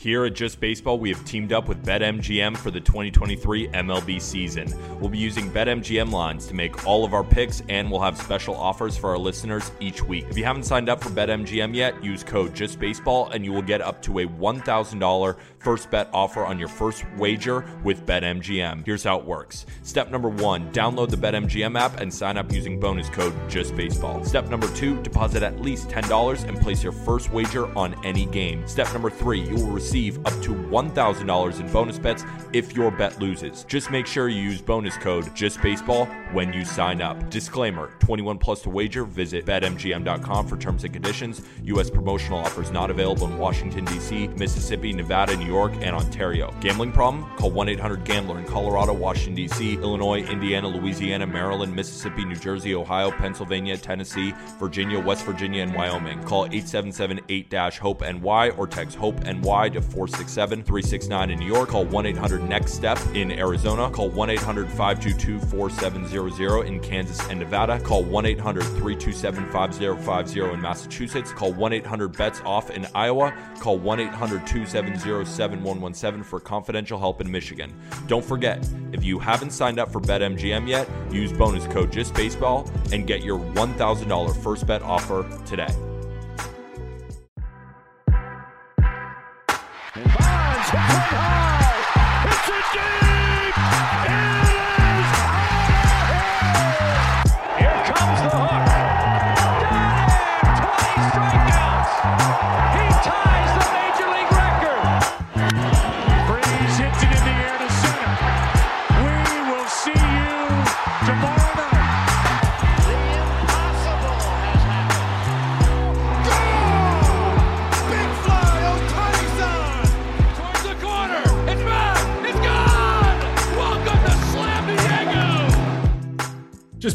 Here 0.00 0.24
at 0.24 0.32
Just 0.32 0.60
Baseball, 0.60 0.98
we 0.98 1.10
have 1.10 1.22
teamed 1.26 1.52
up 1.52 1.68
with 1.68 1.84
BetMGM 1.84 2.56
for 2.56 2.70
the 2.70 2.80
2023 2.80 3.68
MLB 3.68 4.18
season. 4.18 4.72
We'll 4.98 5.10
be 5.10 5.18
using 5.18 5.50
BetMGM 5.50 6.10
lines 6.10 6.46
to 6.46 6.54
make 6.54 6.86
all 6.86 7.04
of 7.04 7.12
our 7.12 7.22
picks, 7.22 7.62
and 7.68 7.90
we'll 7.90 8.00
have 8.00 8.16
special 8.16 8.56
offers 8.56 8.96
for 8.96 9.10
our 9.10 9.18
listeners 9.18 9.70
each 9.78 10.02
week. 10.02 10.24
If 10.30 10.38
you 10.38 10.44
haven't 10.44 10.62
signed 10.62 10.88
up 10.88 11.04
for 11.04 11.10
BetMGM 11.10 11.74
yet, 11.74 12.02
use 12.02 12.24
code 12.24 12.54
JustBaseball, 12.54 13.34
and 13.34 13.44
you 13.44 13.52
will 13.52 13.60
get 13.60 13.82
up 13.82 14.00
to 14.04 14.20
a 14.20 14.26
$1,000 14.26 15.36
first 15.60 15.90
bet 15.90 16.08
offer 16.12 16.44
on 16.44 16.58
your 16.58 16.68
first 16.68 17.04
wager 17.16 17.64
with 17.84 18.06
BetMGM. 18.06 18.84
Here's 18.84 19.04
how 19.04 19.18
it 19.18 19.24
works. 19.24 19.66
Step 19.82 20.10
number 20.10 20.28
one, 20.28 20.72
download 20.72 21.10
the 21.10 21.16
BetMGM 21.16 21.78
app 21.78 22.00
and 22.00 22.12
sign 22.12 22.36
up 22.36 22.50
using 22.52 22.80
bonus 22.80 23.08
code 23.10 23.34
JustBaseball. 23.48 24.26
Step 24.26 24.48
number 24.48 24.68
two, 24.74 25.00
deposit 25.02 25.42
at 25.42 25.60
least 25.60 25.88
$10 25.88 26.48
and 26.48 26.58
place 26.60 26.82
your 26.82 26.92
first 26.92 27.30
wager 27.30 27.66
on 27.76 27.94
any 28.04 28.26
game. 28.26 28.66
Step 28.66 28.92
number 28.92 29.10
three, 29.10 29.40
you 29.40 29.54
will 29.54 29.70
receive 29.70 30.18
up 30.26 30.32
to 30.42 30.54
$1,000 30.54 31.60
in 31.60 31.72
bonus 31.72 31.98
bets 31.98 32.24
if 32.52 32.74
your 32.74 32.90
bet 32.90 33.20
loses. 33.20 33.64
Just 33.64 33.90
make 33.90 34.06
sure 34.06 34.28
you 34.28 34.40
use 34.40 34.62
bonus 34.62 34.96
code 34.96 35.26
JustBaseball 35.26 36.32
when 36.32 36.52
you 36.52 36.64
sign 36.64 37.02
up. 37.02 37.30
Disclaimer 37.30 37.90
21 38.00 38.38
plus 38.38 38.62
to 38.62 38.70
wager. 38.70 39.04
Visit 39.04 39.44
betmgm.com 39.44 40.46
for 40.46 40.56
terms 40.56 40.84
and 40.84 40.92
conditions. 40.92 41.42
U.S. 41.64 41.90
promotional 41.90 42.38
offers 42.38 42.70
not 42.70 42.90
available 42.90 43.26
in 43.26 43.38
Washington, 43.38 43.84
D.C., 43.84 44.28
Mississippi, 44.28 44.92
Nevada, 44.92 45.36
New 45.36 45.49
York, 45.50 45.72
and 45.80 45.94
Ontario. 45.96 46.54
Gambling 46.60 46.92
problem? 46.92 47.24
Call 47.36 47.50
1 47.50 47.68
800 47.68 48.04
Gambler 48.04 48.38
in 48.38 48.44
Colorado, 48.44 48.92
Washington, 48.92 49.34
D.C., 49.34 49.74
Illinois, 49.74 50.22
Indiana, 50.22 50.68
Louisiana, 50.68 51.26
Maryland, 51.26 51.74
Mississippi, 51.74 52.24
New 52.24 52.36
Jersey, 52.36 52.74
Ohio, 52.74 53.10
Pennsylvania, 53.10 53.76
Tennessee, 53.76 54.32
Virginia, 54.58 54.98
West 54.98 55.24
Virginia, 55.24 55.62
and 55.62 55.74
Wyoming. 55.74 56.22
Call 56.24 56.46
877 56.46 57.20
8 57.28 57.52
HOPE 57.78 58.02
NY 58.02 58.50
or 58.50 58.66
text 58.66 58.96
HOPE 58.96 59.24
NY 59.24 59.68
to 59.70 59.80
467 59.80 60.62
369 60.62 61.30
in 61.30 61.38
New 61.38 61.46
York. 61.46 61.68
Call 61.70 61.84
1 61.84 62.06
800 62.06 62.48
NEXT 62.48 62.74
STEP 62.74 62.98
in 63.14 63.32
Arizona. 63.32 63.90
Call 63.90 64.10
1 64.10 64.30
800 64.30 64.68
522 64.68 65.40
4700 65.46 66.66
in 66.66 66.80
Kansas 66.80 67.20
and 67.28 67.40
Nevada. 67.40 67.80
Call 67.80 68.04
1 68.04 68.26
800 68.26 68.62
327 68.62 69.50
5050 69.50 70.40
in 70.54 70.60
Massachusetts. 70.60 71.32
Call 71.32 71.52
1 71.52 71.72
800 71.72 72.16
BETS 72.16 72.40
OFF 72.44 72.70
in 72.70 72.86
Iowa. 72.94 73.34
Call 73.58 73.78
1 73.78 74.00
800 74.00 74.46
270 74.46 74.98
7117 75.40 76.22
for 76.22 76.38
confidential 76.38 76.98
help 76.98 77.22
in 77.22 77.30
Michigan. 77.30 77.72
Don't 78.08 78.22
forget, 78.22 78.68
if 78.92 79.02
you 79.02 79.18
haven't 79.18 79.52
signed 79.52 79.78
up 79.78 79.90
for 79.90 79.98
BetMGM 79.98 80.68
yet, 80.68 80.86
use 81.10 81.32
bonus 81.32 81.66
code 81.66 81.90
JustBaseball 81.90 82.92
and 82.92 83.06
get 83.06 83.22
your 83.22 83.38
$1,000 83.38 84.42
first 84.42 84.66
bet 84.66 84.82
offer 84.82 85.24
today. 85.46 85.74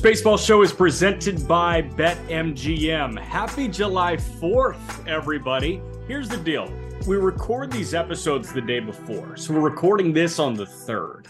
Baseball 0.05 0.37
Show 0.37 0.61
is 0.61 0.71
presented 0.71 1.47
by 1.47 1.81
BetMGM. 1.81 3.19
Happy 3.19 3.67
July 3.67 4.17
4th, 4.17 5.07
everybody. 5.07 5.81
Here's 6.07 6.29
the 6.29 6.37
deal 6.37 6.71
we 7.07 7.17
record 7.17 7.71
these 7.71 7.95
episodes 7.95 8.53
the 8.53 8.61
day 8.61 8.79
before, 8.79 9.35
so 9.35 9.51
we're 9.51 9.61
recording 9.61 10.13
this 10.13 10.37
on 10.37 10.53
the 10.53 10.65
3rd. 10.65 11.25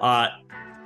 Uh, 0.00 0.28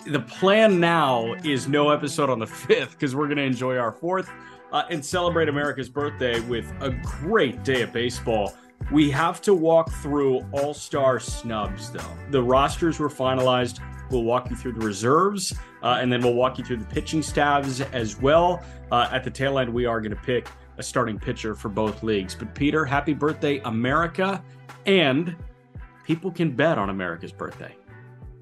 the 0.06 0.18
plan 0.18 0.80
now 0.80 1.32
is 1.44 1.68
no 1.68 1.90
episode 1.90 2.28
on 2.28 2.40
the 2.40 2.46
5th 2.66 2.90
because 2.90 3.14
we're 3.14 3.26
going 3.26 3.36
to 3.36 3.44
enjoy 3.44 3.76
our 3.76 3.92
4th 3.92 4.28
uh, 4.72 4.82
and 4.90 5.02
celebrate 5.04 5.48
America's 5.48 5.88
birthday 5.88 6.40
with 6.40 6.68
a 6.80 6.90
great 7.04 7.62
day 7.62 7.82
of 7.82 7.92
baseball. 7.92 8.56
We 8.90 9.12
have 9.12 9.40
to 9.42 9.54
walk 9.54 9.92
through 9.92 10.44
all 10.50 10.74
star 10.74 11.20
snubs, 11.20 11.92
though. 11.92 12.18
The 12.30 12.42
rosters 12.42 12.98
were 12.98 13.08
finalized. 13.08 13.78
We'll 14.10 14.24
walk 14.24 14.50
you 14.50 14.56
through 14.56 14.72
the 14.72 14.86
reserves, 14.86 15.54
uh, 15.82 15.98
and 16.00 16.12
then 16.12 16.22
we'll 16.22 16.34
walk 16.34 16.58
you 16.58 16.64
through 16.64 16.78
the 16.78 16.86
pitching 16.86 17.22
staffs 17.22 17.80
as 17.80 18.20
well. 18.20 18.62
Uh, 18.90 19.08
at 19.12 19.24
the 19.24 19.30
tail 19.30 19.58
end, 19.58 19.72
we 19.72 19.86
are 19.86 20.00
going 20.00 20.14
to 20.14 20.22
pick 20.22 20.48
a 20.78 20.82
starting 20.82 21.18
pitcher 21.18 21.54
for 21.54 21.68
both 21.68 22.02
leagues. 22.02 22.34
But 22.34 22.54
Peter, 22.54 22.84
happy 22.84 23.14
birthday, 23.14 23.58
America! 23.64 24.42
And 24.86 25.36
people 26.04 26.30
can 26.30 26.52
bet 26.52 26.78
on 26.78 26.88
America's 26.88 27.32
birthday. 27.32 27.76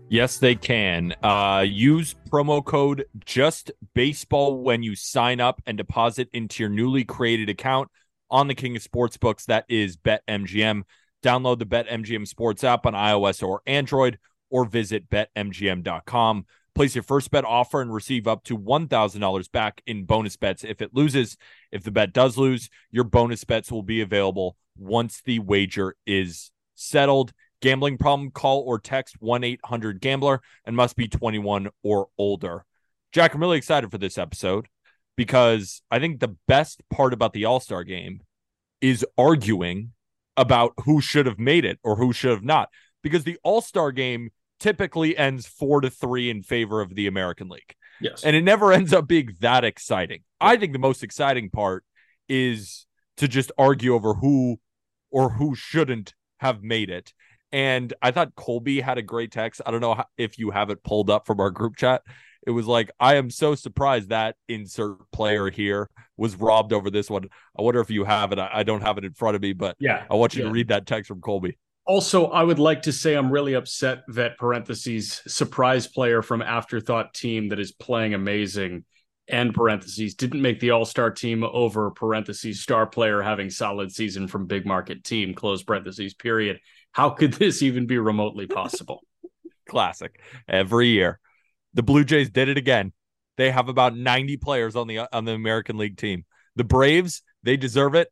Yes, 0.09 0.39
they 0.39 0.55
can. 0.55 1.15
Uh, 1.21 1.65
use 1.67 2.15
promo 2.31 2.65
code 2.65 3.07
Just 3.25 3.73
Baseball 3.95 4.63
when 4.63 4.85
you 4.85 4.95
sign 4.95 5.41
up 5.41 5.61
and 5.67 5.77
deposit 5.77 6.29
into 6.33 6.63
your 6.63 6.71
newly 6.71 7.03
created 7.03 7.49
account 7.49 7.91
on 8.31 8.47
the 8.47 8.55
King 8.55 8.77
of 8.77 8.83
Sportsbooks. 8.83 9.47
That 9.47 9.65
is 9.69 9.97
BetMGM. 9.97 10.83
Download 11.25 11.59
the 11.59 11.67
BetMGM 11.67 12.29
Sports 12.29 12.63
app 12.63 12.87
on 12.87 12.93
iOS 12.93 13.43
or 13.43 13.63
Android 13.67 14.19
or 14.51 14.65
visit 14.65 15.09
betmgm.com. 15.09 16.47
Place 16.75 16.95
your 16.95 17.05
first 17.05 17.31
bet 17.31 17.45
offer 17.45 17.81
and 17.81 17.93
receive 17.93 18.29
up 18.29 18.45
to 18.45 18.59
$1,000 18.59 19.53
back 19.53 19.83
in 19.87 20.05
bonus 20.05 20.37
bets 20.37 20.63
if 20.63 20.83
it 20.83 20.95
loses. 20.95 21.39
If 21.73 21.85
the 21.85 21.91
bet 21.91 22.13
does 22.13 22.37
lose, 22.37 22.69
your 22.91 23.05
bonus 23.05 23.45
bets 23.45 23.73
will 23.73 23.83
be 23.83 24.03
available 24.03 24.57
once 24.77 25.23
the 25.23 25.39
wager 25.39 25.97
is 26.07 26.51
settled. 26.75 27.33
Gambling 27.63 27.97
problem, 27.97 28.31
call 28.31 28.61
or 28.61 28.79
text 28.79 29.17
1 29.21 29.43
800 29.43 30.01
Gambler 30.01 30.43
and 30.67 30.77
must 30.77 30.97
be 30.97 31.09
21 31.09 31.71
or 31.83 32.09
older. 32.19 32.67
Jack, 33.13 33.33
I'm 33.33 33.41
really 33.41 33.57
excited 33.57 33.91
for 33.91 33.97
this 33.97 34.19
episode 34.19 34.69
because 35.17 35.81
I 35.91 35.99
think 35.99 36.21
the 36.21 36.37
best 36.47 36.83
part 36.91 37.15
about 37.15 37.33
the 37.33 37.47
All 37.47 37.61
Star 37.61 37.83
game 37.83 38.21
is 38.83 39.07
arguing 39.17 39.93
about 40.37 40.75
who 40.85 41.01
should 41.01 41.25
have 41.25 41.39
made 41.39 41.65
it 41.65 41.79
or 41.83 41.97
who 41.97 42.13
should 42.13 42.33
have 42.33 42.45
not. 42.45 42.69
Because 43.03 43.25
the 43.25 43.39
All 43.43 43.61
Star 43.61 43.93
game 43.93 44.31
typically 44.59 45.17
ends 45.17 45.47
four 45.47 45.81
to 45.81 45.91
three 45.91 46.31
in 46.31 46.43
favor 46.43 46.81
of 46.81 46.95
the 46.95 47.07
American 47.07 47.49
League. 47.49 47.75
Yes. 48.01 48.25
And 48.25 48.37
it 48.37 48.43
never 48.43 48.73
ends 48.73 48.93
up 48.93 49.07
being 49.07 49.37
that 49.41 49.65
exciting. 49.65 50.23
I 50.41 50.57
think 50.57 50.73
the 50.73 50.79
most 50.79 51.03
exciting 51.03 51.51
part 51.51 51.85
is 52.29 52.87
to 53.19 53.29
just 53.29 53.53
argue 53.59 53.95
over 53.95 54.15
who 54.15 54.59
or 55.11 55.31
who 55.31 55.55
shouldn't 55.55 56.15
have 56.39 56.63
made 56.63 56.91
it. 56.91 57.13
And 57.53 57.95
I 58.03 58.11
thought 58.11 58.35
Colby 58.35 58.81
had 58.81 58.99
a 58.99 59.03
great 59.03 59.31
text. 59.31 59.63
I 59.65 59.71
don't 59.71 59.81
know 59.81 60.03
if 60.19 60.39
you 60.39 60.51
have 60.51 60.71
it 60.71 60.83
pulled 60.83 61.09
up 61.09 61.27
from 61.27 61.41
our 61.41 61.51
group 61.51 61.77
chat. 61.77 62.03
It 62.47 62.51
was 62.51 62.67
like, 62.67 62.91
I 63.01 63.17
am 63.17 63.31
so 63.31 63.55
surprised 63.55 64.11
that 64.11 64.37
insert 64.49 65.11
player 65.11 65.51
here 65.51 65.89
was 66.17 66.37
robbed 66.37 66.73
over 66.73 66.91
this 66.91 67.09
one. 67.09 67.29
I 67.59 67.63
wonder 67.63 67.81
if 67.81 67.91
you 67.91 68.05
have 68.05 68.33
it. 68.33 68.39
I 68.39 68.63
don't 68.63 68.83
have 68.83 68.99
it 68.99 69.05
in 69.05 69.15
front 69.15 69.37
of 69.37 69.43
me, 69.43 69.53
but 69.53 69.77
yeah, 69.79 70.05
I 70.11 70.15
want 70.15 70.35
you 70.35 70.43
yeah. 70.43 70.49
to 70.49 70.53
read 70.53 70.69
that 70.69 70.87
text 70.87 71.09
from 71.09 71.21
Colby. 71.21 71.59
Also, 71.87 72.27
I 72.27 72.43
would 72.43 72.59
like 72.59 72.83
to 72.83 72.93
say 72.93 73.15
I'm 73.15 73.31
really 73.31 73.55
upset 73.55 74.03
that 74.09 74.39
parentheses 74.39 75.23
surprise 75.29 75.87
player 75.87 76.21
from 76.21 76.43
afterthought 76.43 77.15
team 77.15 77.49
that 77.51 77.61
is 77.61 77.71
playing 77.71 78.13
amazing 78.13 78.85
and 79.29 79.55
parentheses 79.55 80.15
didn't 80.15 80.43
make 80.43 80.61
the 80.61 80.71
all-star 80.71 81.11
team 81.11 81.45
over 81.45 81.91
parentheses 81.91 82.61
star 82.61 82.87
player 82.87 83.23
having 83.23 83.51
solid 83.51 83.93
season 83.93 84.29
from 84.29 84.47
big 84.47 84.67
market 84.67 85.05
team 85.05 85.35
close 85.35 85.63
parentheses 85.63 86.15
period. 86.15 86.59
How 86.93 87.11
could 87.11 87.33
this 87.35 87.63
even 87.63 87.87
be 87.87 87.99
remotely 87.99 88.47
possible? 88.47 89.03
Classic. 89.69 90.21
Every 90.49 90.89
year. 90.89 91.21
The 91.75 91.83
Blue 91.83 92.05
Jays 92.05 92.31
did 92.31 92.49
it 92.49 92.57
again. 92.57 92.93
They 93.37 93.51
have 93.51 93.69
about 93.69 93.97
90 93.97 94.39
players 94.39 94.77
on 94.77 94.87
the 94.87 95.01
on 95.13 95.25
the 95.25 95.33
American 95.33 95.77
League 95.77 95.99
team. 95.99 96.25
The 96.55 96.65
Braves, 96.65 97.23
they 97.43 97.57
deserve 97.57 97.95
it 97.95 98.09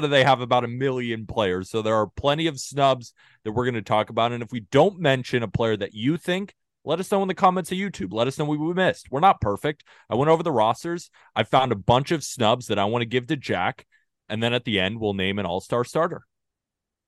but 0.00 0.08
they 0.08 0.24
have 0.24 0.40
about 0.40 0.64
a 0.64 0.68
million 0.68 1.24
players. 1.24 1.70
So 1.70 1.80
there 1.80 1.94
are 1.94 2.08
plenty 2.08 2.48
of 2.48 2.58
snubs 2.58 3.12
that 3.44 3.52
we're 3.52 3.64
going 3.64 3.74
to 3.74 3.82
talk 3.82 4.10
about. 4.10 4.32
And 4.32 4.42
if 4.42 4.50
we 4.50 4.60
don't 4.60 4.98
mention 4.98 5.44
a 5.44 5.48
player 5.48 5.76
that 5.76 5.94
you 5.94 6.16
think, 6.16 6.52
let 6.84 6.98
us 6.98 7.12
know 7.12 7.22
in 7.22 7.28
the 7.28 7.34
comments 7.34 7.70
of 7.70 7.78
YouTube. 7.78 8.12
Let 8.12 8.26
us 8.26 8.36
know 8.36 8.44
what 8.44 8.58
we 8.58 8.74
missed. 8.74 9.06
We're 9.12 9.20
not 9.20 9.40
perfect. 9.40 9.84
I 10.10 10.16
went 10.16 10.30
over 10.30 10.42
the 10.42 10.50
rosters. 10.50 11.10
I 11.36 11.44
found 11.44 11.70
a 11.70 11.76
bunch 11.76 12.10
of 12.10 12.24
snubs 12.24 12.66
that 12.66 12.78
I 12.78 12.86
want 12.86 13.02
to 13.02 13.06
give 13.06 13.28
to 13.28 13.36
Jack. 13.36 13.86
And 14.28 14.42
then 14.42 14.52
at 14.52 14.64
the 14.64 14.80
end, 14.80 14.98
we'll 14.98 15.14
name 15.14 15.38
an 15.38 15.46
all 15.46 15.60
star 15.60 15.84
starter. 15.84 16.22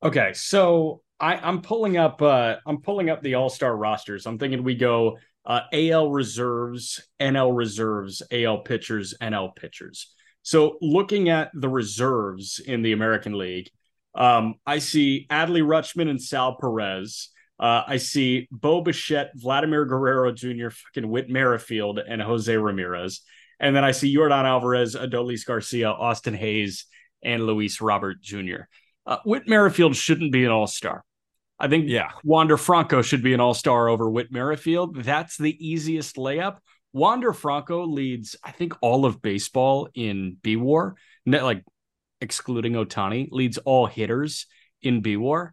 Okay. 0.00 0.32
So 0.34 1.02
I, 1.18 1.38
I'm 1.38 1.62
pulling 1.62 1.96
up 1.96 2.22
uh 2.22 2.56
I'm 2.66 2.82
pulling 2.82 3.10
up 3.10 3.20
the 3.20 3.34
all-star 3.34 3.76
rosters. 3.76 4.26
I'm 4.26 4.38
thinking 4.38 4.62
we 4.62 4.76
go 4.76 5.18
uh, 5.44 5.62
AL 5.72 6.10
reserves, 6.10 7.00
NL 7.20 7.56
reserves, 7.56 8.22
AL 8.30 8.58
pitchers, 8.58 9.14
NL 9.20 9.56
pitchers. 9.56 10.12
So 10.46 10.78
looking 10.80 11.28
at 11.28 11.50
the 11.54 11.68
reserves 11.68 12.60
in 12.64 12.82
the 12.82 12.92
American 12.92 13.36
League, 13.36 13.68
um, 14.14 14.54
I 14.64 14.78
see 14.78 15.26
Adley 15.28 15.60
Rutschman 15.60 16.08
and 16.08 16.22
Sal 16.22 16.56
Perez. 16.60 17.30
Uh, 17.58 17.82
I 17.84 17.96
see 17.96 18.46
Bo 18.52 18.80
Bichette, 18.80 19.32
Vladimir 19.34 19.84
Guerrero 19.86 20.30
Jr., 20.30 20.68
fucking 20.68 21.10
Whit 21.10 21.28
Merrifield, 21.28 21.98
and 21.98 22.22
Jose 22.22 22.56
Ramirez. 22.56 23.22
And 23.58 23.74
then 23.74 23.82
I 23.82 23.90
see 23.90 24.14
Yordan 24.14 24.44
Alvarez, 24.44 24.94
Adolis 24.94 25.44
Garcia, 25.44 25.90
Austin 25.90 26.34
Hays, 26.34 26.86
and 27.24 27.44
Luis 27.44 27.80
Robert 27.80 28.22
Jr. 28.22 28.68
Uh, 29.04 29.16
Whit 29.24 29.48
Merrifield 29.48 29.96
shouldn't 29.96 30.30
be 30.30 30.44
an 30.44 30.52
all 30.52 30.68
star. 30.68 31.02
I 31.58 31.66
think 31.66 31.88
yeah. 31.88 32.10
Wander 32.22 32.56
Franco 32.56 33.02
should 33.02 33.24
be 33.24 33.34
an 33.34 33.40
all 33.40 33.54
star 33.54 33.88
over 33.88 34.08
Whit 34.08 34.30
Merrifield. 34.30 35.02
That's 35.02 35.38
the 35.38 35.56
easiest 35.58 36.14
layup. 36.14 36.58
Wander 36.96 37.34
Franco 37.34 37.84
leads, 37.86 38.36
I 38.42 38.52
think, 38.52 38.72
all 38.80 39.04
of 39.04 39.20
baseball 39.20 39.90
in 39.92 40.38
B 40.40 40.56
War, 40.56 40.96
like 41.26 41.62
excluding 42.22 42.72
Ohtani, 42.72 43.28
leads 43.30 43.58
all 43.58 43.84
hitters 43.84 44.46
in 44.80 45.02
B 45.02 45.18
War. 45.18 45.52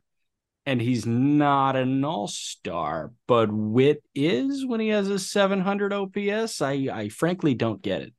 And 0.65 0.81
he's 0.81 1.05
not 1.05 1.75
an 1.75 2.05
all 2.05 2.29
star, 2.29 3.11
but 3.27 3.51
Whit 3.51 4.01
is 4.15 4.65
when 4.65 4.79
he 4.79 4.87
has 4.87 5.09
a 5.09 5.19
700 5.19 5.91
OPS. 5.91 6.61
I, 6.61 6.87
I 6.89 7.09
frankly 7.09 7.53
don't 7.53 7.81
get 7.81 8.03
it. 8.03 8.13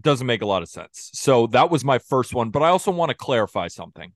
Doesn't 0.00 0.28
make 0.28 0.42
a 0.42 0.46
lot 0.46 0.62
of 0.62 0.68
sense. 0.68 1.10
So 1.14 1.48
that 1.48 1.68
was 1.68 1.84
my 1.84 1.98
first 1.98 2.32
one. 2.32 2.50
But 2.50 2.62
I 2.62 2.68
also 2.68 2.92
want 2.92 3.08
to 3.08 3.16
clarify 3.16 3.66
something. 3.66 4.12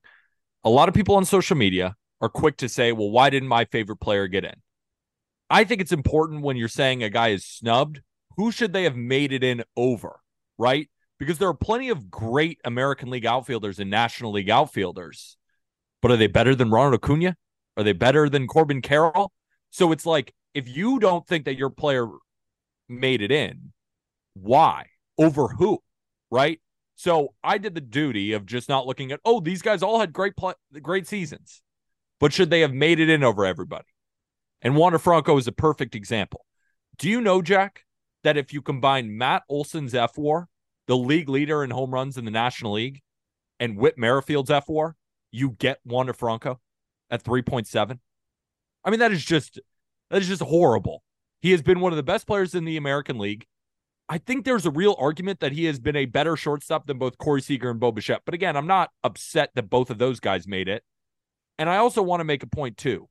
A 0.63 0.69
lot 0.69 0.87
of 0.87 0.95
people 0.95 1.15
on 1.17 1.25
social 1.25 1.57
media 1.57 1.97
are 2.21 2.29
quick 2.29 2.55
to 2.57 2.69
say, 2.69 2.93
well, 2.93 3.11
why 3.11 3.29
didn't 3.29 3.49
my 3.49 3.65
favorite 3.65 3.97
player 3.97 4.29
get 4.29 4.45
in? 4.45 4.55
I 5.49 5.65
think 5.65 5.81
it's 5.81 5.91
important 5.91 6.43
when 6.43 6.55
you're 6.55 6.69
saying 6.69 7.03
a 7.03 7.09
guy 7.09 7.29
is 7.29 7.45
snubbed, 7.45 8.01
who 8.37 8.51
should 8.51 8.73
they 8.73 8.83
have 8.83 8.95
made 8.95 9.33
it 9.33 9.43
in 9.43 9.63
over, 9.75 10.19
right? 10.57 10.89
Because 11.19 11.37
there 11.37 11.49
are 11.49 11.53
plenty 11.53 11.89
of 11.89 12.09
great 12.09 12.59
American 12.63 13.09
League 13.09 13.25
outfielders 13.25 13.79
and 13.79 13.89
National 13.89 14.31
League 14.31 14.49
outfielders. 14.49 15.37
But 16.01 16.11
are 16.11 16.17
they 16.17 16.27
better 16.27 16.55
than 16.55 16.69
Ronald 16.69 16.95
Acuna? 16.95 17.35
Are 17.75 17.83
they 17.83 17.93
better 17.93 18.29
than 18.29 18.47
Corbin 18.47 18.81
Carroll? 18.81 19.31
So 19.71 19.91
it's 19.91 20.05
like 20.05 20.33
if 20.53 20.67
you 20.69 20.99
don't 20.99 21.27
think 21.27 21.45
that 21.45 21.57
your 21.57 21.69
player 21.69 22.07
made 22.87 23.21
it 23.21 23.31
in, 23.31 23.73
why? 24.35 24.87
Over 25.17 25.47
who? 25.47 25.79
Right? 26.29 26.61
So 26.95 27.33
I 27.43 27.57
did 27.57 27.75
the 27.75 27.81
duty 27.81 28.33
of 28.33 28.45
just 28.45 28.69
not 28.69 28.87
looking 28.87 29.11
at, 29.11 29.19
oh, 29.25 29.39
these 29.39 29.61
guys 29.61 29.83
all 29.83 29.99
had 29.99 30.13
great 30.13 30.35
play- 30.35 30.53
great 30.81 31.07
seasons 31.07 31.61
but 32.19 32.33
should 32.33 32.49
they 32.49 32.61
have 32.61 32.73
made 32.73 32.99
it 32.99 33.09
in 33.09 33.23
over 33.23 33.45
everybody? 33.45 33.87
And 34.61 34.75
Wander 34.75 34.99
Franco 34.99 35.37
is 35.37 35.47
a 35.47 35.51
perfect 35.51 35.95
example. 35.95 36.45
Do 36.97 37.09
you 37.09 37.21
know, 37.21 37.41
Jack, 37.41 37.83
that 38.27 38.35
if 38.35 38.51
you 38.51 38.61
combine 38.61 39.17
Matt 39.17 39.43
Olson's 39.47 39.93
fWAR, 39.93 40.47
the 40.87 40.97
league 40.97 41.29
leader 41.29 41.63
in 41.63 41.69
home 41.69 41.93
runs 41.93 42.17
in 42.17 42.25
the 42.25 42.31
National 42.31 42.73
League, 42.73 43.01
and 43.57 43.77
Whit 43.77 43.97
Merrifield's 43.97 44.49
fWAR, 44.49 44.95
you 45.31 45.51
get 45.51 45.79
Wander 45.85 46.11
Franco 46.11 46.59
at 47.09 47.23
3.7? 47.23 47.99
I 48.83 48.89
mean, 48.89 48.99
that 48.99 49.13
is 49.13 49.23
just 49.23 49.61
that 50.09 50.21
is 50.21 50.27
just 50.27 50.41
horrible. 50.41 51.03
He 51.39 51.51
has 51.51 51.61
been 51.61 51.79
one 51.79 51.93
of 51.93 51.95
the 51.95 52.03
best 52.03 52.27
players 52.27 52.53
in 52.53 52.65
the 52.65 52.75
American 52.75 53.17
League. 53.17 53.45
I 54.09 54.17
think 54.17 54.43
there's 54.43 54.65
a 54.65 54.71
real 54.71 54.97
argument 54.99 55.39
that 55.39 55.53
he 55.53 55.63
has 55.63 55.79
been 55.79 55.95
a 55.95 56.03
better 56.03 56.35
shortstop 56.35 56.85
than 56.85 56.97
both 56.97 57.17
Corey 57.17 57.41
Seager 57.41 57.69
and 57.69 57.79
Bo 57.79 57.93
Bichette. 57.93 58.23
But 58.25 58.33
again, 58.33 58.57
I'm 58.57 58.67
not 58.67 58.89
upset 59.05 59.51
that 59.55 59.69
both 59.69 59.89
of 59.89 59.99
those 59.99 60.19
guys 60.19 60.45
made 60.45 60.67
it. 60.67 60.83
And 61.57 61.69
I 61.69 61.77
also 61.77 62.01
want 62.01 62.19
to 62.19 62.25
make 62.25 62.43
a 62.43 62.47
point 62.47 62.75
too. 62.75 63.07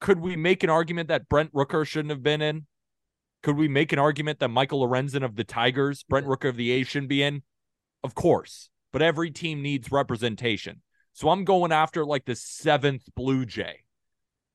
Could 0.00 0.20
we 0.20 0.34
make 0.34 0.64
an 0.64 0.70
argument 0.70 1.08
that 1.08 1.28
Brent 1.28 1.52
Rooker 1.52 1.86
shouldn't 1.86 2.10
have 2.10 2.22
been 2.22 2.40
in? 2.40 2.66
Could 3.42 3.56
we 3.56 3.68
make 3.68 3.92
an 3.92 3.98
argument 3.98 4.38
that 4.40 4.48
Michael 4.48 4.86
Lorenzen 4.86 5.24
of 5.24 5.36
the 5.36 5.44
Tigers, 5.44 6.02
Brent 6.02 6.26
Rooker 6.26 6.48
of 6.48 6.56
the 6.56 6.70
A's 6.72 6.88
shouldn't 6.88 7.08
be 7.08 7.22
in? 7.22 7.42
Of 8.04 8.14
course. 8.14 8.68
But 8.92 9.02
every 9.02 9.30
team 9.30 9.62
needs 9.62 9.90
representation. 9.90 10.82
So 11.12 11.30
I'm 11.30 11.44
going 11.44 11.72
after 11.72 12.04
like 12.04 12.24
the 12.24 12.36
seventh 12.36 13.02
Blue 13.14 13.44
Jay 13.44 13.84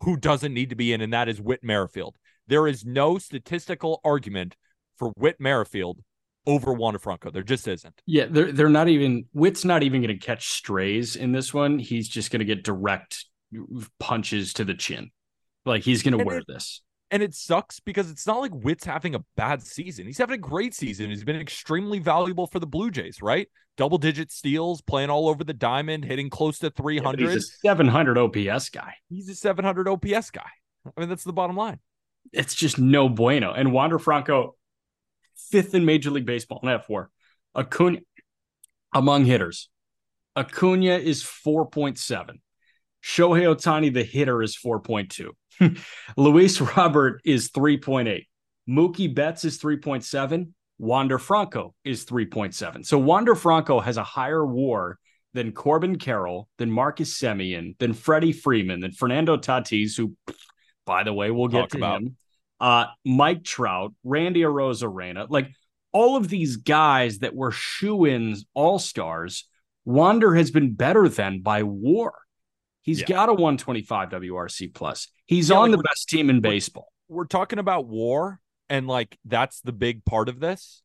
who 0.01 0.17
doesn't 0.17 0.53
need 0.53 0.69
to 0.69 0.75
be 0.75 0.93
in, 0.93 1.01
and 1.01 1.13
that 1.13 1.29
is 1.29 1.41
Whit 1.41 1.63
Merrifield. 1.63 2.15
There 2.47 2.67
is 2.67 2.85
no 2.85 3.17
statistical 3.17 4.01
argument 4.03 4.55
for 4.97 5.09
Whit 5.17 5.37
Merrifield 5.39 5.99
over 6.45 6.73
Juan 6.73 6.97
Franco. 6.97 7.31
There 7.31 7.43
just 7.43 7.67
isn't. 7.67 8.01
Yeah, 8.05 8.25
they're 8.29 8.51
they're 8.51 8.69
not 8.69 8.87
even 8.87 9.25
Whit's 9.33 9.65
not 9.65 9.83
even 9.83 10.01
going 10.01 10.17
to 10.17 10.25
catch 10.25 10.49
strays 10.51 11.15
in 11.15 11.31
this 11.31 11.53
one. 11.53 11.79
He's 11.79 12.07
just 12.07 12.31
going 12.31 12.39
to 12.39 12.45
get 12.45 12.63
direct 12.63 13.25
punches 13.99 14.53
to 14.53 14.65
the 14.65 14.75
chin. 14.75 15.11
Like 15.65 15.83
he's 15.83 16.03
going 16.03 16.17
to 16.17 16.23
wear 16.23 16.39
it, 16.39 16.45
this. 16.47 16.81
And 17.11 17.21
it 17.21 17.35
sucks 17.35 17.79
because 17.79 18.09
it's 18.09 18.25
not 18.25 18.39
like 18.39 18.51
Whit's 18.51 18.83
having 18.83 19.13
a 19.13 19.23
bad 19.37 19.61
season. 19.61 20.07
He's 20.07 20.17
having 20.17 20.35
a 20.35 20.41
great 20.41 20.73
season. 20.73 21.09
He's 21.09 21.23
been 21.23 21.35
extremely 21.35 21.99
valuable 21.99 22.47
for 22.47 22.59
the 22.59 22.65
Blue 22.65 22.89
Jays, 22.89 23.21
right? 23.21 23.47
Double 23.77 23.97
digit 23.97 24.31
steals, 24.31 24.81
playing 24.81 25.09
all 25.09 25.29
over 25.29 25.43
the 25.43 25.53
diamond, 25.53 26.03
hitting 26.03 26.29
close 26.29 26.59
to 26.59 26.71
300. 26.71 27.19
Yeah, 27.19 27.33
he's 27.33 27.37
a 27.37 27.41
700 27.41 28.17
OPS 28.17 28.69
guy. 28.69 28.95
He's 29.09 29.29
a 29.29 29.35
700 29.35 29.87
OPS 29.87 30.31
guy. 30.31 30.49
I 30.85 30.99
mean, 30.99 31.09
that's 31.09 31.23
the 31.23 31.33
bottom 31.33 31.55
line. 31.55 31.79
It's 32.33 32.55
just 32.55 32.79
no 32.79 33.07
bueno. 33.07 33.53
And 33.53 33.71
Wander 33.71 33.99
Franco, 33.99 34.55
fifth 35.51 35.75
in 35.75 35.85
Major 35.85 36.09
League 36.09 36.25
Baseball 36.25 36.59
in 36.63 36.69
fWAR. 36.69 37.07
Acuna 37.55 37.99
among 38.93 39.25
hitters. 39.25 39.69
Acuna 40.35 40.97
is 40.97 41.23
4.7. 41.23 42.39
Shohei 43.03 43.43
Ohtani, 43.43 43.93
the 43.93 44.03
hitter, 44.03 44.41
is 44.41 44.57
4.2. 44.57 45.29
Luis 46.17 46.61
Robert 46.61 47.21
is 47.25 47.51
3.8. 47.51 48.25
Mookie 48.69 49.13
Betts 49.13 49.45
is 49.45 49.59
3.7. 49.59 50.51
Wander 50.77 51.19
Franco 51.19 51.73
is 51.83 52.05
3.7. 52.05 52.85
So 52.85 52.97
Wander 52.97 53.35
Franco 53.35 53.79
has 53.79 53.97
a 53.97 54.03
higher 54.03 54.45
war 54.45 54.99
than 55.33 55.51
Corbin 55.51 55.97
Carroll, 55.97 56.49
than 56.57 56.71
Marcus 56.71 57.17
Semien, 57.19 57.77
than 57.77 57.93
Freddie 57.93 58.33
Freeman, 58.33 58.79
than 58.79 58.91
Fernando 58.91 59.37
Tatis, 59.37 59.97
who, 59.97 60.15
by 60.85 61.03
the 61.03 61.13
way, 61.13 61.31
we'll 61.31 61.49
get 61.49 61.61
Talk 61.61 61.69
to 61.69 61.77
about. 61.77 62.01
him 62.01 62.17
uh, 62.59 62.85
Mike 63.03 63.43
Trout, 63.43 63.93
Randy 64.03 64.41
Arozarena, 64.41 65.27
like 65.29 65.51
all 65.91 66.15
of 66.15 66.27
these 66.27 66.57
guys 66.57 67.19
that 67.19 67.35
were 67.35 67.51
shoe 67.51 68.05
ins 68.05 68.45
all 68.53 68.79
stars, 68.79 69.47
Wander 69.85 70.35
has 70.35 70.51
been 70.51 70.73
better 70.73 71.07
than 71.07 71.41
by 71.41 71.63
war. 71.63 72.13
He's 72.85 72.99
yeah. 72.99 73.07
got 73.07 73.29
a 73.29 73.33
125 73.33 74.09
WRC 74.09 74.71
plus. 74.71 75.07
He's 75.25 75.49
yeah, 75.49 75.55
on 75.55 75.71
like 75.71 75.79
the 75.79 75.83
best 75.83 76.07
team 76.07 76.29
in 76.29 76.39
baseball. 76.39 76.91
We're 77.09 77.25
talking 77.25 77.57
about 77.57 77.87
war, 77.87 78.39
and 78.69 78.87
like 78.87 79.17
that's 79.25 79.59
the 79.61 79.71
big 79.73 80.05
part 80.05 80.29
of 80.29 80.39
this. 80.39 80.83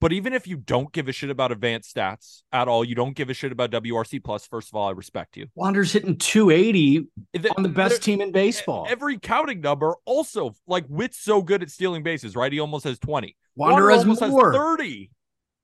But 0.00 0.14
even 0.14 0.32
if 0.32 0.46
you 0.46 0.56
don't 0.56 0.90
give 0.92 1.08
a 1.08 1.12
shit 1.12 1.28
about 1.28 1.52
advanced 1.52 1.94
stats 1.94 2.40
at 2.52 2.68
all, 2.68 2.84
you 2.84 2.94
don't 2.94 3.14
give 3.14 3.28
a 3.28 3.34
shit 3.34 3.52
about 3.52 3.70
WRC 3.70 4.24
plus. 4.24 4.46
First 4.46 4.70
of 4.70 4.76
all, 4.76 4.88
I 4.88 4.92
respect 4.92 5.36
you. 5.36 5.46
Wander's 5.54 5.92
hitting 5.92 6.16
280 6.16 7.06
the, 7.34 7.54
on 7.54 7.62
the 7.62 7.68
best 7.68 8.02
team 8.02 8.22
in 8.22 8.32
baseball. 8.32 8.86
Every 8.88 9.18
counting 9.18 9.60
number 9.60 9.94
also 10.06 10.54
like 10.66 10.86
Whit's 10.86 11.20
so 11.20 11.42
good 11.42 11.62
at 11.62 11.70
stealing 11.70 12.02
bases, 12.02 12.34
right? 12.34 12.50
He 12.50 12.60
almost 12.60 12.84
has 12.84 12.98
20. 12.98 13.36
Wander, 13.56 13.74
Wander 13.74 13.90
has 13.90 14.00
almost 14.00 14.22
more. 14.22 14.52
has 14.52 14.58
30. 14.58 15.10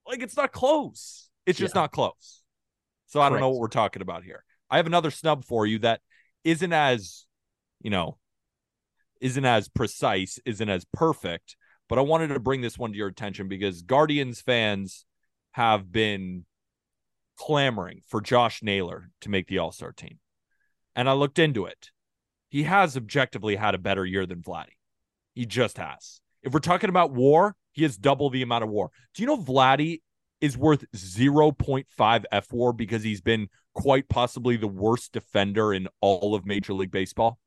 Like 0.07 0.23
it's 0.23 0.37
not 0.37 0.53
close. 0.53 1.31
It's 1.47 1.59
just 1.59 1.75
yeah. 1.75 1.81
not 1.81 1.93
close. 1.93 2.43
So 3.07 3.23
I 3.23 3.31
don't 3.31 3.41
know 3.41 3.49
what 3.49 3.59
we're 3.59 3.69
talking 3.69 4.03
about 4.03 4.23
here. 4.23 4.45
I 4.71 4.77
have 4.77 4.87
another 4.87 5.11
snub 5.11 5.45
for 5.45 5.67
you 5.67 5.79
that 5.81 6.01
isn't 6.45 6.73
as, 6.73 7.27
you 7.81 7.91
know, 7.91 8.19
isn't 9.21 9.45
as 9.45 9.69
precise, 9.69 10.39
isn't 10.45 10.69
as 10.69 10.85
perfect, 10.93 11.57
but 11.89 11.99
I 11.99 12.03
wanted 12.03 12.29
to 12.29 12.41
bring 12.41 12.61
this 12.61 12.79
one 12.79 12.93
to 12.93 12.99
your 12.99 13.09
attention 13.09 13.49
because 13.49 13.83
Guardians 13.83 14.41
fans 14.41 15.07
have 15.53 15.91
been 15.91 16.45
clamoring 17.37 18.03
for 18.07 18.21
Josh 18.21 18.63
Naylor 18.63 19.11
to 19.23 19.31
make 19.31 19.47
the 19.49 19.59
All 19.59 19.73
Star 19.73 19.93
team. 19.93 20.19
And 20.95 21.09
I 21.09 21.13
looked 21.13 21.39
into 21.39 21.65
it. 21.67 21.91
He 22.49 22.65
has 22.65 22.97
objectively 22.97 23.57
had 23.57 23.75
a 23.75 23.79
better 23.79 24.05
year 24.05 24.27
than 24.27 24.43
Vladdy. 24.43 24.77
He 25.35 25.47
just 25.47 25.79
has. 25.79 26.21
If 26.43 26.53
we're 26.53 26.61
talking 26.61 26.91
about 26.91 27.13
war, 27.13 27.57
he 27.73 27.83
has 27.83 27.97
double 27.97 28.31
the 28.31 28.43
amount 28.43 28.65
of 28.65 28.71
war. 28.71 28.91
Do 29.15 29.23
you 29.23 29.27
know 29.27 29.37
Vladdy 29.37 30.01
is 30.41 30.57
worth 30.57 30.85
0.5 30.93 32.25
F 32.33 32.53
war 32.53 32.73
because 32.73 33.03
he's 33.03 33.21
been 33.21 33.49
quite 33.81 34.09
possibly 34.09 34.57
the 34.57 34.69
worst 34.69 35.13
defender 35.13 35.73
in 35.73 35.89
all 36.01 36.35
of 36.35 36.45
Major 36.47 36.73
League 36.73 36.91
Baseball? 36.91 37.39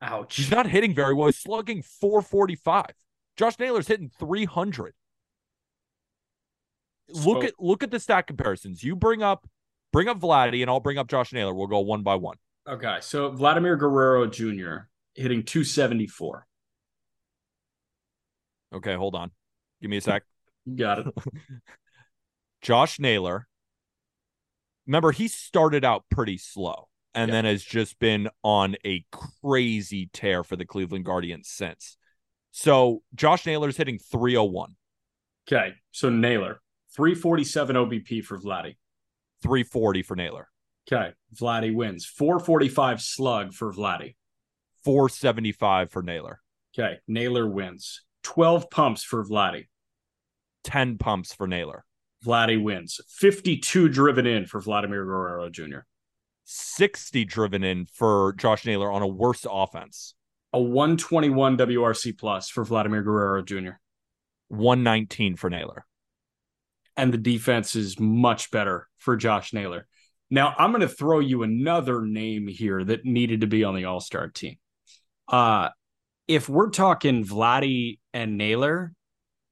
Ouch. 0.00 0.36
He's 0.36 0.50
not 0.50 0.66
hitting 0.66 0.94
very 0.94 1.14
well. 1.14 1.26
He's 1.28 1.38
slugging 1.38 1.82
445. 1.82 2.86
Josh 3.36 3.58
Naylor's 3.58 3.88
hitting 3.88 4.10
300. 4.18 4.94
So, 7.12 7.30
look 7.30 7.44
at 7.44 7.54
look 7.58 7.82
at 7.82 7.90
the 7.90 7.98
stat 7.98 8.26
comparisons. 8.26 8.82
You 8.82 8.94
bring 8.94 9.22
up 9.22 9.48
Bring 9.92 10.08
up 10.08 10.20
Vladdy 10.20 10.60
and 10.60 10.70
I'll 10.70 10.80
bring 10.80 10.98
up 10.98 11.08
Josh 11.08 11.32
Naylor. 11.32 11.54
We'll 11.54 11.66
go 11.66 11.80
one 11.80 12.02
by 12.02 12.16
one. 12.16 12.36
Okay, 12.68 12.98
so 13.00 13.30
Vladimir 13.30 13.76
Guerrero 13.76 14.26
Jr. 14.26 14.88
hitting 15.14 15.42
274. 15.42 16.46
Okay, 18.74 18.94
hold 18.94 19.14
on. 19.14 19.30
Give 19.80 19.90
me 19.90 19.96
a 19.96 20.00
sec. 20.02 20.24
You 20.66 20.76
got 20.76 20.98
it. 20.98 21.06
Josh 22.60 23.00
Naylor. 23.00 23.47
Remember, 24.88 25.12
he 25.12 25.28
started 25.28 25.84
out 25.84 26.04
pretty 26.10 26.38
slow 26.38 26.88
and 27.14 27.28
Yeah. 27.28 27.32
then 27.34 27.44
has 27.44 27.62
just 27.62 27.98
been 28.00 28.28
on 28.42 28.74
a 28.84 29.04
crazy 29.12 30.08
tear 30.12 30.42
for 30.42 30.56
the 30.56 30.64
Cleveland 30.64 31.04
Guardians 31.04 31.48
since. 31.48 31.96
So 32.50 33.02
Josh 33.14 33.46
Naylor's 33.46 33.76
hitting 33.76 33.98
301, 33.98 34.74
Okay, 35.46 35.74
so 35.92 36.08
Naylor, 36.10 36.60
347 36.96 37.76
OBP 37.76 38.22
for 38.24 38.38
Vladdy. 38.38 38.76
340 39.42 40.02
for 40.02 40.16
Naylor, 40.16 40.48
Okay, 40.90 41.12
Vladdy 41.34 41.72
wins. 41.74 42.04
445 42.06 43.00
slug 43.00 43.52
for 43.52 43.72
Vladdy. 43.72 44.16
475 44.84 45.90
for 45.90 46.02
Naylor, 46.02 46.40
Okay, 46.74 46.98
Naylor 47.06 47.46
wins. 47.46 48.04
12 48.22 48.70
pumps 48.70 49.02
for 49.04 49.24
Vladdy. 49.24 49.68
10 50.64 50.98
pumps 50.98 51.34
for 51.34 51.46
Naylor, 51.46 51.84
Vladdy 52.24 52.62
wins. 52.62 53.00
52 53.08 53.88
driven 53.88 54.26
in 54.26 54.46
for 54.46 54.60
Vladimir 54.60 55.04
Guerrero 55.04 55.48
Jr. 55.50 55.80
60 56.44 57.24
driven 57.26 57.62
in 57.62 57.86
for 57.86 58.34
Josh 58.38 58.64
Naylor 58.64 58.90
on 58.90 59.02
a 59.02 59.06
worse 59.06 59.46
offense, 59.48 60.14
A 60.52 60.60
121 60.60 61.58
WRC 61.58 62.18
plus 62.18 62.48
for 62.48 62.64
Vladimir 62.64 63.02
Guerrero 63.02 63.42
Jr. 63.42 63.72
119 64.48 65.36
for 65.36 65.50
Naylor. 65.50 65.84
And 66.96 67.12
the 67.12 67.18
defense 67.18 67.76
is 67.76 68.00
much 68.00 68.50
better 68.50 68.88
for 68.96 69.16
Josh 69.16 69.52
Naylor. 69.52 69.86
Now, 70.30 70.54
I'm 70.58 70.70
going 70.72 70.80
to 70.80 70.88
throw 70.88 71.20
you 71.20 71.42
another 71.42 72.02
name 72.02 72.48
here 72.48 72.82
that 72.82 73.04
needed 73.04 73.42
to 73.42 73.46
be 73.46 73.62
on 73.64 73.74
the 73.74 73.84
All 73.84 74.00
Star 74.00 74.28
team. 74.28 74.56
Uh, 75.28 75.68
if 76.26 76.48
we're 76.48 76.70
talking 76.70 77.24
Vladdy 77.24 77.98
and 78.12 78.36
Naylor, 78.36 78.92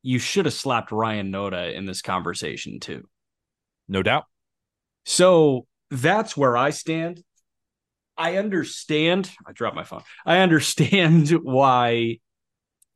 you 0.06 0.20
should 0.20 0.44
have 0.44 0.54
slapped 0.54 0.92
Ryan 0.92 1.32
Noda 1.32 1.75
in 1.75 1.84
this 1.84 2.00
conversation 2.00 2.78
too. 2.78 3.08
No 3.88 4.04
doubt. 4.04 4.25
So 5.04 5.66
that's 5.90 6.36
where 6.36 6.56
I 6.56 6.70
stand. 6.70 7.25
I 8.16 8.36
understand. 8.36 9.28
I 9.44 9.50
dropped 9.50 9.75
my 9.75 9.82
phone. 9.82 10.02
I 10.25 10.38
understand 10.38 11.30
why 11.42 12.20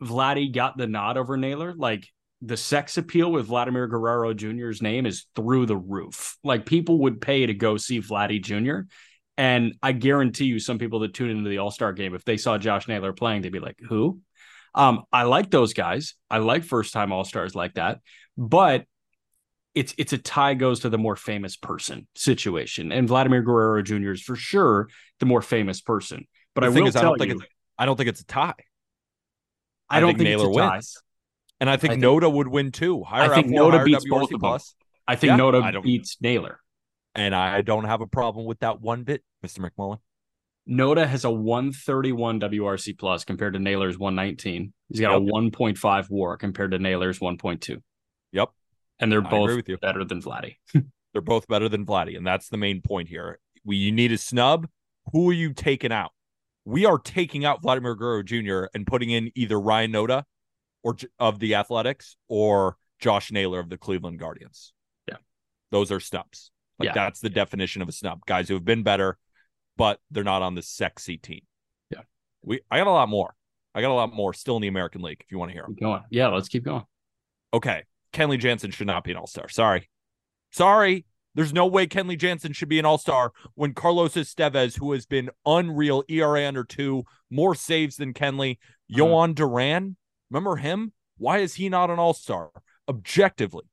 Vladdy 0.00 0.52
got 0.52 0.76
the 0.76 0.86
nod 0.86 1.16
over 1.16 1.36
Naylor. 1.36 1.74
Like 1.74 2.06
the 2.42 2.56
sex 2.56 2.96
appeal 2.96 3.32
with 3.32 3.46
Vladimir 3.46 3.88
Guerrero 3.88 4.32
Jr.'s 4.32 4.80
name 4.80 5.04
is 5.04 5.26
through 5.34 5.66
the 5.66 5.76
roof. 5.76 6.38
Like 6.44 6.64
people 6.64 7.00
would 7.00 7.20
pay 7.20 7.44
to 7.44 7.54
go 7.54 7.76
see 7.76 8.00
Vladdy 8.00 8.40
Jr. 8.40 8.88
And 9.36 9.74
I 9.82 9.92
guarantee 9.92 10.44
you, 10.44 10.60
some 10.60 10.78
people 10.78 11.00
that 11.00 11.14
tune 11.14 11.30
into 11.30 11.50
the 11.50 11.58
All 11.58 11.72
Star 11.72 11.92
game, 11.92 12.14
if 12.14 12.24
they 12.24 12.36
saw 12.36 12.56
Josh 12.56 12.86
Naylor 12.86 13.12
playing, 13.12 13.42
they'd 13.42 13.50
be 13.50 13.58
like, 13.58 13.80
"Who?" 13.88 14.20
Um, 14.74 15.02
I 15.12 15.24
like 15.24 15.50
those 15.50 15.72
guys. 15.74 16.14
I 16.30 16.38
like 16.38 16.64
first 16.64 16.92
time 16.92 17.12
All 17.12 17.24
Stars 17.24 17.54
like 17.54 17.74
that, 17.74 17.98
but 18.36 18.84
it's 19.74 19.94
it's 19.98 20.12
a 20.12 20.18
tie 20.18 20.54
goes 20.54 20.80
to 20.80 20.88
the 20.88 20.98
more 20.98 21.16
famous 21.16 21.56
person 21.56 22.06
situation, 22.14 22.92
and 22.92 23.08
Vladimir 23.08 23.42
Guerrero 23.42 23.82
Jr. 23.82 24.12
is 24.12 24.22
for 24.22 24.36
sure 24.36 24.88
the 25.18 25.26
more 25.26 25.42
famous 25.42 25.80
person. 25.80 26.26
But 26.54 26.62
The 26.62 26.66
I 26.66 26.70
will 26.70 26.86
is, 26.86 26.96
I 26.96 27.02
don't 27.02 27.18
think 27.18 27.32
you, 27.32 27.40
it's 27.40 27.48
I 27.78 27.86
don't 27.86 27.96
think 27.96 28.08
it's 28.08 28.20
a 28.20 28.26
tie. 28.26 28.54
I 29.88 30.00
don't 30.00 30.10
think 30.10 30.18
think, 30.18 30.28
Naylor 30.28 30.48
it's 30.48 30.56
a 30.56 30.60
tie. 30.60 30.74
wins. 30.74 30.96
And 31.60 31.68
I 31.68 31.76
think, 31.76 31.90
I 31.92 31.94
think- 31.94 32.04
Noda 32.04 32.32
would 32.32 32.48
win 32.48 32.72
too. 32.72 33.02
Higher 33.02 33.30
I 33.32 33.34
think 33.34 33.48
fWAR, 33.48 33.72
Noda 33.72 33.84
beats 33.84 34.04
WRC 34.04 34.08
both 34.10 34.32
of 34.32 34.40
plus. 34.40 34.74
I 35.06 35.16
think 35.16 35.30
Yeah, 35.32 35.38
Noda 35.38 35.62
I 35.62 35.80
beats 35.80 36.16
Naylor. 36.20 36.60
And 37.14 37.34
I 37.34 37.60
don't 37.62 37.84
have 37.84 38.00
a 38.00 38.06
problem 38.06 38.46
with 38.46 38.60
that 38.60 38.80
one 38.80 39.02
bit, 39.02 39.22
Mr. 39.44 39.58
McMullen. 39.68 39.98
Noda 40.68 41.06
has 41.06 41.24
a 41.24 41.30
131 41.30 42.40
WRC 42.40 42.98
plus 42.98 43.24
compared 43.24 43.54
to 43.54 43.58
Naylor's 43.58 43.98
119. 43.98 44.72
He's 44.88 45.00
got 45.00 45.16
a 45.16 45.20
1.5 45.20 46.10
WAR 46.10 46.36
compared 46.36 46.70
to 46.72 46.78
Naylor's 46.78 47.18
1.2, 47.18 47.80
Yep. 48.32 48.50
and 49.00 49.10
they're 49.10 49.26
I 49.26 49.30
both 49.30 49.64
better 49.80 50.04
than 50.04 50.22
Vladdy. 50.22 50.56
They're 51.12 51.20
both 51.22 51.48
better 51.48 51.68
than 51.68 51.84
Vladdy, 51.84 52.16
and 52.16 52.24
that's 52.24 52.48
the 52.50 52.56
main 52.56 52.82
point 52.82 53.08
here. 53.08 53.40
We 53.64 53.76
you 53.76 53.90
need 53.90 54.12
a 54.12 54.18
snub. 54.18 54.68
Who 55.12 55.28
are 55.30 55.32
you 55.32 55.52
taking 55.52 55.90
out? 55.90 56.12
We 56.64 56.86
are 56.86 56.98
taking 56.98 57.44
out 57.44 57.62
Vladimir 57.62 57.96
Guerrero 57.96 58.22
Jr. 58.22 58.66
and 58.74 58.86
putting 58.86 59.10
in 59.10 59.32
either 59.34 59.58
Ryan 59.58 59.92
Noda 59.92 60.22
or 60.84 60.94
of 61.18 61.40
the 61.40 61.56
Athletics 61.56 62.14
or 62.28 62.76
Josh 63.00 63.32
Naylor 63.32 63.58
of 63.58 63.68
the 63.70 63.76
Cleveland 63.76 64.20
Guardians. 64.20 64.72
Yeah. 65.08 65.16
Those 65.72 65.90
are 65.90 65.98
snubs. 65.98 66.52
Like 66.78 66.88
Yeah. 66.88 66.92
that's 66.94 67.18
the 67.18 67.30
definition 67.30 67.82
of 67.82 67.88
a 67.88 67.92
snub. 67.92 68.20
Guys 68.26 68.46
who 68.46 68.54
have 68.54 68.64
been 68.64 68.84
better, 68.84 69.18
but 69.80 69.98
they're 70.10 70.22
not 70.22 70.42
on 70.42 70.54
the 70.54 70.60
sexy 70.60 71.16
team. 71.16 71.40
Yeah. 71.90 72.02
We 72.42 72.60
I 72.70 72.76
got 72.76 72.86
a 72.86 72.90
lot 72.90 73.08
more. 73.08 73.34
I 73.74 73.80
got 73.80 73.90
a 73.90 73.94
lot 73.94 74.12
more 74.12 74.34
still 74.34 74.56
in 74.56 74.62
the 74.62 74.68
American 74.68 75.00
League 75.00 75.22
if 75.24 75.32
you 75.32 75.38
want 75.38 75.48
to 75.48 75.54
hear 75.54 75.62
them. 75.62 75.74
Keep 75.74 75.80
going. 75.80 76.02
Yeah, 76.10 76.28
let's 76.28 76.48
keep 76.48 76.64
going. 76.66 76.84
Okay. 77.54 77.84
Kenley 78.12 78.38
Jansen 78.38 78.72
should 78.72 78.88
not 78.88 79.04
be 79.04 79.12
an 79.12 79.16
all-star. 79.16 79.48
Sorry. 79.48 79.88
Sorry. 80.50 81.06
There's 81.34 81.54
no 81.54 81.66
way 81.66 81.86
Kenley 81.86 82.18
Jansen 82.18 82.52
should 82.52 82.68
be 82.68 82.78
an 82.78 82.84
all-star 82.84 83.32
when 83.54 83.72
Carlos 83.72 84.16
Estevez, 84.16 84.76
who 84.76 84.92
has 84.92 85.06
been 85.06 85.30
unreal, 85.46 86.04
ERA 86.10 86.46
under 86.46 86.64
two, 86.64 87.04
more 87.30 87.54
saves 87.54 87.96
than 87.96 88.12
Kenley. 88.12 88.58
Uh-huh. 88.92 89.00
Jhoan 89.00 89.34
Duran, 89.34 89.96
remember 90.30 90.56
him? 90.56 90.92
Why 91.16 91.38
is 91.38 91.54
he 91.54 91.70
not 91.70 91.88
an 91.88 91.98
all-star? 91.98 92.50
Objectively, 92.86 93.64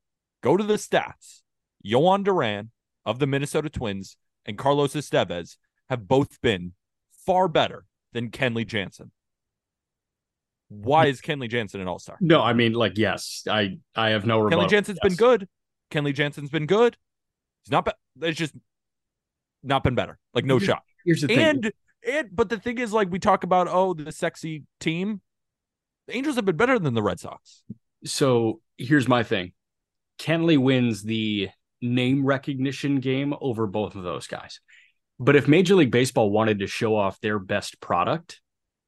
go 0.41 0.55
to 0.55 0.63
the 0.63 0.75
stats. 0.75 1.41
Jhoan 1.85 2.23
Duran 2.23 2.71
of 3.05 3.19
the 3.19 3.27
Minnesota 3.27 3.69
Twins 3.69 4.15
and 4.45 4.57
Carlos 4.57 4.93
Estevez 4.93 5.57
have 5.89 6.07
both 6.07 6.41
been 6.41 6.73
far 7.25 7.47
better 7.47 7.85
than 8.13 8.29
Kenley 8.31 8.65
Jansen. 8.65 9.11
Why 10.69 11.05
is 11.05 11.21
Kenley 11.21 11.49
Jansen 11.49 11.79
an 11.79 11.87
all-star? 11.87 12.17
No, 12.19 12.41
I 12.41 12.53
mean, 12.53 12.73
like, 12.73 12.97
yes, 12.97 13.43
I 13.49 13.79
I 13.95 14.09
have 14.09 14.25
no 14.25 14.39
rebuttal. 14.39 14.65
Kenley 14.65 14.69
Jansen's 14.69 14.99
been 15.01 15.11
Yes. 15.13 15.19
good. 15.19 15.47
Kenley 15.91 16.13
Jansen's 16.13 16.49
been 16.49 16.65
good. 16.65 16.97
He's 17.63 17.71
not 17.71 17.85
bad. 17.85 17.95
It's 18.21 18.37
just 18.37 18.53
not 19.63 19.83
been 19.83 19.95
better. 19.95 20.19
Like 20.33 20.43
no 20.45 20.59
shot. 20.59 20.83
Here's 21.05 21.21
the 21.21 21.27
thing. 21.27 21.39
And 21.39 21.71
and 22.05 22.29
but 22.33 22.49
the 22.49 22.57
thing 22.59 22.79
is, 22.79 22.91
like 22.91 23.09
we 23.09 23.19
talk 23.19 23.43
about, 23.43 23.67
oh, 23.69 23.93
the 23.93 24.11
sexy 24.11 24.63
team. 24.79 25.21
The 26.07 26.15
Angels 26.15 26.35
have 26.37 26.45
been 26.45 26.55
better 26.57 26.79
than 26.79 26.93
the 26.93 27.03
Red 27.03 27.19
Sox. 27.19 27.63
so 28.05 28.61
here's 28.77 29.07
my 29.07 29.23
thing. 29.23 29.53
Kenley 30.19 30.57
wins 30.57 31.03
the 31.03 31.49
name 31.81 32.25
recognition 32.25 32.99
game 32.99 33.33
over 33.41 33.67
both 33.67 33.95
of 33.95 34.03
those 34.03 34.25
guys. 34.27 34.59
But 35.19 35.35
if 35.35 35.47
Major 35.47 35.75
League 35.75 35.91
Baseball 35.91 36.29
wanted 36.29 36.59
to 36.59 36.67
show 36.67 36.95
off 36.95 37.19
their 37.21 37.39
best 37.39 37.79
product, 37.81 38.39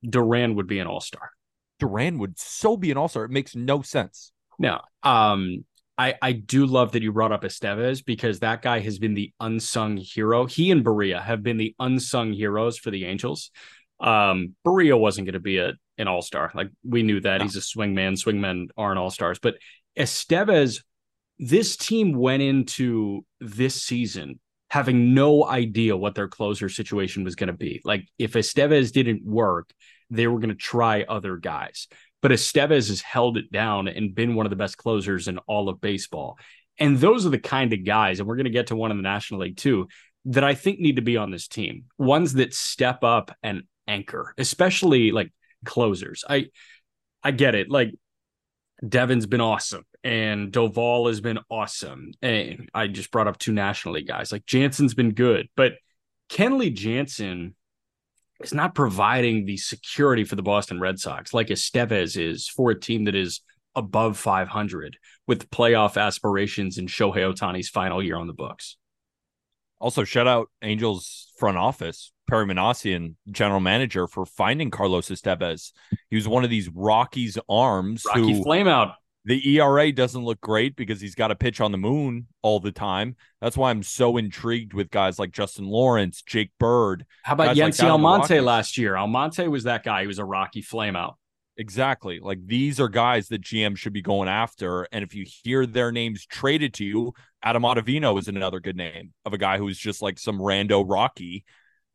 Duran 0.08 0.56
would 0.56 0.68
be 0.68 0.80
an 0.80 0.88
all-star. 0.88 1.32
Duran 1.80 2.20
would 2.20 2.38
so 2.40 2.78
be 2.78 2.92
an 2.92 2.98
all-star. 2.98 3.26
It 3.26 3.32
makes 3.32 3.56
no 3.56 3.82
sense. 3.82 4.32
No. 4.60 4.82
um, 5.04 5.66
I 5.98 6.16
I 6.22 6.32
do 6.32 6.66
love 6.66 6.94
that 6.94 7.02
you 7.04 7.12
brought 7.12 7.34
up 7.34 7.44
Estevez 7.44 8.06
because 8.06 8.40
that 8.40 8.62
guy 8.62 8.80
has 8.80 9.00
been 9.00 9.16
the 9.16 9.34
unsung 9.42 9.98
hero. 9.98 10.46
He 10.46 10.72
and 10.72 10.84
Barria 10.86 11.22
have 11.22 11.44
been 11.44 11.58
the 11.58 11.76
unsung 11.80 12.32
heroes 12.32 12.78
for 12.78 12.90
the 12.90 13.04
Angels. 13.06 13.52
Um, 14.00 14.56
Barria 14.66 14.98
wasn't 14.98 15.26
going 15.28 15.34
to 15.34 15.40
be 15.42 15.58
a 15.58 15.74
an 15.98 16.08
all 16.08 16.22
star. 16.22 16.52
Like 16.56 16.70
we 16.86 17.04
knew 17.04 17.20
that 17.22 17.40
No. 17.40 17.44
he's 17.44 17.58
a 17.58 17.60
swingman. 17.60 18.14
Swingmen 18.18 18.68
aren't 18.78 18.98
all 18.98 19.10
stars, 19.10 19.40
but 19.40 19.56
Estevez, 19.98 20.84
this 21.38 21.76
team 21.76 22.14
went 22.14 22.44
into 22.44 23.26
this 23.42 23.82
season 23.82 24.40
having 24.70 25.14
no 25.14 25.46
idea 25.46 25.98
what 25.98 26.16
their 26.16 26.28
closer 26.28 26.70
situation 26.70 27.24
was 27.24 27.36
going 27.36 27.48
to 27.48 27.54
be. 27.54 27.82
Like 27.84 28.08
if 28.18 28.34
Estevez 28.34 28.92
didn't 28.92 29.26
work, 29.26 29.72
they 30.10 30.28
were 30.28 30.40
going 30.40 30.50
to 30.50 30.56
try 30.56 31.04
other 31.04 31.38
guys 31.38 31.88
but 32.22 32.32
Estevez 32.32 32.90
has 32.90 33.02
held 33.02 33.38
it 33.38 33.52
down 33.52 33.88
and 33.88 34.14
been 34.14 34.36
one 34.36 34.46
of 34.46 34.50
the 34.50 34.56
best 34.56 34.78
closers 34.78 35.28
in 35.28 35.38
all 35.40 35.70
of 35.70 35.82
baseball. 35.82 36.38
And 36.78 36.98
those 36.98 37.26
are 37.26 37.30
the 37.30 37.40
kind 37.40 37.74
of 37.74 37.86
guys, 37.86 38.20
and 38.20 38.28
we're 38.28 38.36
going 38.36 38.46
to 38.46 38.52
get 38.52 38.68
to 38.68 38.76
one 38.76 38.92
in 38.92 38.98
the 38.98 39.04
National 39.04 39.42
League 39.42 39.58
too, 39.58 39.88
that 40.26 40.44
I 40.44 40.54
think 40.54 40.80
need 40.80 40.98
to 40.98 41.02
be 41.02 41.18
on 41.18 41.32
this 41.32 41.48
team. 41.48 41.86
Ones 41.98 42.34
that 42.34 42.54
step 42.54 43.04
up 43.04 43.36
and 43.42 43.64
anchor, 43.88 44.34
especially 44.38 45.12
like 45.12 45.32
closers. 45.66 46.24
I 46.30 46.48
I 47.24 47.32
get 47.32 47.56
it. 47.56 47.70
Like 47.70 47.94
Devin's 48.88 49.26
been 49.26 49.42
awesome 49.42 49.86
and 50.04 50.52
Doval 50.52 51.08
has 51.08 51.22
been 51.22 51.40
awesome. 51.50 52.12
And 52.22 52.70
I 52.74 52.88
just 52.88 53.12
brought 53.12 53.28
up 53.28 53.38
two 53.38 53.52
National 53.52 53.96
League 53.96 54.08
guys. 54.08 54.32
Like 54.32 54.46
Jansen's 54.46 54.94
been 54.94 55.14
good, 55.14 55.50
but 55.56 55.74
Kenley 56.30 56.74
Jansen 56.74 57.56
is 58.42 58.54
not 58.54 58.76
providing 58.76 59.46
the 59.46 59.58
security 59.58 60.24
for 60.24 60.36
the 60.36 60.44
Boston 60.44 60.80
Red 60.80 61.00
Sox 61.00 61.34
like 61.34 61.48
Estevez 61.48 62.18
is 62.18 62.48
for 62.48 62.72
a 62.72 62.80
team 62.80 63.06
that 63.06 63.16
is 63.16 63.42
above 63.76 64.18
500 64.18 64.98
with 65.28 65.50
playoff 65.50 66.02
aspirations 66.02 66.78
in 66.78 66.88
Shohei 66.88 67.34
Ohtani's 67.34 67.70
final 67.70 68.02
year 68.02 68.18
on 68.18 68.28
the 68.28 68.34
books. 68.34 68.78
Also, 69.80 70.04
shout 70.04 70.28
out 70.28 70.50
Angels 70.62 71.32
front 71.38 71.58
office, 71.58 72.12
Perry 72.30 72.46
Minasian, 72.46 73.16
general 73.32 73.62
manager, 73.62 74.08
for 74.08 74.26
finding 74.26 74.72
Carlos 74.72 75.10
Estevez. 75.10 75.72
He 76.10 76.18
was 76.18 76.28
one 76.28 76.44
of 76.44 76.50
these 76.50 76.70
Rockies 76.70 77.38
arms 77.48 78.04
Rocky 78.06 78.34
who 78.34 78.44
Flameout. 78.44 78.94
The 79.26 79.58
ERA 79.58 79.92
doesn't 79.92 80.24
look 80.24 80.40
great 80.40 80.76
because 80.76 81.02
he's 81.02 81.16
got 81.16 81.28
to 81.28 81.36
pitch 81.36 81.60
on 81.62 81.72
the 81.72 81.78
moon 81.78 82.28
all 82.42 82.60
the 82.60 82.72
time. 82.72 83.16
That's 83.42 83.58
why 83.58 83.70
I'm 83.70 83.84
so 83.84 84.18
intrigued 84.18 84.74
with 84.74 84.90
guys 84.90 85.20
like 85.20 85.32
Justin 85.32 85.66
Lawrence, 85.66 86.22
Jake 86.22 86.52
Bird. 86.60 87.06
How 87.24 87.34
about 87.34 87.48
guys 87.48 87.58
like 87.58 87.74
Yency 87.74 87.78
that 87.78 87.90
on 87.90 88.02
the 88.02 88.08
Almonte 88.08 88.40
last 88.40 88.78
year? 88.78 88.96
Almonte 88.96 89.48
was 89.48 89.66
that 89.66 89.84
guy. 89.84 90.02
He 90.02 90.08
was 90.08 90.20
a 90.20 90.26
Rocky 90.26 90.64
flameout. 90.64 91.16
Exactly. 91.58 92.20
Like 92.22 92.40
these 92.46 92.80
are 92.80 92.88
guys 92.88 93.28
that 93.28 93.42
GM 93.42 93.76
should 93.76 93.92
be 93.92 94.02
going 94.02 94.30
after. 94.30 94.88
And 94.94 95.04
if 95.04 95.14
you 95.14 95.26
hear 95.44 95.66
their 95.66 95.92
names 95.92 96.26
traded 96.26 96.74
to 96.76 96.86
you, 96.86 97.14
Adam 97.44 97.64
Ottavino 97.64 98.18
is 98.18 98.30
another 98.30 98.62
good 98.62 98.78
name 98.78 99.14
of 99.26 99.34
a 99.34 99.38
guy 99.38 99.58
who's 99.58 99.78
just 99.78 100.02
like 100.02 100.18
some 100.18 100.40
rando 100.40 100.86
Rocky. 100.88 101.44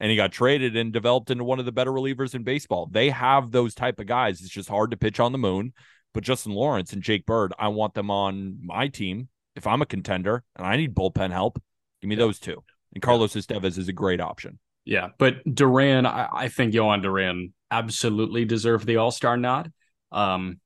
And 0.01 0.11
he 0.11 0.17
got 0.17 0.33
traded 0.33 0.77
and 0.77 0.93
developed 0.93 1.31
into 1.31 1.45
one 1.45 1.61
of 1.61 1.65
the 1.65 1.73
better 1.73 1.93
relievers 1.93 2.35
in 2.35 2.43
baseball. 2.43 2.89
They 2.91 3.09
have 3.09 3.51
those 3.51 3.75
type 3.75 4.01
of 4.01 4.07
guys. 4.07 4.43
It's 4.43 4.51
just 4.51 4.69
hard 4.69 4.91
to 4.91 4.99
pitch 4.99 5.19
on 5.19 5.33
the 5.33 5.39
moon. 5.39 5.73
But 6.15 6.23
Justin 6.25 6.53
Lawrence 6.53 6.93
and 6.93 7.03
Jake 7.03 7.27
Bird, 7.27 7.53
I 7.59 7.69
want 7.69 7.95
them 7.95 8.11
on 8.11 8.59
my 8.63 8.89
team 8.89 9.29
if 9.57 9.67
I'm 9.67 9.83
a 9.83 9.87
contender 9.87 10.45
and 10.57 10.67
I 10.67 10.77
need 10.77 10.95
bullpen 10.95 11.33
help. 11.33 11.61
Give 12.01 12.09
me 12.09 12.15
those 12.15 12.39
two. 12.39 12.63
And 12.95 13.03
Carlos 13.03 13.35
Estevez 13.35 13.77
is 13.77 13.89
a 13.89 13.93
great 13.93 14.21
option. 14.21 14.59
Yeah, 14.85 15.09
but 15.19 15.37
Duran, 15.53 16.07
I, 16.07 16.29
I 16.33 16.49
think 16.49 16.75
Jhoan 16.75 17.03
Duran 17.03 17.53
absolutely 17.71 18.45
deserved 18.45 18.87
the 18.87 18.99
All 18.99 19.11
Star 19.11 19.37
nod. 19.37 19.73
Um, 20.13 20.61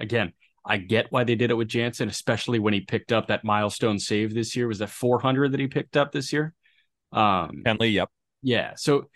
again, 0.00 0.32
I 0.64 0.78
get 0.78 1.06
why 1.10 1.24
they 1.24 1.36
did 1.36 1.50
it 1.50 1.54
with 1.54 1.68
Jansen, 1.68 2.08
especially 2.08 2.58
when 2.58 2.74
he 2.74 2.80
picked 2.80 3.12
up 3.12 3.28
that 3.28 3.44
milestone 3.44 3.98
save 3.98 4.34
this 4.34 4.56
year. 4.56 4.66
Was 4.66 4.80
that 4.80 4.90
400 4.90 5.52
that 5.52 5.60
he 5.60 5.68
picked 5.68 5.96
up 5.96 6.10
this 6.10 6.32
year? 6.32 6.52
Um, 7.12 7.62
Kenley, 7.64 7.92
yep. 7.92 8.10
yeah. 8.42 8.72
So, 8.76 9.06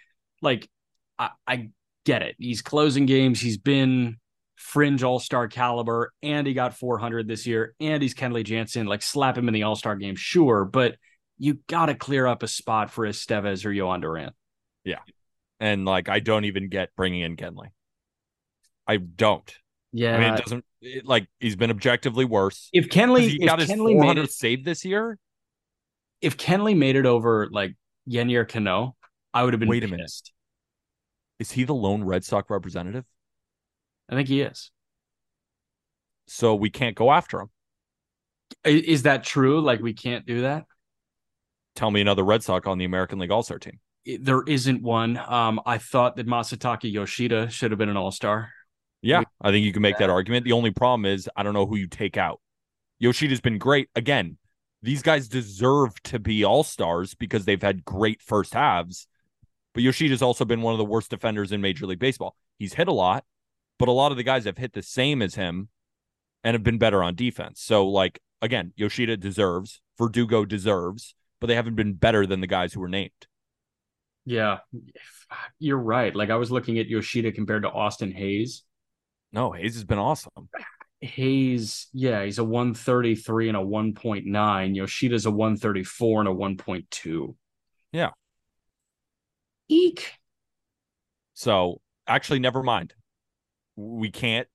like, 0.41 0.71
I, 1.19 1.31
I 1.47 1.71
get 2.07 2.23
it. 2.23 2.37
He's 2.39 2.63
closing 2.63 3.05
games. 3.05 3.41
He's 3.41 3.59
been 3.59 4.20
fringe 4.61 5.03
All 5.03 5.19
Star 5.19 5.49
caliber, 5.49 6.13
and 6.23 6.47
he 6.47 6.53
got 6.53 6.77
400 6.77 7.27
this 7.27 7.47
year, 7.47 7.75
and 7.81 8.03
he's 8.03 8.15
Kenley 8.15 8.45
Jansen. 8.45 8.87
Like, 8.87 9.03
slap 9.03 9.37
him 9.37 9.49
in 9.49 9.55
the 9.55 9.65
All 9.65 9.77
Star 9.77 9.97
game, 9.97 10.15
sure, 10.17 10.65
but 10.65 10.97
you 11.39 11.59
got 11.67 11.87
to 11.87 11.95
clear 11.95 12.27
up 12.27 12.43
a 12.43 12.49
spot 12.49 12.91
for 12.91 13.07
Estevez 13.07 13.65
or 13.65 13.71
Jhoan 13.71 14.03
Duran. 14.03 14.33
Yeah, 14.85 15.01
and 15.59 15.85
like, 15.85 16.09
I 16.09 16.21
don't 16.21 16.45
even 16.45 16.69
get 16.69 16.91
bringing 16.97 17.23
in 17.23 17.37
Kenley. 17.37 17.69
I 18.87 18.99
don't. 18.99 19.53
Yeah. 19.93 20.17
I 20.17 20.21
mean, 20.21 20.35
it 20.35 20.45
doesn't 20.45 20.65
it, 20.81 21.07
like 21.07 21.29
he's 21.41 21.57
been 21.57 21.71
objectively 21.71 22.25
worse. 22.25 22.69
if 22.73 22.89
Kenley, 22.89 23.29
he 23.29 23.39
if 23.41 23.49
got 23.49 23.59
his 23.59 23.71
Kenley 23.71 23.95
made 23.95 24.03
400 24.03 24.25
it, 24.25 24.31
save 24.33 24.65
this 24.65 24.85
year. 24.85 25.19
if 26.21 26.37
Kenley 26.37 26.77
made 26.77 26.97
it 26.97 27.07
over 27.07 27.49
like 27.51 27.77
Yennier 28.09 28.49
Cano, 28.49 28.97
I 29.33 29.45
would 29.45 29.53
have 29.53 29.61
been 29.61 29.69
Wait 29.69 29.85
a 29.85 29.89
minute. 29.89 30.13
Is 31.39 31.53
he 31.53 31.65
the 31.65 31.75
lone 31.75 32.05
Red 32.05 32.25
Sox 32.25 32.51
representative? 32.51 33.05
I 34.11 34.15
think 34.15 34.29
he 34.29 34.43
is. 34.43 34.71
So 36.27 36.55
we 36.55 36.71
can't 36.71 36.97
go 36.97 37.13
after 37.13 37.41
him. 37.41 37.51
Is 38.65 39.05
that 39.05 39.25
true? 39.25 39.61
Like 39.61 39.81
we 39.81 39.95
can't 39.95 40.27
do 40.27 40.43
that. 40.43 40.67
Tell 41.77 41.91
me 41.91 42.01
another 42.01 42.25
Red 42.25 42.43
Sox 42.43 42.67
on 42.67 42.79
the 42.79 42.85
American 42.85 43.19
League 43.19 43.31
All 43.31 43.43
Star 43.43 43.59
team. 43.59 43.79
There 44.21 44.43
isn't 44.43 44.83
one. 44.83 45.17
Um, 45.17 45.61
I 45.65 45.79
thought 45.79 46.17
that 46.17 46.27
Masataka 46.27 46.91
Yoshida 46.91 47.49
should 47.49 47.71
have 47.71 47.79
been 47.79 47.89
an 47.89 47.97
All 47.97 48.11
Star. 48.11 48.51
Yeah, 49.03 49.23
I 49.41 49.51
think 49.51 49.65
you 49.65 49.73
can 49.73 49.83
make 49.83 49.99
that 49.99 50.11
argument. 50.11 50.45
The 50.45 50.53
only 50.53 50.73
problem 50.73 51.07
is 51.07 51.29
I 51.35 51.43
don't 51.43 51.55
know 51.55 51.67
who 51.67 51.77
you 51.77 51.87
take 51.87 52.17
out. 52.17 52.41
Yoshida's 52.99 53.41
been 53.41 53.57
great. 53.57 53.89
Again, 53.95 54.37
these 54.83 55.03
guys 55.03 55.29
deserve 55.29 56.01
to 56.05 56.19
be 56.19 56.45
all 56.45 56.63
stars 56.63 57.15
because 57.15 57.45
they've 57.45 57.63
had 57.63 57.85
great 57.85 58.21
first 58.21 58.53
halves. 58.55 59.07
But 59.73 59.83
Yoshida's 59.83 60.23
also 60.23 60.45
been 60.45 60.63
one 60.63 60.75
of 60.75 60.79
the 60.79 60.85
worst 60.85 61.11
defenders 61.11 61.53
in 61.53 61.61
Major 61.61 61.87
League 61.87 61.99
Baseball. 61.99 62.37
He's 62.59 62.75
hit 62.75 62.89
a 62.89 62.93
lot, 62.93 63.25
but 63.81 63.89
a 63.89 63.93
lot 63.93 64.13
of 64.13 64.19
the 64.19 64.23
guys 64.23 64.45
have 64.45 64.59
hit 64.59 64.75
the 64.75 64.83
same 64.83 65.23
as 65.23 65.37
him 65.37 65.71
and 66.45 66.55
have 66.55 66.63
been 66.63 66.77
better 66.77 67.03
on 67.03 67.15
defense. 67.15 67.63
So, 67.63 67.89
like, 67.89 68.21
again, 68.43 68.75
Yoshida 68.77 69.17
deserves, 69.17 69.81
Verdugo 69.97 70.45
deserves, 70.45 71.15
but 71.41 71.47
they 71.47 71.55
haven't 71.55 71.77
been 71.77 71.95
better 71.95 72.27
than 72.27 72.43
the 72.43 72.47
guys 72.47 72.75
who 72.75 72.81
were 72.81 72.89
named. 72.89 73.27
Yeah, 74.27 74.59
you're 75.59 75.79
right. 75.79 76.15
Like 76.15 76.29
I 76.29 76.37
was 76.37 76.51
looking 76.51 76.79
at 76.79 76.89
Yoshida 76.89 77.33
compared 77.33 77.63
to 77.63 77.71
Austin 77.71 78.13
Hays. 78.13 78.65
No, 79.33 79.53
Hays 79.53 79.75
has 79.75 79.85
been 79.85 79.99
awesome. 79.99 80.51
Hays, 81.01 81.89
yeah, 81.95 82.23
he's 82.23 82.39
a 82.39 82.45
133 82.45 83.49
and 83.49 83.57
a 83.57 83.61
1.9. 83.61 84.77
Yoshida's 84.77 85.25
a 85.25 85.31
134 85.31 86.21
and 86.21 86.29
a 86.29 86.33
1.2. 86.33 87.35
Yeah. 87.93 88.11
Eek. 89.69 90.13
So 91.33 91.81
actually, 92.07 92.41
never 92.41 92.63
mind. 92.63 92.93
We 93.81 94.11
can't 94.11 94.47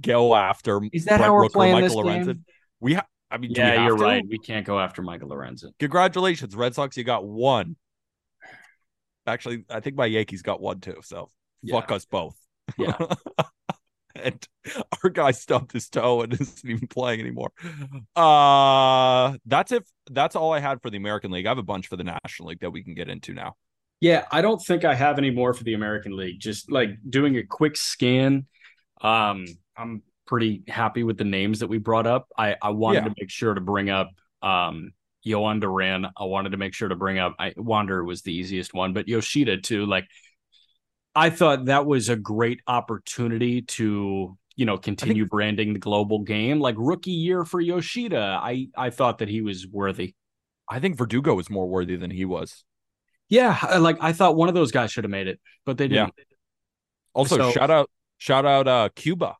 go 0.00 0.34
after. 0.34 0.80
Is 0.92 1.04
that 1.06 1.18
Brett 1.18 1.28
how 1.28 1.34
we're 1.34 1.44
Rooker, 1.44 1.52
playing 1.52 1.72
Michael 1.80 1.88
this 1.88 1.96
Lorenzen. 1.96 2.26
game? 2.26 2.44
We, 2.80 2.94
ha- 2.94 3.06
I 3.30 3.38
mean, 3.38 3.52
do 3.52 3.60
we 3.62 3.66
Yeah, 3.68 3.86
you're 3.86 3.96
to? 3.96 4.02
right. 4.04 4.24
We 4.28 4.38
can't 4.38 4.66
go 4.66 4.78
after 4.78 5.02
Michael 5.02 5.28
Lorenzen. 5.30 5.70
Congratulations, 5.78 6.54
Red 6.54 6.74
Sox. 6.74 6.96
You 6.96 7.04
got 7.04 7.26
one. 7.26 7.76
Actually, 9.26 9.64
I 9.68 9.80
think 9.80 9.96
my 9.96 10.06
Yankees 10.06 10.42
got 10.42 10.60
one 10.60 10.80
too. 10.80 10.96
So 11.02 11.30
fuck 11.68 11.90
us 11.90 12.04
both. 12.04 12.36
Yeah. 12.78 12.96
and 14.14 14.46
our 15.02 15.10
guy 15.10 15.30
stubbed 15.32 15.72
his 15.72 15.88
toe 15.88 16.22
and 16.22 16.32
isn't 16.40 16.64
even 16.70 16.86
playing 16.88 17.20
anymore. 17.20 17.50
Uh 18.14 19.36
that's 19.46 19.72
it. 19.72 19.84
That's 20.10 20.36
all 20.36 20.52
I 20.52 20.60
had 20.60 20.80
for 20.80 20.90
the 20.90 20.96
American 20.96 21.30
League. 21.32 21.46
I 21.46 21.50
have 21.50 21.58
a 21.58 21.62
bunch 21.62 21.88
for 21.88 21.96
the 21.96 22.04
National 22.04 22.48
League 22.50 22.60
that 22.60 22.70
we 22.70 22.82
can 22.84 22.94
get 22.94 23.08
into 23.08 23.34
now. 23.34 23.56
Yeah, 24.00 24.26
I 24.30 24.42
don't 24.42 24.58
think 24.58 24.84
I 24.84 24.94
have 24.94 25.18
any 25.18 25.30
more 25.30 25.54
for 25.54 25.64
the 25.64 25.74
American 25.74 26.16
League. 26.16 26.38
Just 26.38 26.70
like 26.70 26.90
doing 27.08 27.36
a 27.36 27.42
quick 27.42 27.76
scan. 27.76 28.46
Um, 29.06 29.46
I'm 29.76 30.02
pretty 30.26 30.62
happy 30.68 31.02
with 31.04 31.16
the 31.18 31.24
names 31.24 31.60
that 31.60 31.68
we 31.68 31.78
brought 31.78 32.06
up. 32.06 32.28
I, 32.36 32.56
I 32.60 32.70
wanted 32.70 33.04
Yeah. 33.04 33.08
to 33.10 33.14
make 33.20 33.30
sure 33.30 33.54
to 33.54 33.60
bring 33.60 33.90
up 33.90 34.10
um 34.42 34.92
Jhoan 35.26 35.60
Duran. 35.60 36.06
I 36.16 36.24
wanted 36.24 36.50
to 36.50 36.56
make 36.56 36.74
sure 36.74 36.88
to 36.88 36.96
bring 36.96 37.18
up 37.18 37.34
I 37.38 37.52
Wander 37.56 38.04
was 38.04 38.22
the 38.22 38.32
easiest 38.34 38.74
one, 38.74 38.92
but 38.92 39.08
Yoshida 39.08 39.58
too. 39.60 39.86
Like 39.86 40.06
I 41.14 41.30
thought 41.30 41.66
that 41.66 41.86
was 41.86 42.08
a 42.08 42.16
great 42.16 42.60
opportunity 42.66 43.62
to, 43.62 44.36
you 44.56 44.66
know, 44.66 44.76
continue 44.76 45.26
branding 45.26 45.72
the 45.72 45.78
global 45.78 46.20
game. 46.20 46.60
Like 46.60 46.74
rookie 46.78 47.12
year 47.12 47.44
for 47.44 47.60
Yoshida. 47.60 48.38
I 48.42 48.68
I 48.76 48.90
thought 48.90 49.18
that 49.18 49.28
he 49.28 49.40
was 49.42 49.66
worthy. 49.66 50.14
I 50.68 50.80
think 50.80 50.96
Verdugo 50.98 51.34
was 51.34 51.48
more 51.48 51.66
worthy 51.68 51.96
than 51.96 52.10
he 52.10 52.24
was. 52.24 52.64
Yeah, 53.28 53.78
like 53.78 53.96
I 54.00 54.12
thought 54.12 54.36
one 54.36 54.48
of 54.48 54.54
those 54.54 54.70
guys 54.72 54.92
should 54.92 55.04
have 55.04 55.10
made 55.10 55.26
it, 55.28 55.40
but 55.64 55.78
they 55.78 55.88
didn't. 55.88 56.12
Also, 57.14 57.36
So- 57.36 57.50
shout 57.52 57.70
out, 57.70 57.90
shout 58.18 58.46
out, 58.46 58.68
uh, 58.68 58.88
Cuba. 58.94 59.36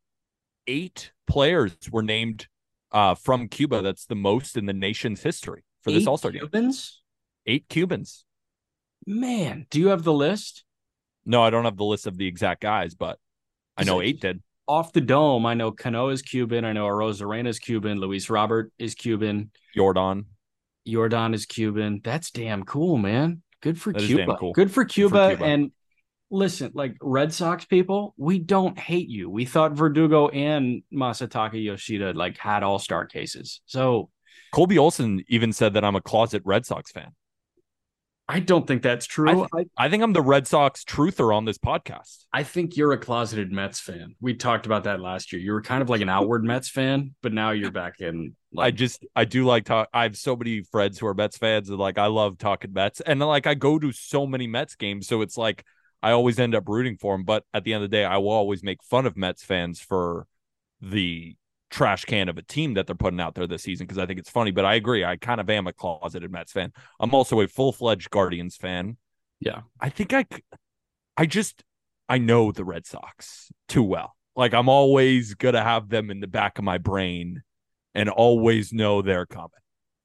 Eight 0.66 1.12
players 1.26 1.76
were 1.90 2.02
named 2.02 2.48
uh, 2.92 3.14
from 3.14 3.48
Cuba. 3.48 3.82
That's 3.82 4.06
the 4.06 4.14
most 4.14 4.56
in 4.56 4.66
the 4.66 4.72
nation's 4.72 5.22
history 5.22 5.64
for 5.82 5.92
this 5.92 6.06
All 6.06 6.16
Star 6.16 6.30
game. 6.32 6.40
Cubans? 6.42 7.02
Eight 7.46 7.66
Cubans. 7.68 8.24
Man, 9.06 9.66
do 9.70 9.78
you 9.78 9.88
have 9.88 10.02
the 10.02 10.12
list? 10.12 10.64
No, 11.24 11.42
I 11.42 11.50
don't 11.50 11.64
have 11.64 11.76
the 11.76 11.84
list 11.84 12.06
of 12.06 12.16
the 12.16 12.26
exact 12.26 12.60
guys, 12.62 12.94
but 12.94 13.18
I 13.76 13.84
know 13.84 14.00
eight 14.00 14.20
did. 14.20 14.42
Off 14.68 14.92
the 14.92 15.00
dome, 15.00 15.46
I 15.46 15.54
know 15.54 15.70
Cano 15.70 16.08
is 16.08 16.22
Cuban. 16.22 16.64
I 16.64 16.72
know 16.72 16.86
Arozarena 16.86 17.46
is 17.46 17.60
Cuban. 17.60 18.00
Luis 18.00 18.28
Robert 18.28 18.72
is 18.78 18.94
Cuban. 18.96 19.50
Yordan. 19.76 20.24
Yordan 20.88 21.34
is 21.34 21.46
Cuban. 21.46 22.00
That's 22.02 22.32
damn 22.32 22.64
cool, 22.64 22.96
man. 22.96 23.42
Good 23.60 23.80
for 23.80 23.92
That 23.92 24.02
Cuba. 24.02 24.36
cool. 24.38 24.52
Good 24.52 24.72
for 24.72 24.84
Cuba. 24.84 25.30
Cuba. 25.30 25.44
And 25.44 25.70
listen, 26.30 26.72
like 26.74 26.96
Red 27.00 27.32
Sox 27.32 27.64
people, 27.64 28.14
we 28.16 28.38
don't 28.38 28.78
hate 28.78 29.08
you. 29.08 29.30
We 29.30 29.44
thought 29.44 29.72
Verdugo 29.72 30.28
and 30.28 30.82
Masataka 30.92 31.62
Yoshida 31.62 32.12
like 32.12 32.38
had 32.38 32.62
all 32.62 32.78
star 32.78 33.06
cases. 33.06 33.60
So 33.66 34.10
Colby 34.52 34.78
Olson 34.78 35.24
even 35.28 35.52
said 35.52 35.74
that 35.74 35.84
I'm 35.84 35.96
a 35.96 36.00
closet 36.00 36.42
Red 36.44 36.66
Sox 36.66 36.90
fan. 36.90 37.12
I 38.28 38.40
don't 38.40 38.66
think 38.66 38.82
that's 38.82 39.06
true. 39.06 39.46
I, 39.54 39.64
I 39.78 39.88
think 39.88 40.02
I'm 40.02 40.12
the 40.12 40.22
Red 40.22 40.48
Sox 40.48 40.82
truther 40.82 41.32
on 41.32 41.44
this 41.44 41.58
podcast. 41.58 42.24
I 42.32 42.42
think 42.42 42.76
you're 42.76 42.92
a 42.92 42.98
closeted 42.98 43.52
Mets 43.52 43.78
fan. 43.78 44.16
We 44.20 44.34
talked 44.34 44.66
about 44.66 44.84
that 44.84 45.00
last 45.00 45.32
year. 45.32 45.40
You 45.40 45.52
were 45.52 45.62
kind 45.62 45.80
of 45.80 45.88
like 45.88 46.00
an 46.00 46.08
outward 46.08 46.42
Mets 46.42 46.68
fan, 46.68 47.14
but 47.22 47.32
now 47.32 47.52
you're 47.52 47.70
back 47.70 48.00
in. 48.00 48.34
I 48.58 48.72
just 48.72 49.06
I 49.14 49.26
do 49.26 49.44
like 49.44 49.64
talk. 49.64 49.88
I 49.92 50.02
have 50.02 50.16
so 50.16 50.34
many 50.34 50.62
friends 50.62 50.98
who 50.98 51.06
are 51.06 51.14
Mets 51.14 51.38
fans, 51.38 51.68
and 51.68 51.78
like 51.78 51.98
I 51.98 52.06
love 52.06 52.36
talking 52.36 52.72
Mets, 52.72 53.00
and 53.00 53.20
like 53.20 53.46
I 53.46 53.54
go 53.54 53.78
to 53.78 53.92
so 53.92 54.26
many 54.26 54.48
Mets 54.48 54.74
games, 54.74 55.06
so 55.06 55.22
it's 55.22 55.38
like 55.38 55.64
I 56.06 56.12
always 56.12 56.38
end 56.38 56.54
up 56.54 56.68
rooting 56.68 56.96
for 56.96 57.14
them. 57.14 57.24
But 57.24 57.42
at 57.52 57.64
the 57.64 57.74
end 57.74 57.82
of 57.82 57.90
the 57.90 57.96
day, 57.96 58.04
I 58.04 58.18
will 58.18 58.30
always 58.30 58.62
make 58.62 58.80
fun 58.84 59.06
of 59.06 59.16
Mets 59.16 59.42
fans 59.42 59.80
for 59.80 60.28
the 60.80 61.34
trash 61.68 62.04
can 62.04 62.28
of 62.28 62.38
a 62.38 62.42
team 62.42 62.74
that 62.74 62.86
they're 62.86 62.94
putting 62.94 63.18
out 63.18 63.34
there 63.34 63.48
this 63.48 63.64
season 63.64 63.88
because 63.88 63.98
I 63.98 64.06
think 64.06 64.20
it's 64.20 64.30
funny. 64.30 64.52
But 64.52 64.64
I 64.64 64.74
agree, 64.74 65.04
I 65.04 65.16
kind 65.16 65.40
of 65.40 65.50
am 65.50 65.66
a 65.66 65.72
closeted 65.72 66.30
Mets 66.30 66.52
fan. 66.52 66.72
I'm 67.00 67.12
also 67.12 67.40
a 67.40 67.48
full 67.48 67.72
fledged 67.72 68.10
Guardians 68.10 68.54
fan. 68.54 68.98
Yeah. 69.40 69.62
I 69.80 69.88
think 69.88 70.12
I, 70.12 70.26
I 71.16 71.26
just 71.26 71.64
I 72.08 72.18
know 72.18 72.52
the 72.52 72.64
Red 72.64 72.86
Sox 72.86 73.50
too 73.66 73.82
well. 73.82 74.14
Like 74.36 74.54
I'm 74.54 74.68
always 74.68 75.34
gonna 75.34 75.64
have 75.64 75.88
them 75.88 76.12
in 76.12 76.20
the 76.20 76.28
back 76.28 76.58
of 76.58 76.64
my 76.64 76.78
brain 76.78 77.42
and 77.96 78.08
always 78.08 78.72
know 78.72 79.02
they're 79.02 79.26
coming. 79.26 79.50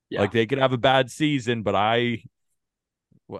Yeah. 0.09 0.21
Like 0.21 0.31
they 0.31 0.47
could 0.47 0.57
have 0.57 0.73
a 0.73 0.79
bad 0.79 1.11
season, 1.11 1.61
but 1.61 1.75
I 1.75 2.23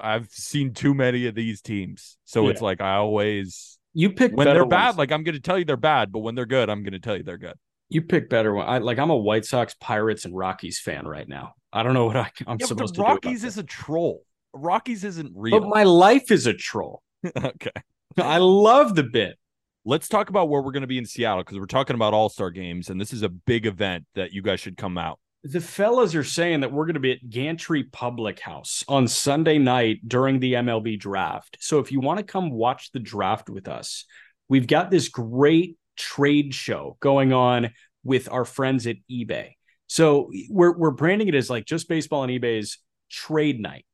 I've 0.01 0.29
seen 0.29 0.73
too 0.73 0.93
many 0.93 1.27
of 1.27 1.35
these 1.35 1.61
teams. 1.61 2.17
So 2.25 2.47
it's 2.47 2.61
like 2.61 2.81
I 2.81 2.95
always 2.95 3.79
you 3.93 4.11
pick 4.11 4.33
when 4.33 4.45
they're 4.47 4.65
bad, 4.65 4.97
like 4.97 5.11
I'm 5.11 5.23
gonna 5.23 5.39
tell 5.39 5.57
you 5.57 5.65
they're 5.65 5.77
bad, 5.77 6.11
but 6.11 6.19
when 6.19 6.35
they're 6.35 6.45
good, 6.45 6.69
I'm 6.69 6.83
gonna 6.83 6.99
tell 6.99 7.17
you 7.17 7.23
they're 7.23 7.37
good. 7.37 7.55
You 7.89 8.01
pick 8.01 8.29
better 8.29 8.53
one. 8.53 8.67
I 8.67 8.77
like. 8.77 8.99
I'm 8.99 9.09
a 9.09 9.17
White 9.17 9.43
Sox, 9.43 9.73
Pirates, 9.73 10.23
and 10.23 10.35
Rockies 10.35 10.79
fan 10.79 11.05
right 11.05 11.27
now. 11.27 11.55
I 11.73 11.83
don't 11.83 11.93
know 11.93 12.05
what 12.05 12.15
I, 12.15 12.31
am 12.47 12.57
Yeah, 12.59 12.65
supposed 12.65 12.95
to 12.95 13.01
do. 13.01 13.03
Rockies 13.03 13.43
about 13.43 13.47
is 13.47 13.57
a 13.57 13.63
troll. 13.63 14.23
Rockies 14.53 15.03
isn't 15.03 15.31
real. 15.35 15.59
But 15.59 15.67
my 15.67 15.83
life 15.83 16.31
is 16.31 16.47
a 16.47 16.53
troll. 16.53 17.01
okay. 17.37 17.71
I 18.17 18.37
love 18.37 18.95
the 18.95 19.03
bit. 19.03 19.37
Let's 19.83 20.07
talk 20.07 20.29
about 20.29 20.49
where 20.49 20.61
we're 20.61 20.71
going 20.71 20.81
to 20.81 20.87
be 20.87 20.97
in 20.97 21.05
Seattle 21.05 21.43
because 21.43 21.57
we're 21.57 21.65
talking 21.65 21.95
about 21.95 22.13
All 22.13 22.29
Star 22.29 22.51
games, 22.51 22.89
and 22.89 22.99
this 22.99 23.13
is 23.13 23.23
a 23.23 23.29
big 23.29 23.65
event 23.65 24.05
that 24.15 24.31
you 24.31 24.41
guys 24.41 24.59
should 24.59 24.77
come 24.77 24.97
out. 24.97 25.19
The 25.43 25.61
fellas 25.61 26.13
are 26.13 26.23
saying 26.23 26.59
that 26.59 26.71
we're 26.71 26.85
going 26.85 26.93
to 26.93 26.99
be 26.99 27.13
at 27.13 27.27
Gantry 27.27 27.83
Public 27.83 28.39
House 28.39 28.83
on 28.87 29.07
Sunday 29.07 29.57
night 29.57 30.07
during 30.07 30.39
the 30.39 30.53
MLB 30.53 30.99
draft. 30.99 31.57
So 31.59 31.79
if 31.79 31.91
you 31.91 31.99
want 31.99 32.19
to 32.19 32.23
come 32.23 32.51
watch 32.51 32.91
the 32.91 32.99
draft 32.99 33.49
with 33.49 33.67
us, 33.67 34.05
we've 34.49 34.67
got 34.67 34.91
this 34.91 35.09
great 35.09 35.77
trade 35.97 36.53
show 36.53 36.95
going 36.99 37.33
on 37.33 37.71
with 38.03 38.29
our 38.31 38.45
friends 38.45 38.85
at 38.85 38.97
eBay. 39.11 39.53
So 39.87 40.29
we're 40.49 40.77
we're 40.77 40.91
branding 40.91 41.27
it 41.27 41.35
as 41.35 41.49
like 41.49 41.65
just 41.65 41.89
baseball 41.89 42.23
and 42.23 42.31
eBay's 42.31 42.77
trade 43.09 43.59
night. 43.59 43.85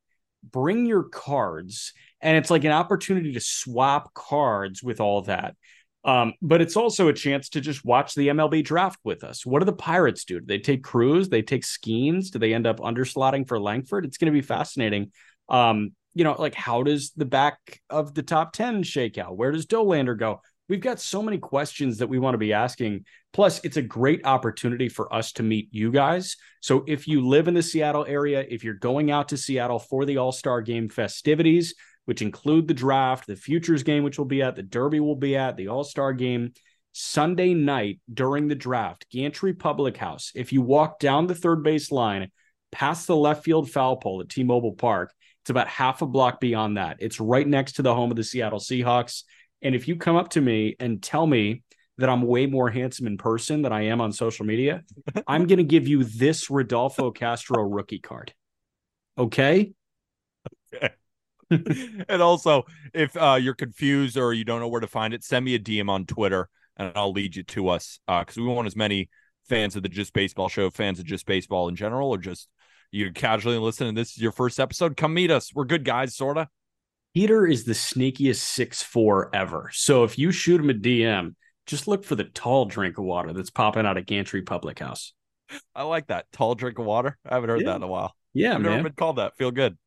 Bring 0.43 0.85
your 0.85 1.03
cards, 1.03 1.93
and 2.21 2.37
it's 2.37 2.51
like 2.51 2.65
an 2.65 2.71
opportunity 2.71 3.33
to 3.33 3.39
swap 3.39 4.13
cards 4.13 4.83
with 4.83 4.99
all 4.99 5.23
that. 5.23 5.55
Um, 6.07 6.33
but 6.41 6.61
it's 6.61 6.77
also 6.77 7.09
a 7.09 7.13
chance 7.13 7.49
to 7.49 7.61
just 7.61 7.83
watch 7.83 8.15
the 8.15 8.29
MLB 8.29 8.63
draft 8.63 8.99
with 9.03 9.25
us. 9.25 9.45
What 9.45 9.59
do 9.59 9.65
the 9.65 9.73
Pirates 9.73 10.23
do? 10.23 10.39
Do 10.39 10.45
they 10.45 10.57
take 10.57 10.81
Cruz? 10.81 11.27
They 11.27 11.41
take 11.41 11.63
Skenes? 11.63 12.31
Do 12.31 12.39
they 12.39 12.53
end 12.53 12.65
up 12.65 12.79
underslotting 12.79 13.45
for 13.45 13.59
Langford? 13.59 14.05
It's 14.05 14.17
going 14.17 14.31
to 14.31 14.37
be 14.37 14.41
fascinating. 14.41 15.11
Um, 15.49 15.91
you 16.13 16.23
know, 16.23 16.35
like 16.39 16.55
how 16.55 16.81
does 16.81 17.11
the 17.11 17.25
back 17.25 17.81
of 17.89 18.13
the 18.13 18.23
top 18.23 18.53
10 18.53 18.83
shake 18.83 19.17
out? 19.17 19.35
Where 19.35 19.51
does 19.51 19.65
Dolander 19.65 20.17
go? 20.17 20.41
We've 20.69 20.79
got 20.79 21.01
so 21.01 21.21
many 21.21 21.37
questions 21.37 21.97
that 21.97 22.07
we 22.07 22.19
want 22.19 22.35
to 22.35 22.39
be 22.39 22.53
asking. 22.53 23.03
Plus, 23.33 23.59
it's 23.65 23.77
a 23.77 23.81
great 23.81 24.25
opportunity 24.25 24.87
for 24.87 25.13
us 25.13 25.33
to 25.33 25.43
meet 25.43 25.67
you 25.71 25.91
guys. 25.91 26.37
So 26.61 26.85
if 26.87 27.07
you 27.07 27.27
live 27.27 27.49
in 27.49 27.53
the 27.53 27.61
Seattle 27.61 28.05
area, 28.07 28.45
if 28.49 28.63
you're 28.63 28.73
going 28.73 29.11
out 29.11 29.29
to 29.29 29.37
Seattle 29.37 29.79
for 29.79 30.05
the 30.05 30.17
All 30.17 30.31
Star 30.31 30.61
game 30.61 30.87
festivities, 30.87 31.75
which 32.07 32.21
include 32.21 32.69
the 32.69 32.73
draft, 32.73 33.27
the 33.27 33.35
futures 33.35 33.83
game, 33.83 34.01
which 34.01 34.17
will 34.17 34.25
be 34.25 34.41
at, 34.41 34.55
the 34.55 34.63
Derby 34.63 35.01
will 35.01 35.17
be 35.17 35.35
at, 35.35 35.57
the 35.57 35.67
All 35.67 35.83
Star 35.83 36.13
game. 36.13 36.53
Sunday 36.93 37.53
night 37.53 37.99
during 38.11 38.47
the 38.47 38.55
draft, 38.55 39.05
Gantry 39.11 39.53
Public 39.53 39.97
House. 39.97 40.31
If 40.33 40.53
you 40.53 40.61
walk 40.61 40.99
down 40.99 41.27
the 41.27 41.35
third 41.35 41.63
base 41.63 41.91
line, 41.91 42.31
past 42.71 43.07
the 43.07 43.15
left 43.15 43.43
field 43.43 43.69
foul 43.69 43.97
pole 43.97 44.21
at 44.21 44.29
T 44.29 44.43
Mobile 44.43 44.71
Park, 44.71 45.13
it's 45.41 45.49
about 45.49 45.67
half 45.67 46.01
a 46.01 46.07
block 46.07 46.39
beyond 46.39 46.77
that. 46.77 46.97
It's 46.99 47.19
right 47.19 47.45
next 47.45 47.73
to 47.73 47.81
the 47.81 47.93
home 47.93 48.09
of 48.09 48.15
the 48.15 48.23
Seattle 48.23 48.59
Seahawks. 48.59 49.23
And 49.61 49.75
if 49.75 49.89
you 49.89 49.97
come 49.97 50.15
up 50.15 50.29
to 50.29 50.41
me 50.41 50.77
and 50.79 51.03
tell 51.03 51.27
me 51.27 51.61
that 51.97 52.09
I'm 52.09 52.21
way 52.21 52.45
more 52.45 52.69
handsome 52.69 53.05
in 53.05 53.17
person 53.17 53.63
than 53.63 53.73
I 53.73 53.87
am 53.87 53.99
on 53.99 54.13
social 54.13 54.45
media, 54.45 54.83
I'm 55.27 55.45
going 55.45 55.57
to 55.57 55.65
give 55.65 55.89
you 55.89 56.05
this 56.05 56.49
Rodolfo 56.49 57.11
Castro 57.11 57.63
rookie 57.63 57.99
card. 57.99 58.33
Okay. 59.17 59.73
and 62.09 62.21
also, 62.21 62.63
if 62.93 63.15
uh, 63.15 63.37
you're 63.39 63.53
confused 63.53 64.17
or 64.17 64.33
you 64.33 64.43
don't 64.43 64.59
know 64.59 64.67
where 64.67 64.81
to 64.81 64.87
find 64.87 65.13
it, 65.13 65.23
send 65.23 65.45
me 65.45 65.55
a 65.55 65.59
DM 65.59 65.89
on 65.89 66.05
Twitter 66.05 66.49
and 66.77 66.91
I'll 66.95 67.11
lead 67.11 67.35
you 67.35 67.43
to 67.43 67.69
us 67.69 67.99
because 68.07 68.37
we 68.37 68.43
want 68.43 68.67
as 68.67 68.75
many 68.75 69.09
fans 69.49 69.75
of 69.75 69.83
the 69.83 69.89
Just 69.89 70.13
Baseball 70.13 70.49
show, 70.49 70.69
fans 70.69 70.99
of 70.99 71.05
Just 71.05 71.25
Baseball 71.25 71.69
in 71.69 71.75
general, 71.75 72.09
or 72.09 72.17
just 72.17 72.49
you 72.91 73.11
casually 73.11 73.57
listen 73.57 73.87
and 73.87 73.97
this 73.97 74.11
is 74.11 74.17
your 74.19 74.31
first 74.31 74.59
episode. 74.59 74.95
Come 74.97 75.13
meet 75.13 75.31
us. 75.31 75.53
We're 75.53 75.65
good 75.65 75.83
guys, 75.85 76.15
sorta. 76.15 76.47
Peter 77.13 77.47
is 77.47 77.63
the 77.65 77.73
sneakiest 77.73 78.37
six 78.37 78.83
four 78.83 79.29
ever. 79.33 79.69
So 79.73 80.03
if 80.03 80.19
you 80.19 80.31
shoot 80.31 80.61
him 80.61 80.69
a 80.69 80.73
DM, 80.73 81.33
just 81.65 81.87
look 81.87 82.03
for 82.03 82.15
the 82.15 82.25
tall 82.25 82.65
drink 82.65 82.97
of 82.97 83.05
water 83.05 83.33
that's 83.33 83.49
popping 83.49 83.85
out 83.85 83.97
of 83.97 84.05
Gantry 84.05 84.41
Public 84.43 84.79
House. 84.79 85.13
I 85.73 85.83
like 85.83 86.07
that 86.07 86.25
tall 86.31 86.55
drink 86.55 86.77
of 86.77 86.85
water. 86.85 87.17
I 87.25 87.33
haven't 87.35 87.49
heard 87.49 87.61
Yeah. 87.61 87.67
that 87.71 87.75
in 87.77 87.83
a 87.83 87.87
while. 87.87 88.13
Yeah, 88.33 88.53
I've 88.53 88.61
man. 88.61 88.71
never 88.71 88.83
been 88.83 88.93
called 88.93 89.15
that. 89.15 89.35
Feel 89.37 89.51
good. 89.51 89.77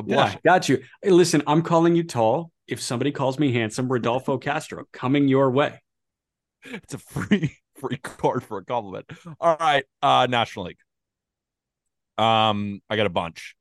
A 0.00 0.04
Yeah, 0.06 0.34
got 0.44 0.68
you. 0.68 0.82
Hey, 1.02 1.10
listen, 1.10 1.42
I'm 1.46 1.62
calling 1.62 1.96
you 1.96 2.04
tall. 2.04 2.50
If 2.66 2.80
somebody 2.80 3.10
calls 3.10 3.38
me 3.38 3.52
handsome, 3.52 3.88
Rodolfo 3.88 4.38
Castro 4.38 4.84
coming 4.92 5.28
your 5.28 5.50
way. 5.50 5.80
It's 6.64 6.94
a 6.94 6.98
free 6.98 7.56
free 7.76 7.96
card 7.96 8.44
for 8.44 8.58
a 8.58 8.64
compliment. 8.64 9.06
All 9.40 9.56
right, 9.58 9.84
uh 10.02 10.26
National 10.28 10.66
League. 10.66 10.78
Um, 12.18 12.82
I 12.90 12.96
got 12.96 13.06
a 13.06 13.10
bunch. 13.10 13.54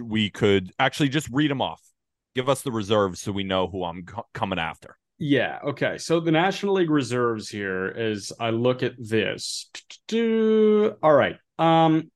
We 0.00 0.30
could 0.30 0.70
actually 0.78 1.08
just 1.08 1.28
read 1.32 1.50
them 1.50 1.60
off. 1.60 1.82
Give 2.36 2.48
us 2.48 2.62
the 2.62 2.70
reserves 2.70 3.20
so 3.20 3.32
we 3.32 3.42
know 3.42 3.66
who 3.66 3.82
I'm 3.82 4.04
co- 4.04 4.26
coming 4.32 4.60
after. 4.60 4.96
Yeah. 5.18 5.58
Okay. 5.64 5.98
So 5.98 6.20
the 6.20 6.30
National 6.30 6.74
League 6.74 6.90
reserves 6.90 7.48
here, 7.48 7.86
as 7.86 8.32
I 8.38 8.50
look 8.50 8.84
at 8.84 8.94
this. 8.98 9.68
All 10.12 11.12
right. 11.12 11.36
Um, 11.58 12.11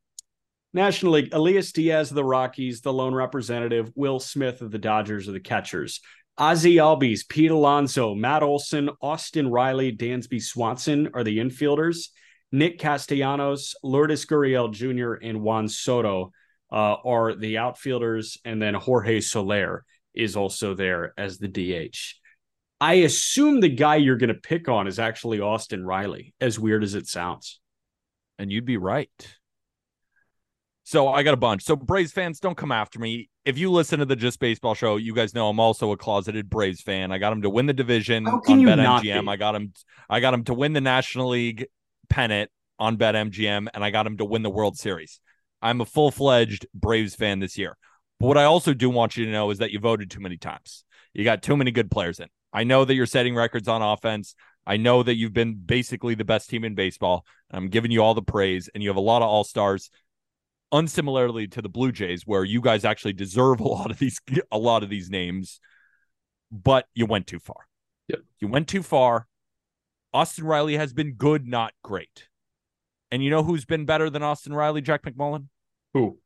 National 0.72 1.12
League, 1.12 1.33
Elias 1.33 1.72
Diaz 1.72 2.11
of 2.11 2.16
the 2.16 2.24
Rockies, 2.24 2.81
the 2.81 2.92
lone 2.92 3.14
representative, 3.14 3.90
Will 3.94 4.20
Smith 4.20 4.61
of 4.61 4.70
the 4.70 4.79
Dodgers 4.79 5.29
are 5.29 5.33
the 5.33 5.40
catchers. 5.40 6.00
Ozzy 6.38 6.74
Albies, 6.74 7.26
Pete 7.26 7.50
Alonso, 7.50 8.14
Matt 8.14 8.42
Olson, 8.42 8.90
Austin 9.00 9.48
Riley, 9.50 9.96
Dansby 9.96 10.42
Swanson 10.42 11.11
are 11.14 11.24
the 11.24 11.38
infielders. 11.38 12.09
Nick 12.52 12.79
Castellanos, 12.79 13.74
Lourdes 13.83 14.26
Gurriel 14.26 14.70
Jr., 14.70 15.14
and 15.14 15.40
Juan 15.40 15.68
Soto 15.68 16.33
uh, 16.70 16.96
are 17.05 17.35
the 17.35 17.59
outfielders. 17.59 18.38
And 18.44 18.61
then 18.61 18.74
Jorge 18.74 19.20
Soler 19.20 19.85
is 20.14 20.37
also 20.37 20.74
there 20.74 21.14
as 21.16 21.38
the 21.38 21.48
DH. 21.48 21.96
I 22.81 22.94
assume 22.94 23.61
the 23.61 23.70
guy 23.70 23.96
you're 23.96 24.18
going 24.18 24.29
to 24.29 24.35
pick 24.35 24.68
on 24.68 24.87
is 24.87 24.98
actually 24.98 25.40
Austin 25.40 25.85
Riley, 25.85 26.35
as 26.40 26.59
weird 26.59 26.85
as 26.85 26.94
it 26.94 27.07
sounds. 27.07 27.61
And 28.38 28.52
you'd 28.52 28.66
be 28.66 28.76
right. 28.76 29.36
So 30.87 31.09
I 31.09 31.25
got 31.25 31.35
a 31.35 31.37
bunch. 31.37 31.64
So 31.64 31.75
Braves 31.75 32.12
fans, 32.12 32.38
don't 32.38 32.57
come 32.57 32.70
after 32.70 33.01
me. 33.01 33.29
If 33.44 33.59
you 33.59 33.72
listen 33.72 33.99
to 33.99 34.05
the 34.05 34.14
Just 34.14 34.38
Baseball 34.38 34.75
show, 34.75 34.94
you 34.99 35.14
guys 35.14 35.35
know 35.35 35.49
I'm 35.49 35.59
also 35.59 35.90
a 35.90 35.96
closeted 35.96 36.49
Braves 36.49 36.81
fan. 36.81 37.11
I 37.11 37.18
got 37.18 37.33
him 37.33 37.42
to 37.42 37.51
win 37.51 37.66
the 37.66 37.72
division 37.72 38.25
How 38.25 38.38
can 38.38 38.53
on 38.53 38.61
you 38.61 38.68
BetMGM. 38.68 39.22
be? 39.22 39.29
I 39.29 39.35
got 39.35 39.57
him. 39.57 39.72
I 40.09 40.20
got 40.20 40.33
him 40.33 40.44
to 40.44 40.55
win 40.55 40.75
the 40.75 40.81
National 40.81 41.31
League 41.31 41.66
pennant 42.09 42.53
on 42.79 42.99
BetMGM, 42.99 43.66
and 43.75 43.83
I 43.83 43.90
got 43.90 44.07
him 44.07 44.18
to 44.18 44.25
win 44.25 44.42
the 44.42 44.51
World 44.51 44.79
Series. 44.79 45.18
I'm 45.61 45.81
a 45.81 45.85
full 45.85 46.12
fledged 46.12 46.68
Braves 46.72 47.16
fan 47.16 47.40
this 47.40 47.59
year. 47.59 47.77
But 48.20 48.29
what 48.29 48.38
I 48.38 48.44
also 48.44 48.72
do 48.72 48.88
want 48.88 49.16
you 49.16 49.25
to 49.25 49.33
know 49.33 49.51
is 49.51 49.59
that 49.59 49.72
you 49.72 49.81
voted 49.81 50.09
too 50.09 50.20
many 50.20 50.37
times. 50.37 50.85
You 51.14 51.25
got 51.25 51.42
too 51.42 51.57
many 51.57 51.72
good 51.72 51.90
players 51.90 52.20
in. 52.20 52.29
I 52.53 52.62
know 52.62 52.85
that 52.85 52.94
you're 52.94 53.07
setting 53.07 53.35
records 53.35 53.66
on 53.66 53.83
offense. 53.83 54.37
I 54.64 54.77
know 54.77 55.03
that 55.03 55.16
you've 55.16 55.33
been 55.33 55.55
basically 55.55 56.14
the 56.14 56.25
best 56.25 56.49
team 56.49 56.62
in 56.62 56.77
baseball. 56.77 57.25
I'm 57.51 57.70
giving 57.70 57.90
you 57.90 58.03
all 58.03 58.14
the 58.14 58.22
praise, 58.22 58.68
and 58.72 58.85
you 58.85 58.88
have 58.88 58.96
a 58.96 59.01
lot 59.01 59.22
of 59.22 59.29
all 59.29 59.42
stars. 59.42 59.90
Unsimilarly 60.72 61.46
to 61.48 61.62
the 61.62 61.68
Blue 61.68 61.92
Jays, 61.92 62.22
where 62.26 62.44
you 62.44 62.61
guys 62.61 62.85
actually 62.85 63.12
deserve 63.12 63.61
a 63.61 63.68
lot 63.68 63.90
of 63.90 63.98
these 63.98 64.20
a 64.50 64.59
lot 64.59 64.83
of 64.83 64.90
these 64.90 65.11
names, 65.11 65.61
but 66.50 66.87
you 66.94 67.07
went 67.07 67.26
too 67.26 67.38
far. 67.38 67.66
Yep. 68.09 68.20
You 68.40 68.48
went 68.48 68.68
too 68.68 68.83
far. 68.83 69.26
Austin 70.12 70.44
Riley 70.44 70.76
has 70.76 70.92
been 70.92 71.12
good, 71.12 71.46
not 71.46 71.72
great. 71.83 72.29
And 73.11 73.22
you 73.22 73.31
know 73.31 73.42
who's 73.42 73.64
been 73.64 73.85
better 73.85 74.11
than 74.11 74.22
Austin 74.22 74.52
Riley, 74.52 74.81
Jack 74.81 75.02
McMullen? 75.02 75.46
Who? 75.94 76.18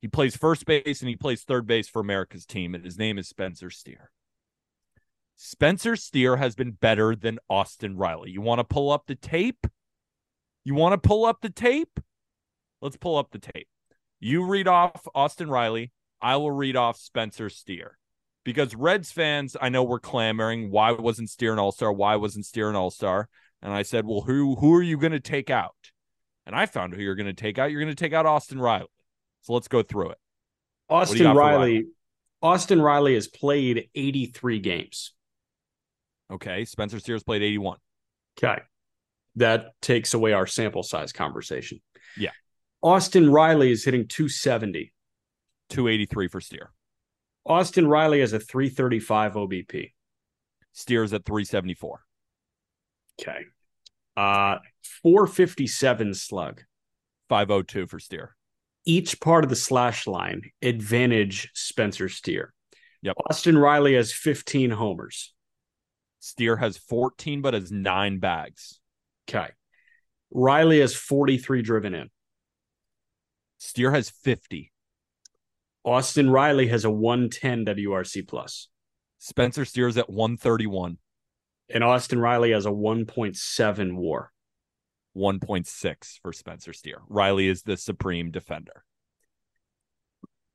He 0.00 0.08
plays 0.08 0.36
first 0.36 0.66
base 0.66 1.00
and 1.00 1.08
he 1.08 1.16
plays 1.16 1.42
third 1.42 1.66
base 1.66 1.88
for 1.88 2.00
America's 2.00 2.46
team, 2.46 2.74
and 2.74 2.84
his 2.84 2.98
name 2.98 3.18
is 3.18 3.28
Spencer 3.28 3.70
Steer. 3.70 4.10
Spencer 5.36 5.96
Steer 5.96 6.36
has 6.36 6.54
been 6.54 6.72
better 6.72 7.14
than 7.14 7.38
Austin 7.50 7.96
Riley. 7.96 8.30
You 8.30 8.40
want 8.40 8.58
to 8.58 8.64
pull 8.64 8.90
up 8.90 9.04
the 9.06 9.14
tape? 9.14 9.66
You 10.64 10.74
want 10.74 10.92
to 10.92 11.08
pull 11.08 11.24
up 11.24 11.40
the 11.42 11.50
tape? 11.50 12.00
Let's 12.80 12.96
pull 12.96 13.16
up 13.16 13.30
the 13.30 13.38
tape. 13.38 13.68
You 14.20 14.46
read 14.46 14.68
off 14.68 15.06
Austin 15.14 15.50
Riley. 15.50 15.92
I 16.20 16.36
will 16.36 16.50
read 16.50 16.76
off 16.76 16.98
Spencer 16.98 17.48
Steer. 17.48 17.98
Because 18.44 18.74
Reds 18.74 19.10
fans, 19.10 19.56
I 19.60 19.68
know 19.70 19.82
were 19.82 19.98
clamoring, 19.98 20.70
why 20.70 20.92
wasn't 20.92 21.30
Steer 21.30 21.52
an 21.52 21.58
all-star? 21.58 21.92
Why 21.92 22.16
wasn't 22.16 22.46
Steer 22.46 22.70
an 22.70 22.76
all-star? 22.76 23.28
And 23.60 23.72
I 23.72 23.82
said, 23.82 24.06
well, 24.06 24.20
who 24.20 24.54
who 24.54 24.74
are 24.74 24.82
you 24.82 24.98
going 24.98 25.12
to 25.12 25.20
take 25.20 25.50
out? 25.50 25.74
And 26.46 26.54
I 26.54 26.66
found 26.66 26.94
who 26.94 27.02
you're 27.02 27.16
going 27.16 27.26
to 27.26 27.32
take 27.32 27.58
out. 27.58 27.72
You're 27.72 27.80
going 27.80 27.94
to 27.94 28.00
take 28.00 28.12
out 28.12 28.24
Austin 28.24 28.60
Riley. 28.60 28.86
So 29.42 29.52
let's 29.54 29.68
go 29.68 29.82
through 29.82 30.10
it. 30.10 30.18
Austin 30.88 31.26
Riley. 31.26 31.36
Riley? 31.36 31.86
Austin 32.42 32.80
Riley 32.80 33.14
has 33.14 33.26
played 33.26 33.88
83 33.94 34.60
games. 34.60 35.12
Okay. 36.30 36.64
Spencer 36.64 37.00
Steers 37.00 37.24
played 37.24 37.42
81. 37.42 37.78
Okay. 38.38 38.62
That 39.34 39.72
takes 39.82 40.14
away 40.14 40.32
our 40.32 40.46
sample 40.46 40.84
size 40.84 41.12
conversation. 41.12 41.80
Yeah. 42.16 42.30
Austin 42.86 43.28
Riley 43.28 43.72
is 43.72 43.84
hitting 43.84 44.06
270. 44.06 44.92
283 45.70 46.28
for 46.28 46.40
Steer. 46.40 46.70
Austin 47.44 47.88
Riley 47.88 48.20
has 48.20 48.32
a 48.32 48.38
335 48.38 49.32
OBP. 49.32 49.90
Steers 50.72 51.12
at 51.12 51.24
374. 51.24 52.00
Okay. 53.20 53.40
Uh 54.16 54.58
457 55.02 56.14
slug. 56.14 56.62
502 57.28 57.88
for 57.88 57.98
Steer. 57.98 58.36
Each 58.84 59.18
part 59.18 59.42
of 59.42 59.50
the 59.50 59.56
slash 59.56 60.06
line 60.06 60.42
advantage 60.62 61.50
Spencer 61.54 62.08
Steer. 62.08 62.54
Yep. 63.02 63.16
Austin 63.28 63.58
Riley 63.58 63.94
has 63.94 64.12
15 64.12 64.70
homers. 64.70 65.34
Steer 66.20 66.56
has 66.56 66.78
14, 66.78 67.42
but 67.42 67.54
has 67.54 67.72
nine 67.72 68.20
bags. 68.20 68.78
Okay. 69.28 69.48
Riley 70.30 70.78
has 70.78 70.94
43 70.94 71.62
driven 71.62 71.92
in. 71.92 72.10
Steer 73.58 73.92
has 73.92 74.10
50. 74.10 74.72
Austin 75.84 76.28
Riley 76.28 76.66
has 76.68 76.84
a 76.84 76.90
110 76.90 77.64
WRC 77.64 78.26
plus. 78.26 78.68
Spencer 79.18 79.64
Steer's 79.64 79.96
at 79.96 80.10
131, 80.10 80.98
And 81.68 81.84
Austin 81.84 82.18
Riley 82.18 82.52
has 82.52 82.66
a 82.66 82.70
1.7 82.70 83.94
war. 83.94 84.32
1.6 85.16 86.20
for 86.20 86.32
Spencer 86.32 86.72
Steer. 86.72 87.00
Riley 87.08 87.48
is 87.48 87.62
the 87.62 87.76
supreme 87.76 88.30
defender. 88.30 88.84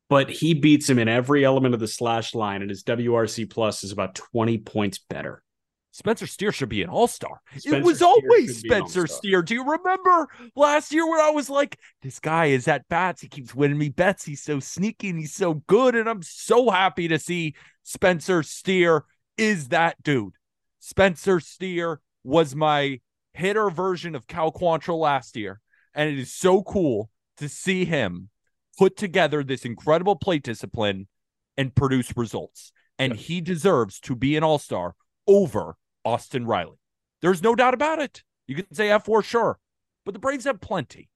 But 0.08 0.30
he 0.30 0.54
beats 0.54 0.88
him 0.88 0.98
in 0.98 1.08
every 1.08 1.44
element 1.44 1.74
of 1.74 1.80
the 1.80 1.88
slash 1.88 2.34
line, 2.34 2.60
and 2.60 2.70
his 2.70 2.84
WRC 2.84 3.50
plus 3.50 3.82
is 3.82 3.92
about 3.92 4.14
20 4.14 4.58
points 4.58 4.98
better. 4.98 5.42
Spencer 5.92 6.26
Steer 6.26 6.52
should 6.52 6.70
be 6.70 6.82
an 6.82 6.88
all 6.88 7.06
star. 7.06 7.40
It 7.54 7.84
was 7.84 7.98
Steer 7.98 8.08
always 8.08 8.56
should 8.56 8.62
be 8.62 8.74
an 8.74 8.88
Spencer. 8.88 9.06
Steer. 9.06 9.42
Do 9.42 9.54
you 9.54 9.62
remember 9.62 10.28
last 10.56 10.92
year 10.92 11.08
when 11.08 11.20
I 11.20 11.30
was 11.30 11.50
like, 11.50 11.78
this 12.00 12.18
guy 12.18 12.46
is 12.46 12.66
at 12.66 12.88
bats? 12.88 13.20
He 13.20 13.28
keeps 13.28 13.54
winning 13.54 13.78
me 13.78 13.90
bets. 13.90 14.24
He's 14.24 14.42
so 14.42 14.58
sneaky 14.58 15.10
and 15.10 15.18
he's 15.18 15.34
so 15.34 15.54
good. 15.66 15.94
And 15.94 16.08
I'm 16.08 16.22
so 16.22 16.70
happy 16.70 17.08
to 17.08 17.18
see 17.18 17.54
Spencer 17.82 18.42
Steer 18.42 19.04
is 19.36 19.68
that 19.68 20.02
dude. 20.02 20.32
Spencer 20.80 21.40
Steer 21.40 22.00
was 22.24 22.56
my 22.56 23.00
hitter 23.34 23.68
version 23.70 24.14
of 24.14 24.26
Cal 24.26 24.50
Quantrill 24.50 24.98
last 24.98 25.36
year. 25.36 25.60
And 25.94 26.08
it 26.08 26.18
is 26.18 26.32
so 26.32 26.62
cool 26.62 27.10
to 27.36 27.48
see 27.50 27.84
him 27.84 28.30
put 28.78 28.96
together 28.96 29.44
this 29.44 29.66
incredible 29.66 30.16
plate 30.16 30.42
discipline 30.42 31.06
and 31.58 31.74
produce 31.74 32.16
results. 32.16 32.72
And 32.98 33.12
Yeah. 33.14 33.18
he 33.20 33.40
deserves 33.42 34.00
to 34.00 34.16
be 34.16 34.36
an 34.38 34.42
all 34.42 34.58
star 34.58 34.94
over 35.26 35.76
Austin 36.04 36.46
Riley. 36.46 36.78
There's 37.20 37.42
no 37.42 37.54
doubt 37.54 37.74
about 37.74 37.98
it. 38.00 38.22
You 38.46 38.56
can 38.56 38.72
say 38.74 38.88
fWAR, 38.88 39.24
sure, 39.24 39.58
but 40.04 40.12
the 40.14 40.20
Braves 40.20 40.44
have 40.44 40.60
plenty. 40.60 41.08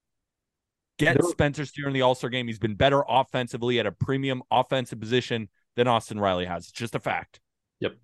Get 0.99 1.22
Spencer 1.25 1.66
Steer 1.66 1.88
in 1.88 1.92
the 1.92 2.03
All 2.03 2.14
Star 2.14 2.31
game. 2.31 2.46
He's 2.46 2.59
been 2.59 2.75
better 2.75 3.03
offensively 3.07 3.79
at 3.79 3.87
a 3.87 3.92
premium 3.92 4.42
offensive 4.51 4.99
position 4.99 5.49
than 5.77 5.88
Austin 5.88 6.18
Riley 6.18 6.46
has. 6.46 6.64
It's 6.64 6.72
just 6.72 6.94
a 6.94 7.01
fact. 7.01 7.40
Yep. 7.81 7.96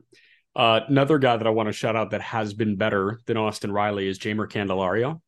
Uh, 0.54 0.80
another 0.88 1.18
guy 1.18 1.36
that 1.36 1.46
I 1.46 1.50
want 1.50 1.68
to 1.68 1.72
shout 1.72 1.96
out 1.96 2.10
that 2.10 2.20
has 2.20 2.52
been 2.52 2.76
better 2.76 3.18
than 3.24 3.38
Austin 3.38 3.72
Riley 3.72 4.06
is 4.06 4.18
Jeimer 4.18 4.46
Candelario. 4.46 5.20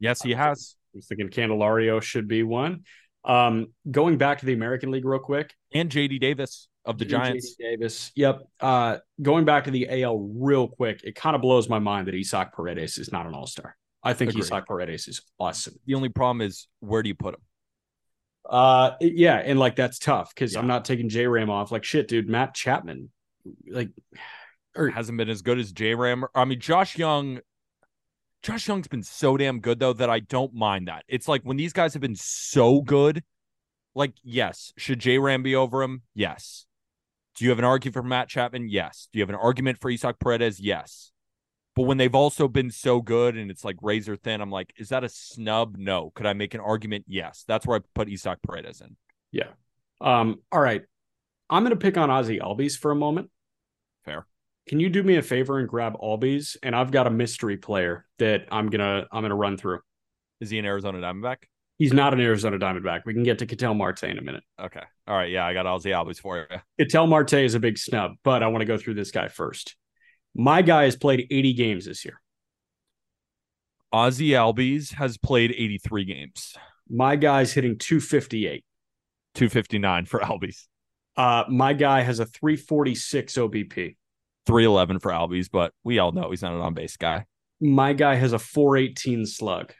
Yes, 0.00 0.22
he 0.22 0.32
has. 0.32 0.76
I 0.94 0.98
was 0.98 1.06
thinking 1.06 1.28
Candelario 1.28 2.00
should 2.00 2.28
be 2.28 2.42
one. 2.42 2.84
Um, 3.24 3.68
going 3.90 4.16
back 4.16 4.38
to 4.40 4.46
the 4.46 4.54
American 4.54 4.90
League 4.90 5.04
real 5.04 5.20
quick. 5.20 5.52
And 5.74 5.90
JD 5.90 6.20
Davis 6.20 6.68
of 6.84 6.98
the 6.98 7.04
Giants. 7.04 7.54
JD 7.54 7.64
Davis. 7.64 8.12
Yep. 8.14 8.42
Uh, 8.60 8.98
going 9.20 9.44
back 9.44 9.64
to 9.64 9.70
the 9.70 10.02
AL 10.02 10.18
real 10.18 10.68
quick, 10.68 11.02
it 11.04 11.14
kind 11.14 11.36
of 11.36 11.42
blows 11.42 11.68
my 11.68 11.78
mind 11.78 12.08
that 12.08 12.14
Isaac 12.14 12.52
Paredes 12.52 12.98
is 12.98 13.12
not 13.12 13.26
an 13.26 13.34
all 13.34 13.46
star. 13.46 13.76
I 14.02 14.14
think 14.14 14.30
Agreed. 14.30 14.44
Isaac 14.44 14.66
Paredes 14.66 15.08
is 15.08 15.22
awesome. 15.38 15.74
The 15.86 15.94
only 15.94 16.08
problem 16.08 16.40
is 16.40 16.66
where 16.80 17.02
do 17.02 17.08
you 17.08 17.14
put 17.14 17.34
him? 17.34 17.40
Uh, 18.48 18.92
yeah, 19.00 19.36
and 19.36 19.58
like 19.58 19.76
that's 19.76 19.98
tough 19.98 20.34
because 20.34 20.56
I'm 20.56 20.66
not 20.66 20.84
taking 20.84 21.08
J 21.08 21.26
Ram 21.26 21.50
off. 21.50 21.70
Like 21.70 21.84
shit, 21.84 22.08
dude. 22.08 22.28
Matt 22.28 22.54
Chapman, 22.54 23.10
like, 23.68 23.90
or 24.74 24.88
Hasn't 24.88 25.16
been 25.16 25.28
as 25.28 25.42
good 25.42 25.58
as 25.58 25.70
J 25.70 25.94
Ram. 25.94 26.24
I 26.34 26.44
mean, 26.44 26.60
Josh 26.60 26.98
Jung. 26.98 27.40
Josh 28.42 28.66
Jung's 28.66 28.88
been 28.88 29.04
so 29.04 29.36
damn 29.36 29.60
good 29.60 29.78
though 29.78 29.92
that 29.92 30.10
I 30.10 30.18
don't 30.18 30.52
mind 30.52 30.88
that. 30.88 31.04
It's 31.06 31.28
like 31.28 31.42
when 31.42 31.56
these 31.56 31.72
guys 31.72 31.92
have 31.94 32.02
been 32.02 32.16
so 32.16 32.80
good, 32.80 33.22
like 33.94 34.14
yes, 34.24 34.72
should 34.76 34.98
J 34.98 35.18
Ram 35.18 35.44
be 35.44 35.54
over 35.54 35.80
him? 35.80 36.02
Yes. 36.14 36.66
Do 37.42 37.46
you 37.46 37.50
have 37.50 37.58
an 37.58 37.64
argument 37.64 37.94
for 37.94 38.04
Matt 38.04 38.28
Chapman? 38.28 38.68
Yes. 38.68 39.08
Do 39.12 39.18
you 39.18 39.22
have 39.24 39.28
an 39.28 39.34
argument 39.34 39.80
for 39.80 39.90
Isaac 39.90 40.20
Paredes? 40.20 40.60
Yes. 40.60 41.10
But 41.74 41.86
when 41.86 41.96
they've 41.96 42.14
also 42.14 42.46
been 42.46 42.70
so 42.70 43.00
good 43.00 43.36
and 43.36 43.50
it's 43.50 43.64
like 43.64 43.74
razor 43.82 44.14
thin, 44.14 44.40
I'm 44.40 44.52
like, 44.52 44.72
is 44.76 44.90
that 44.90 45.02
a 45.02 45.08
snub? 45.08 45.74
No. 45.76 46.12
Could 46.14 46.26
I 46.26 46.34
make 46.34 46.54
an 46.54 46.60
argument? 46.60 47.04
Yes. 47.08 47.42
That's 47.48 47.66
where 47.66 47.78
I 47.78 47.80
put 47.96 48.08
Isaac 48.08 48.38
Paredes 48.42 48.80
in. 48.80 48.94
yeah. 49.32 49.48
Um. 50.00 50.36
All 50.52 50.60
right, 50.60 50.82
I'm 51.50 51.64
gonna 51.64 51.74
pick 51.74 51.96
on 51.96 52.10
Ozzy 52.10 52.40
Albies 52.40 52.78
for 52.78 52.92
a 52.92 52.94
moment. 52.94 53.28
Fair. 54.04 54.24
Can 54.68 54.78
you 54.78 54.88
do 54.88 55.02
me 55.02 55.16
a 55.16 55.22
favor 55.22 55.58
and 55.58 55.68
grab 55.68 55.96
Albies? 55.98 56.56
And 56.62 56.76
I've 56.76 56.92
got 56.92 57.08
a 57.08 57.10
mystery 57.10 57.56
player 57.56 58.06
that 58.20 58.46
I'm 58.52 58.70
gonna 58.70 59.08
I'm 59.10 59.22
gonna 59.22 59.34
run 59.34 59.56
through. 59.56 59.80
Is 60.40 60.50
he 60.50 60.60
an 60.60 60.64
Arizona 60.64 61.00
Diamondback? 61.00 61.38
He's 61.82 61.92
not 61.92 62.14
an 62.14 62.20
Arizona 62.20 62.60
Diamondback. 62.60 63.00
We 63.04 63.12
can 63.12 63.24
get 63.24 63.40
to 63.40 63.46
Ketel 63.46 63.74
Marte 63.74 64.04
in 64.04 64.16
a 64.16 64.22
minute. 64.22 64.44
Okay. 64.56 64.84
All 65.08 65.16
right. 65.16 65.28
Yeah, 65.28 65.44
I 65.44 65.52
got 65.52 65.66
Ozzy 65.66 65.86
Albies 65.86 66.20
for 66.20 66.38
you. 66.38 66.58
Ketel 66.78 67.08
Marte 67.08 67.32
is 67.32 67.56
a 67.56 67.58
big 67.58 67.76
snub, 67.76 68.12
but 68.22 68.40
I 68.44 68.46
want 68.46 68.60
to 68.60 68.66
go 68.66 68.78
through 68.78 68.94
this 68.94 69.10
guy 69.10 69.26
first. 69.26 69.74
My 70.32 70.62
guy 70.62 70.84
has 70.84 70.94
played 70.94 71.26
80 71.28 71.54
games 71.54 71.86
this 71.86 72.04
year. 72.04 72.20
Ozzy 73.92 74.28
Albies 74.28 74.94
has 74.94 75.18
played 75.18 75.50
83 75.50 76.04
games. 76.04 76.54
My 76.88 77.16
guy's 77.16 77.52
hitting 77.52 77.76
258. 77.78 78.64
259 79.34 80.04
for 80.06 80.20
Albies. 80.20 80.68
Uh, 81.16 81.42
my 81.48 81.72
guy 81.72 82.02
has 82.02 82.20
a 82.20 82.26
346 82.26 83.34
OBP. 83.34 83.96
311 84.46 85.00
for 85.00 85.10
Albies, 85.10 85.48
but 85.50 85.72
we 85.82 85.98
all 85.98 86.12
know 86.12 86.30
he's 86.30 86.42
not 86.42 86.54
an 86.54 86.60
on 86.60 86.74
base 86.74 86.96
guy. 86.96 87.26
My 87.60 87.92
guy 87.92 88.14
has 88.14 88.32
a 88.32 88.38
418 88.38 89.26
slug. 89.26 89.72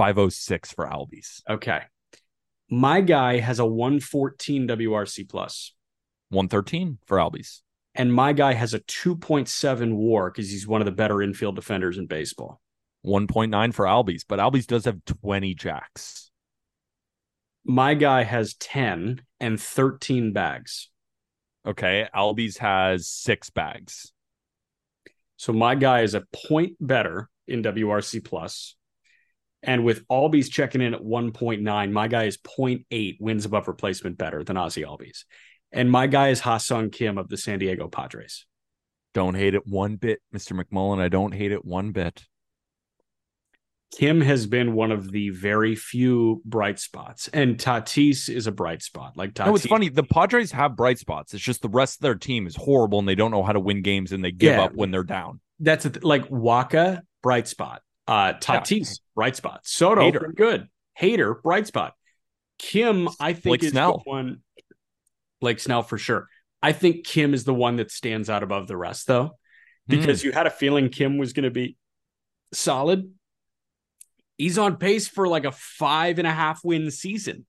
506 0.00 0.72
for 0.72 0.86
Albies. 0.86 1.42
Okay. 1.46 1.80
My 2.70 3.02
guy 3.02 3.38
has 3.38 3.58
a 3.58 3.66
114 3.66 4.66
WRC 4.66 5.28
plus, 5.28 5.74
113 6.30 6.96
for 7.04 7.18
Albies. 7.18 7.60
and 7.94 8.10
my 8.10 8.32
guy 8.32 8.54
has 8.54 8.72
a 8.72 8.80
2.7 8.80 9.94
WAR 9.94 10.30
because 10.30 10.50
he's 10.50 10.66
one 10.66 10.80
of 10.80 10.86
the 10.86 10.90
better 10.92 11.20
infield 11.20 11.54
defenders 11.54 11.98
in 11.98 12.06
baseball. 12.06 12.62
1.9 13.04 13.74
for 13.74 13.84
Albies, 13.84 14.22
but 14.26 14.38
Albies 14.38 14.66
does 14.66 14.86
have 14.86 15.04
20 15.04 15.52
jacks. 15.54 16.30
My 17.66 17.92
guy 17.92 18.22
has 18.22 18.54
10 18.54 19.20
and 19.38 19.60
13 19.60 20.32
bags. 20.32 20.88
Okay. 21.66 22.08
Albies 22.14 22.56
has 22.56 23.06
six 23.06 23.50
bags. 23.50 24.14
So 25.36 25.52
my 25.52 25.74
guy 25.74 26.00
is 26.02 26.14
a 26.14 26.24
point 26.48 26.76
better 26.80 27.28
in 27.46 27.62
WRC 27.62 28.24
plus. 28.24 28.76
And 29.62 29.84
with 29.84 30.06
Albies 30.08 30.50
checking 30.50 30.80
in 30.80 30.94
at 30.94 31.02
1.9, 31.02 31.92
my 31.92 32.08
guy 32.08 32.24
is 32.24 32.38
0.8 32.38 33.16
wins 33.20 33.44
above 33.44 33.68
replacement 33.68 34.16
better 34.16 34.42
than 34.42 34.56
Ozzy 34.56 34.84
Albies. 34.86 35.24
And 35.72 35.90
my 35.90 36.06
guy 36.06 36.28
is 36.28 36.40
Ha-Seong 36.40 36.92
Kim 36.92 37.18
of 37.18 37.28
the 37.28 37.36
San 37.36 37.58
Diego 37.58 37.86
Padres. 37.88 38.46
Don't 39.12 39.34
hate 39.34 39.54
it 39.54 39.66
one 39.66 39.96
bit, 39.96 40.20
Mr. 40.34 40.58
McMullen. 40.58 40.98
I 41.00 41.08
don't 41.08 41.32
hate 41.32 41.52
it 41.52 41.64
one 41.64 41.92
bit. 41.92 42.24
Kim 43.92 44.20
has 44.20 44.46
been 44.46 44.74
one 44.74 44.92
of 44.92 45.10
the 45.10 45.30
very 45.30 45.74
few 45.74 46.40
bright 46.44 46.78
spots, 46.78 47.28
and 47.32 47.58
Tatis 47.58 48.28
is 48.28 48.46
a 48.46 48.52
bright 48.52 48.82
spot. 48.82 49.16
Like 49.16 49.34
Tatis, 49.34 49.46
No, 49.46 49.54
it's 49.56 49.66
funny. 49.66 49.88
The 49.88 50.04
Padres 50.04 50.52
have 50.52 50.76
bright 50.76 50.98
spots. 51.00 51.34
It's 51.34 51.42
just 51.42 51.60
the 51.60 51.68
rest 51.68 51.96
of 51.98 52.02
their 52.02 52.14
team 52.14 52.46
is 52.46 52.54
horrible 52.54 53.00
and 53.00 53.08
they 53.08 53.16
don't 53.16 53.32
know 53.32 53.42
how 53.42 53.52
to 53.52 53.58
win 53.60 53.82
games 53.82 54.12
and 54.12 54.22
they 54.24 54.30
give 54.30 54.54
Yeah. 54.54 54.62
up 54.62 54.74
when 54.74 54.92
they're 54.92 55.02
down. 55.02 55.40
That's 55.58 55.84
a 55.86 55.90
th- 55.90 56.04
like 56.04 56.28
Wacha 56.28 57.00
bright 57.20 57.48
spot. 57.48 57.82
Uh, 58.10 58.32
Tatis 58.34 59.00
bright 59.14 59.36
spot. 59.36 59.60
Soto 59.62 60.00
Hader. 60.02 60.34
good. 60.34 60.68
Hader 61.00 61.40
bright 61.42 61.66
spot. 61.68 61.94
Kim, 62.58 63.08
I 63.20 63.32
think 63.32 63.44
Blake 63.44 63.62
is 63.62 63.70
Snell. 63.70 64.02
the 64.04 64.10
one. 64.10 64.42
Blake 65.40 65.60
Snell 65.60 65.82
for 65.82 65.96
sure. 65.96 66.28
I 66.62 66.72
think 66.72 67.06
Kim 67.06 67.32
is 67.32 67.44
the 67.44 67.54
one 67.54 67.76
that 67.76 67.90
stands 67.90 68.28
out 68.28 68.42
above 68.42 68.66
the 68.66 68.76
rest, 68.76 69.06
though, 69.06 69.38
because 69.86 70.22
you 70.24 70.32
had 70.32 70.46
a 70.46 70.50
feeling 70.50 70.88
Kim 70.90 71.16
was 71.18 71.32
going 71.32 71.44
to 71.44 71.50
be 71.50 71.76
solid. 72.52 73.10
He's 74.36 74.58
on 74.58 74.76
pace 74.76 75.06
for 75.08 75.28
like 75.28 75.44
a 75.44 75.52
five 75.52 76.18
and 76.18 76.26
a 76.26 76.32
half 76.32 76.60
win 76.64 76.90
season. 76.90 77.46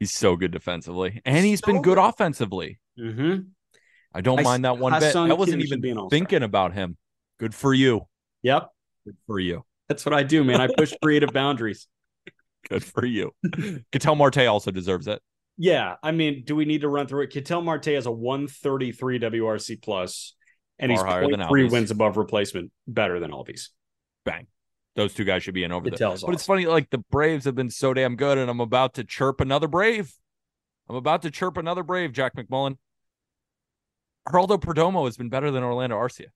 He's 0.00 0.12
so 0.14 0.36
good 0.36 0.52
defensively, 0.52 1.20
and 1.24 1.44
he's 1.44 1.60
So 1.60 1.66
been 1.66 1.82
good 1.82 1.96
good. 1.96 1.98
offensively. 1.98 2.78
Mm-hmm. 2.98 3.40
I 4.14 4.20
don't 4.20 4.38
I- 4.40 4.42
mind 4.42 4.64
that 4.64 4.78
one 4.78 4.98
bit. 4.98 5.14
I 5.14 5.32
wasn't 5.34 5.62
Kim 5.62 5.80
even 5.82 6.08
thinking 6.08 6.42
about 6.42 6.72
him. 6.72 6.96
Good 7.38 7.54
for 7.54 7.74
you. 7.74 8.06
Yep, 8.42 8.68
Good 9.04 9.16
for 9.26 9.38
you. 9.38 9.64
That's 9.88 10.04
what 10.04 10.14
I 10.14 10.22
do, 10.22 10.44
man. 10.44 10.60
I 10.60 10.68
push 10.68 10.92
creative 11.02 11.32
boundaries. 11.32 11.86
Good 12.68 12.84
for 12.84 13.04
you. 13.04 13.32
Ketel 13.92 14.16
Marte 14.16 14.46
also 14.46 14.70
deserves 14.70 15.06
it. 15.06 15.22
Yeah, 15.56 15.96
I 16.02 16.12
mean, 16.12 16.44
do 16.44 16.54
we 16.54 16.64
need 16.64 16.82
to 16.82 16.88
run 16.88 17.08
through 17.08 17.22
it? 17.22 17.32
Cattell 17.32 17.62
Marte 17.62 17.86
has 17.86 18.06
a 18.06 18.12
133 18.12 19.18
WRC 19.18 19.82
plus, 19.82 20.36
and 20.78 20.90
he's 20.90 21.00
Far 21.00 21.08
higher 21.08 21.28
than 21.28 21.40
0.3 21.40 21.48
Albies. 21.48 21.72
wins 21.72 21.90
above 21.90 22.16
replacement, 22.16 22.70
better 22.86 23.18
than 23.18 23.32
Albies. 23.32 23.70
Bang. 24.24 24.46
Those 24.94 25.14
two 25.14 25.24
guys 25.24 25.42
should 25.42 25.54
be 25.54 25.64
in 25.64 25.72
over 25.72 25.90
there. 25.90 25.98
But 25.98 26.32
it's 26.32 26.46
funny, 26.46 26.66
like 26.66 26.90
the 26.90 26.98
Braves 27.10 27.44
have 27.44 27.56
been 27.56 27.70
so 27.70 27.92
damn 27.92 28.14
good, 28.14 28.38
and 28.38 28.48
I'm 28.48 28.60
about 28.60 28.94
to 28.94 29.04
chirp 29.04 29.40
another 29.40 29.66
Brave. 29.66 30.12
I'm 30.88 30.96
about 30.96 31.22
to 31.22 31.30
chirp 31.30 31.56
another 31.56 31.82
Brave, 31.82 32.12
Jack 32.12 32.36
McMullen. 32.36 32.76
Geraldo 34.28 34.60
Perdomo 34.60 35.06
has 35.06 35.16
been 35.16 35.28
better 35.28 35.50
than 35.50 35.64
Orlando 35.64 35.96
Arcia. 35.96 36.26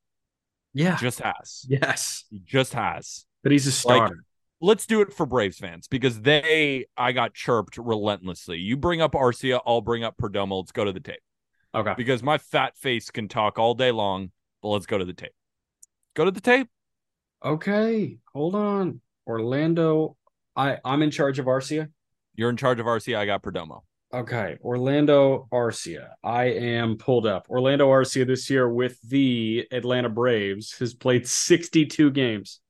Yeah. 0.75 0.97
Just 0.97 1.21
has. 1.21 1.65
Yes. 1.69 2.25
He 2.31 2.41
just 2.45 2.73
has. 2.75 3.25
But 3.43 3.53
he's 3.53 3.67
a 3.67 3.73
starter. 3.73 4.25
Let's 4.61 4.87
do 4.87 5.01
it 5.01 5.13
for 5.13 5.27
Braves 5.27 5.59
fans 5.59 5.89
because 5.89 6.21
they, 6.21 6.87
I 6.97 7.11
got 7.11 7.35
chirped 7.35 7.79
relentlessly. 7.79 8.59
You 8.59 8.77
bring 8.77 9.01
up 9.01 9.13
Arcia, 9.13 9.61
I'll 9.67 9.81
bring 9.81 10.05
up 10.05 10.17
Perdomo. 10.17 10.61
Let's 10.61 10.71
go 10.71 10.85
to 10.85 10.93
the 10.93 11.01
tape 11.01 11.21
okay. 11.75 11.95
because 11.97 12.23
my 12.23 12.39
fat 12.39 12.77
face 12.77 13.11
can 13.11 13.29
talk 13.29 13.59
all 13.59 13.75
day 13.75 13.91
long, 13.91 14.31
but 14.63 14.69
let's 14.69 14.87
go 14.87 14.99
to 14.99 15.05
the 15.05 15.13
tape. 15.13 15.33
Go 16.15 16.25
to 16.25 16.31
the 16.31 16.41
tape. 16.41 16.69
Okay, 17.45 18.19
hold 18.33 18.55
on. 18.55 19.01
Orlando. 19.27 20.17
I 20.55 20.79
I'm 20.85 21.03
in 21.03 21.11
charge 21.11 21.39
of 21.39 21.47
Arcia. 21.47 21.89
You're 22.35 22.51
in 22.51 22.57
charge 22.57 22.81
of 22.81 22.87
Arcia. 22.87 23.17
I 23.17 23.27
got 23.27 23.43
Perdomo. 23.43 23.81
Okay, 24.15 24.59
Orlando 24.63 25.49
Arcia. 25.51 26.11
I 26.23 26.45
am 26.45 26.99
pulled 26.99 27.27
up. 27.27 27.47
Orlando 27.49 27.89
Arcia 27.89 28.27
this 28.27 28.51
year 28.51 28.69
with 28.69 29.01
the 29.03 29.67
Atlanta 29.73 30.11
Braves 30.11 30.77
has 30.79 30.93
played 30.93 31.27
62 31.27 32.11
games. 32.11 32.61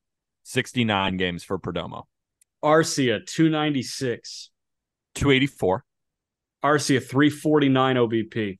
69 0.42 1.16
games 1.16 1.44
for 1.44 1.59
Perdomo. 1.59 2.05
Arcia 2.62 3.24
296. 3.26 4.50
284. 5.14 5.85
Arcia 6.64 7.02
349 7.02 7.96
OBP. 7.96 8.59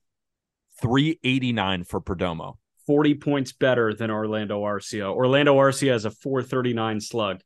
389 0.81 1.83
for 1.83 2.01
Perdomo. 2.01 2.55
40 2.85 3.15
points 3.15 3.53
better 3.53 3.93
than 3.93 4.11
Orlando 4.11 4.61
Arcia. 4.61 5.09
Orlando 5.09 5.55
Arcia 5.55 5.91
has 5.91 6.05
a 6.05 6.11
439 6.11 6.99
slug. 6.99 7.41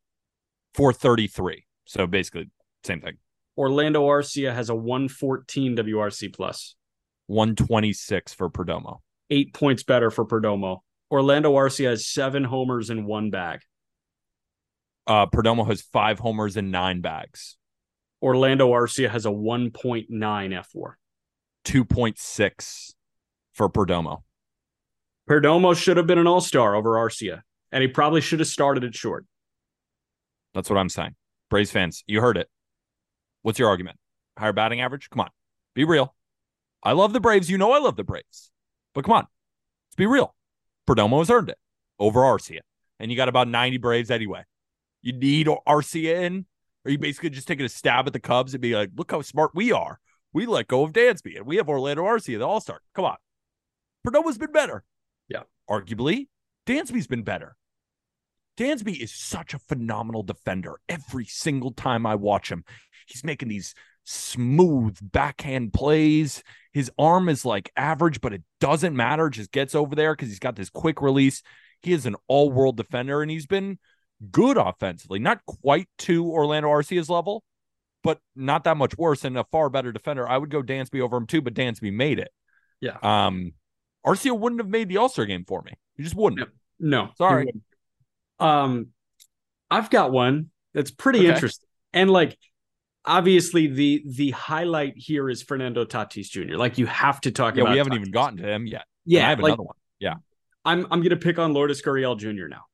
433. 0.74 1.66
So 1.86 2.08
basically, 2.08 2.50
same 2.84 3.02
thing. 3.02 3.18
Orlando 3.56 4.08
Arcia 4.08 4.54
has 4.54 4.70
a 4.70 4.76
114 4.76 5.76
WRC 5.76 6.34
plus. 6.34 6.76
126 7.28 8.34
for 8.34 8.50
Perdomo. 8.50 9.00
Eight 9.30 9.54
points 9.54 9.84
better 9.84 10.10
for 10.10 10.26
Perdomo. 10.26 10.80
Orlando 11.12 11.54
Arcia 11.56 11.90
has 11.90 12.08
seven 12.08 12.44
homers 12.44 12.90
in 12.90 13.06
one 13.06 13.30
bag. 13.30 13.60
Uh, 15.08 15.26
Perdomo 15.26 15.66
has 15.68 15.82
five 15.82 16.20
homers 16.20 16.58
and 16.58 16.72
nine 16.72 17.02
bags. 17.02 17.56
Orlando 18.22 18.72
Arcia 18.72 19.10
has 19.10 19.26
a 19.26 19.30
1.9 19.30 20.10
fWAR. 20.10 20.94
2.6 21.66 22.94
for 23.54 23.70
Perdomo. 23.70 24.24
Perdomo 25.30 25.76
should 25.76 25.98
have 25.98 26.08
been 26.08 26.18
an 26.18 26.28
all 26.28 26.42
star 26.42 26.76
over 26.76 26.92
Arcia, 26.92 27.42
and 27.72 27.82
he 27.82 27.88
probably 27.88 28.22
should 28.22 28.40
have 28.40 28.48
started 28.48 28.84
at 28.84 28.96
short. 28.96 29.26
That's 30.54 30.70
what 30.70 30.78
I'm 30.78 30.90
saying. 30.90 31.16
Braves 31.50 31.72
fans, 31.72 32.04
you 32.08 32.22
heard 32.22 32.38
it. 32.38 32.50
What's 33.42 33.60
your 33.60 33.70
argument? 33.70 33.98
Higher 34.38 34.54
batting 34.54 34.82
average? 34.82 35.10
Come 35.10 35.22
on, 35.22 35.30
be 35.74 35.84
real. 35.84 36.16
I 36.84 36.94
love 36.94 37.14
the 37.14 37.20
Braves. 37.20 37.50
You 37.50 37.58
know 37.58 37.72
I 37.72 37.80
love 37.80 37.96
the 37.96 38.04
Braves. 38.04 38.52
But 38.94 39.04
come 39.04 39.14
on, 39.14 39.28
let's 39.88 39.96
be 39.98 40.06
real. 40.06 40.34
Perdomo 40.88 41.20
has 41.20 41.30
earned 41.30 41.50
it 41.50 41.58
over 42.00 42.22
Arcia. 42.22 42.60
And 43.00 43.12
you 43.12 43.18
got 43.18 43.30
about 43.30 43.48
90 43.48 43.78
Braves 43.78 44.10
anyway. 44.10 44.44
You 45.02 45.14
need 45.14 45.48
Arcia 45.48 46.26
in, 46.26 46.46
or 46.86 46.92
you 46.92 46.98
basically 46.98 47.30
just 47.30 47.48
taking 47.48 47.66
a 47.66 47.70
stab 47.70 48.08
at 48.08 48.14
the 48.14 48.20
Cubs 48.20 48.54
and 48.54 48.62
be 48.62 48.76
like, 48.76 48.90
look 48.96 49.12
how 49.12 49.22
smart 49.22 49.52
we 49.54 49.72
are. 49.72 50.00
We 50.34 50.46
let 50.46 50.68
go 50.68 50.84
of 50.84 50.94
Dansby 50.94 51.38
and 51.38 51.46
we 51.46 51.58
have 51.58 51.70
Orlando 51.70 52.04
Arcia, 52.04 52.38
the 52.38 52.48
All 52.48 52.62
Star. 52.62 52.82
Come 52.94 53.06
on. 53.06 53.18
Perdomo's 54.06 54.38
been 54.38 54.52
better. 54.52 54.84
Yeah. 55.30 55.44
Arguably, 55.70 56.28
Dansby's 56.66 57.08
been 57.08 57.24
better. 57.24 57.56
Dansby 58.58 59.00
is 59.00 59.14
such 59.14 59.54
a 59.54 59.60
phenomenal 59.60 60.24
defender. 60.24 60.80
Every 60.90 61.26
single 61.26 61.72
time 61.72 62.06
I 62.06 62.16
watch 62.16 62.52
him, 62.52 62.64
he's 63.06 63.24
making 63.24 63.50
these 63.50 63.76
smooth 64.04 64.98
backhand 65.02 65.74
plays. 65.74 66.42
His 66.74 66.90
arm 66.98 67.30
is 67.30 67.46
like 67.46 67.72
average, 67.76 68.22
but 68.22 68.34
it 68.34 68.44
doesn't 68.60 68.96
matter. 68.96 69.30
Just 69.30 69.52
gets 69.52 69.76
over 69.76 69.96
there 69.96 70.16
because 70.16 70.30
he's 70.30 70.40
got 70.40 70.56
this 70.56 70.70
quick 70.70 71.02
release. 71.02 71.44
He 71.82 71.94
is 71.94 72.06
an 72.06 72.16
all 72.28 72.52
world 72.52 72.78
defender 72.78 73.22
and 73.22 73.30
he's 73.30 73.46
been 73.46 73.78
good 74.32 74.58
offensively. 74.58 75.20
Not 75.20 75.46
quite 75.46 75.88
to 76.00 76.26
Orlando 76.26 76.70
Arcia's 76.70 77.10
level, 77.10 77.44
but 78.04 78.20
not 78.36 78.64
that 78.66 78.78
much 78.78 78.98
worse 78.98 79.24
and 79.26 79.38
a 79.38 79.44
far 79.52 79.70
better 79.70 79.92
defender. 79.92 80.28
I 80.28 80.38
would 80.38 80.50
go 80.50 80.62
Dansby 80.62 81.02
over 81.02 81.18
him 81.18 81.28
too, 81.28 81.42
but 81.42 81.54
Dansby 81.54 81.92
made 81.94 82.20
it. 82.20 82.30
Yeah. 82.82 82.98
Um, 83.02 83.54
Arcia 84.06 84.38
wouldn't 84.38 84.62
have 84.62 84.70
made 84.70 84.90
the 84.90 84.98
All 84.98 85.10
Star 85.10 85.26
game 85.26 85.44
for 85.48 85.62
me. 85.64 85.74
He 85.96 86.04
just 86.04 86.16
wouldn't. 86.16 86.50
No, 86.80 87.10
Sorry. 87.18 87.52
Um, 88.40 88.88
I've 89.70 89.90
got 89.90 90.12
one 90.12 90.52
that's 90.74 90.92
pretty 90.92 91.20
Okay. 91.20 91.30
interesting, 91.34 91.68
and 91.92 92.10
like 92.10 92.38
obviously 93.04 93.68
the 93.68 94.04
the 94.08 94.32
highlight 94.32 94.94
here 94.96 95.30
is 95.30 95.42
Fernando 95.42 95.86
Tatis 95.86 96.30
Jr. 96.30 96.56
Like 96.56 96.78
you 96.78 96.86
have 96.86 97.20
to 97.22 97.32
talk 97.32 97.56
Yeah, 97.56 97.64
about. 97.64 97.72
we 97.72 97.78
haven't 97.80 97.94
Tatis. 97.94 98.00
even 98.02 98.12
gotten 98.12 98.38
to 98.38 98.48
him 98.48 98.68
yet. 98.68 98.84
And 99.06 99.14
Yeah, 99.14 99.26
I 99.26 99.30
have 99.30 99.40
like 99.40 99.50
another 99.50 99.64
one. 99.64 99.76
Yeah. 100.00 100.16
I'm 100.64 100.86
I'm 100.92 101.02
gonna 101.02 101.16
pick 101.18 101.40
on 101.40 101.54
Lourdes 101.54 101.82
Gurriel 101.82 102.18
Jr. 102.18 102.48
now. 102.48 102.66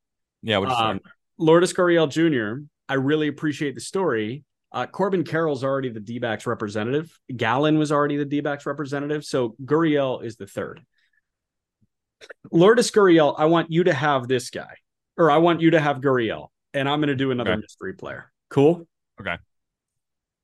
Yeah, 0.41 0.58
Um, 0.58 0.99
Lourdes 1.38 1.74
Gurriel 1.74 2.10
Jr. 2.10 2.63
I 2.89 2.96
really 2.96 3.28
appreciate 3.28 3.76
the 3.76 3.82
story. 3.82 4.43
Uh, 4.72 4.86
Corbin 4.88 5.24
Carroll's 5.24 5.63
already 5.63 5.89
the 5.89 6.00
D 6.00 6.19
backs 6.19 6.48
representative. 6.48 7.17
Gallen 7.36 7.78
was 7.78 7.91
already 7.91 8.17
the 8.17 8.26
D 8.26 8.41
backs 8.41 8.65
representative. 8.65 9.24
So 9.24 9.56
Gurriel 9.63 10.24
is 10.24 10.36
the 10.36 10.48
third. 10.48 10.82
Lourdes 12.52 12.89
Gurriel, 12.91 13.36
I 13.38 13.46
want 13.46 13.72
you 13.72 13.84
to 13.86 13.93
have 13.93 14.28
this 14.28 14.50
guy, 14.50 14.74
or 15.17 15.30
I 15.30 15.38
want 15.38 15.62
you 15.62 15.72
to 15.72 15.80
have 15.80 15.98
Gurriel, 15.98 16.48
and 16.74 16.88
I'm 16.88 17.00
going 17.00 17.10
to 17.10 17.15
do 17.15 17.32
another 17.32 17.52
Okay. 17.52 17.62
mystery 17.62 17.93
player. 17.93 18.32
Cool. 18.50 18.88
Okay. 19.19 19.36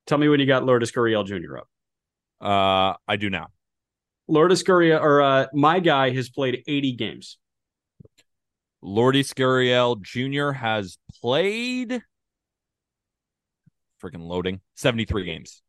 Tell 0.08 0.18
me 0.18 0.28
when 0.28 0.40
you 0.40 0.46
got 0.46 0.66
Lourdes 0.66 0.92
Gurriel 0.92 1.26
Jr. 1.26 1.60
up. 1.60 1.68
uh 2.42 2.98
I 3.08 3.16
do 3.16 3.30
now. 3.30 3.48
Lourdes 4.28 4.64
Gurriel, 4.64 5.02
or 5.02 5.22
uh, 5.22 5.48
my 5.54 5.80
guy, 5.80 6.12
has 6.12 6.30
played 6.30 6.64
80 6.68 6.94
games. 6.94 7.38
Lourdes 8.82 9.34
Gurriel 9.34 10.02
Jr. 10.02 10.52
has 10.52 10.98
played 11.22 12.02
freaking 14.02 14.28
loading 14.28 14.62
73 14.76 15.26
games, 15.26 15.62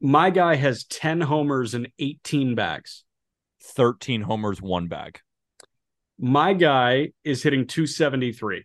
My 0.00 0.30
guy 0.30 0.54
has 0.54 0.84
10 0.84 1.22
homers 1.22 1.74
and 1.74 1.88
18 1.98 2.54
bags. 2.54 3.04
13 3.64 4.22
homers, 4.22 4.60
one 4.60 4.88
bag, 4.88 5.20
My 6.18 6.52
guy 6.52 7.10
is 7.24 7.42
hitting 7.42 7.66
273. 7.66 8.64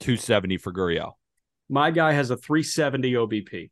270 0.00 0.56
for 0.58 0.72
Gurriel. 0.72 1.12
My 1.68 1.90
guy 1.90 2.12
has 2.12 2.30
a 2.30 2.36
370 2.36 3.12
OBP. 3.12 3.70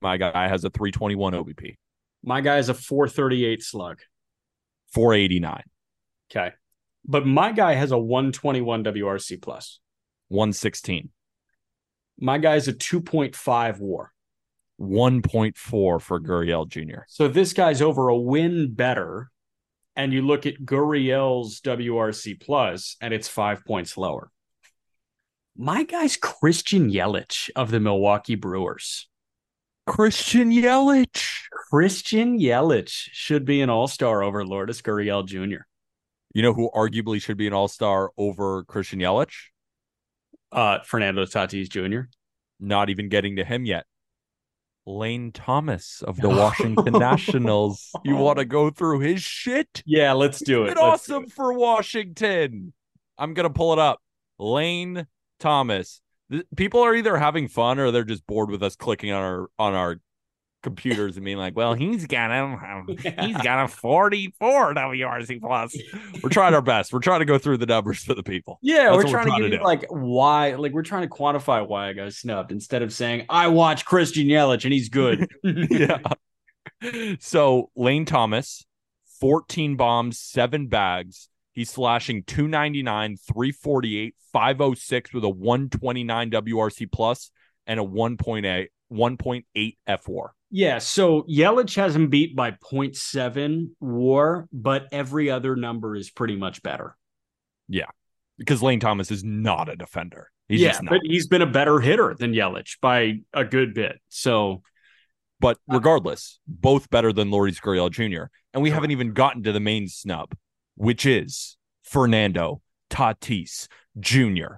My 0.00 0.16
guy 0.16 0.46
has 0.48 0.64
a 0.64 0.70
321 0.70 1.32
OBP, 1.32 1.76
My 2.22 2.40
guy 2.40 2.56
has 2.56 2.68
a 2.68 2.74
438 2.74 3.62
slug. 3.62 3.98
489, 4.92 5.62
Okay. 6.30 6.54
But 7.08 7.26
my 7.26 7.52
guy 7.52 7.72
has 7.72 7.90
a 7.90 7.98
121 7.98 8.84
WRC 8.84 9.40
plus. 9.40 9.80
116, 10.28 11.08
My 12.20 12.36
guy's 12.36 12.68
a 12.68 12.74
2.5 12.74 13.80
war. 13.80 14.12
1.4 14.78 15.56
for 15.56 16.20
Gurriel 16.20 16.68
Jr. 16.68 17.00
So 17.08 17.26
this 17.26 17.52
guy's 17.54 17.82
over 17.82 18.08
a 18.08 18.16
win 18.16 18.74
better. 18.74 19.30
And 19.96 20.12
you 20.12 20.22
look 20.22 20.46
at 20.46 20.60
Gurriel's 20.60 21.60
WRC 21.62 22.40
plus, 22.40 22.96
and 23.00 23.12
it's 23.12 23.26
five 23.26 23.64
points 23.64 23.96
lower. 23.96 24.30
My 25.56 25.82
guy's 25.82 26.16
Christian 26.16 26.88
Yelich 26.90 27.50
of 27.56 27.72
the 27.72 27.80
Milwaukee 27.80 28.36
Brewers. 28.36 29.08
Christian 29.88 30.52
Yelich. 30.52 31.48
Christian 31.50 32.38
Yelich 32.38 33.08
should 33.10 33.44
be 33.44 33.62
an 33.62 33.70
all-star 33.70 34.22
over 34.22 34.44
Lourdes 34.44 34.82
Gurriel 34.82 35.26
Jr. 35.26 35.62
You 36.34 36.42
know 36.42 36.52
who 36.52 36.70
arguably 36.74 37.20
should 37.22 37.36
be 37.36 37.46
an 37.46 37.52
all 37.52 37.68
star 37.68 38.10
over 38.16 38.64
Christian 38.64 39.00
Yelich? 39.00 39.34
Uh, 40.52 40.78
Fernando 40.84 41.24
Tatis 41.24 41.68
Jr. 41.68 42.08
Not 42.60 42.90
even 42.90 43.08
getting 43.08 43.36
to 43.36 43.44
him 43.44 43.64
yet. 43.64 43.86
Lane 44.86 45.32
Thomas 45.32 46.02
of 46.02 46.16
the 46.16 46.28
Washington 46.30 46.94
Nationals. 46.94 47.90
You 48.04 48.16
want 48.16 48.38
to 48.38 48.44
go 48.44 48.70
through 48.70 49.00
his 49.00 49.22
shit? 49.22 49.82
Yeah, 49.84 50.12
let's 50.14 50.40
do 50.40 50.64
it. 50.64 50.74
Been 50.74 50.84
Let's 50.84 51.06
do 51.06 51.14
awesome 51.14 51.24
it. 51.24 51.32
for 51.32 51.52
Washington. 51.52 52.72
I'm 53.18 53.34
gonna 53.34 53.50
pull 53.50 53.72
it 53.72 53.78
up. 53.78 54.00
Lane 54.38 55.06
Thomas. 55.40 56.00
People 56.56 56.80
are 56.80 56.94
either 56.94 57.16
having 57.16 57.48
fun 57.48 57.78
or 57.78 57.90
they're 57.90 58.04
just 58.04 58.26
bored 58.26 58.50
with 58.50 58.62
us 58.62 58.76
clicking 58.76 59.12
on 59.12 59.22
our 59.22 59.48
on 59.58 59.74
our 59.74 59.96
computers 60.68 61.16
and 61.16 61.24
being 61.24 61.38
like, 61.38 61.56
"Well, 61.56 61.74
he's 61.74 62.06
got 62.06 62.30
um, 62.30 62.86
a 62.98 63.22
he's 63.26 63.36
got 63.38 63.64
a 63.64 63.68
44 63.68 64.74
WRC 64.74 65.40
plus." 65.40 65.76
We're 66.22 66.30
trying 66.30 66.54
our 66.54 66.62
best. 66.62 66.92
We're 66.92 67.00
trying 67.00 67.20
to 67.20 67.24
go 67.24 67.38
through 67.38 67.58
the 67.58 67.66
numbers 67.66 68.04
for 68.04 68.14
the 68.14 68.22
people. 68.22 68.58
Yeah, 68.62 68.90
we're 68.90 69.04
what 69.04 69.08
trying, 69.08 69.42
to 69.42 69.48
get 69.48 69.58
do. 69.58 69.64
like 69.64 69.86
why, 69.88 70.54
like 70.54 70.72
we're 70.72 70.82
trying 70.82 71.02
to 71.02 71.08
quantify 71.08 71.66
why 71.66 71.88
I 71.88 71.92
got 71.94 72.12
snubbed 72.12 72.52
instead 72.52 72.82
of 72.82 72.92
saying 72.92 73.26
I 73.28 73.48
watch 73.48 73.84
Christian 73.84 74.26
Yelich 74.26 74.64
and 74.64 74.72
he's 74.72 74.88
good. 74.88 75.30
yeah. 75.42 75.98
So 77.20 77.70
Lane 77.74 78.04
Thomas, 78.04 78.64
14 79.20 79.76
bombs, 79.76 80.18
seven 80.18 80.68
bags. 80.68 81.28
He's 81.52 81.70
slashing 81.70 82.22
299, 82.22 83.16
348, 83.16 84.14
506 84.32 85.12
with 85.12 85.24
a 85.24 85.28
129 85.28 86.30
WRC 86.30 86.92
plus 86.92 87.32
and 87.66 87.80
a 87.80 87.82
1.8 87.82 88.68
1.8 88.92 89.76
fWAR. 89.88 90.28
Yeah, 90.50 90.78
so 90.78 91.22
Yelich 91.24 91.76
has 91.76 91.94
him 91.94 92.08
beat 92.08 92.34
by 92.34 92.52
0.7 92.52 93.70
war, 93.80 94.48
but 94.52 94.88
every 94.92 95.30
other 95.30 95.56
number 95.56 95.94
is 95.94 96.10
pretty 96.10 96.36
much 96.36 96.62
better. 96.62 96.96
Yeah. 97.68 97.86
Because 98.38 98.62
Lane 98.62 98.80
Thomas 98.80 99.10
is 99.10 99.22
not 99.22 99.68
a 99.68 99.76
defender. 99.76 100.30
He's 100.48 100.62
yeah, 100.62 100.68
just 100.68 100.82
not. 100.82 100.90
but 100.92 101.00
he's 101.02 101.26
been 101.26 101.42
a 101.42 101.46
better 101.46 101.80
hitter 101.80 102.14
than 102.18 102.32
Yelich 102.32 102.80
by 102.80 103.18
a 103.34 103.44
good 103.44 103.74
bit. 103.74 104.00
So 104.08 104.62
But 105.40 105.58
regardless, 105.66 106.40
both 106.46 106.88
better 106.88 107.12
than 107.12 107.30
Lourdes 107.30 107.60
Gurriel 107.60 107.90
Jr. 107.90 108.30
And 108.54 108.62
we 108.62 108.70
haven't 108.70 108.92
even 108.92 109.12
gotten 109.12 109.42
to 109.42 109.52
the 109.52 109.60
main 109.60 109.88
snub, 109.88 110.34
which 110.76 111.04
is 111.04 111.58
Fernando 111.82 112.62
Tatis 112.90 113.68
Jr. 113.98 114.56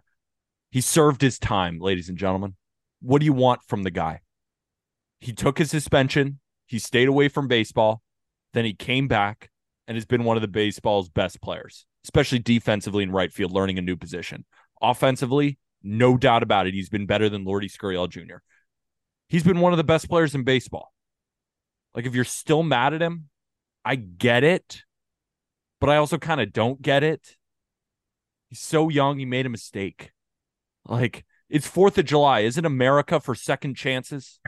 He 0.70 0.80
served 0.80 1.20
his 1.20 1.38
time, 1.40 1.80
ladies 1.80 2.08
and 2.08 2.16
gentlemen. 2.16 2.54
What 3.00 3.20
do 3.20 3.24
you 3.24 3.32
want 3.32 3.62
from 3.66 3.82
the 3.82 3.90
guy? 3.90 4.20
He 5.20 5.32
took 5.32 5.58
his 5.58 5.70
suspension, 5.70 6.40
he 6.66 6.78
stayed 6.78 7.08
away 7.08 7.28
from 7.28 7.48
baseball, 7.48 8.02
then 8.52 8.64
he 8.64 8.74
came 8.74 9.08
back 9.08 9.50
and 9.86 9.96
has 9.96 10.06
been 10.06 10.24
one 10.24 10.36
of 10.36 10.40
the 10.40 10.48
baseball's 10.48 11.08
best 11.08 11.42
players, 11.42 11.86
especially 12.04 12.38
defensively 12.38 13.02
in 13.02 13.10
right 13.10 13.32
field, 13.32 13.52
learning 13.52 13.78
a 13.78 13.82
new 13.82 13.96
position. 13.96 14.44
Offensively, 14.80 15.58
no 15.82 16.16
doubt 16.16 16.42
about 16.42 16.66
it, 16.66 16.74
he's 16.74 16.88
been 16.88 17.06
better 17.06 17.28
than 17.28 17.44
Lourdes 17.44 17.76
Gurriel 17.76 18.08
Jr. 18.08 18.36
He's 19.28 19.44
been 19.44 19.60
one 19.60 19.72
of 19.72 19.76
the 19.76 19.84
best 19.84 20.08
players 20.08 20.34
in 20.34 20.44
baseball. 20.44 20.92
Like, 21.94 22.06
if 22.06 22.14
you're 22.14 22.24
still 22.24 22.62
mad 22.62 22.94
at 22.94 23.02
him, 23.02 23.28
I 23.84 23.96
get 23.96 24.44
it, 24.44 24.82
but 25.80 25.90
I 25.90 25.96
also 25.96 26.18
kind 26.18 26.40
of 26.40 26.52
don't 26.52 26.80
get 26.80 27.02
it. 27.02 27.36
He's 28.48 28.60
so 28.60 28.88
young, 28.88 29.18
he 29.18 29.24
made 29.24 29.46
a 29.46 29.50
mistake. 29.50 30.12
Like, 30.84 31.24
it's 31.50 31.68
4th 31.68 31.98
of 31.98 32.04
July. 32.06 32.40
Isn't 32.40 32.64
America 32.64 33.20
for 33.20 33.34
second 33.34 33.74
chances? 33.74 34.40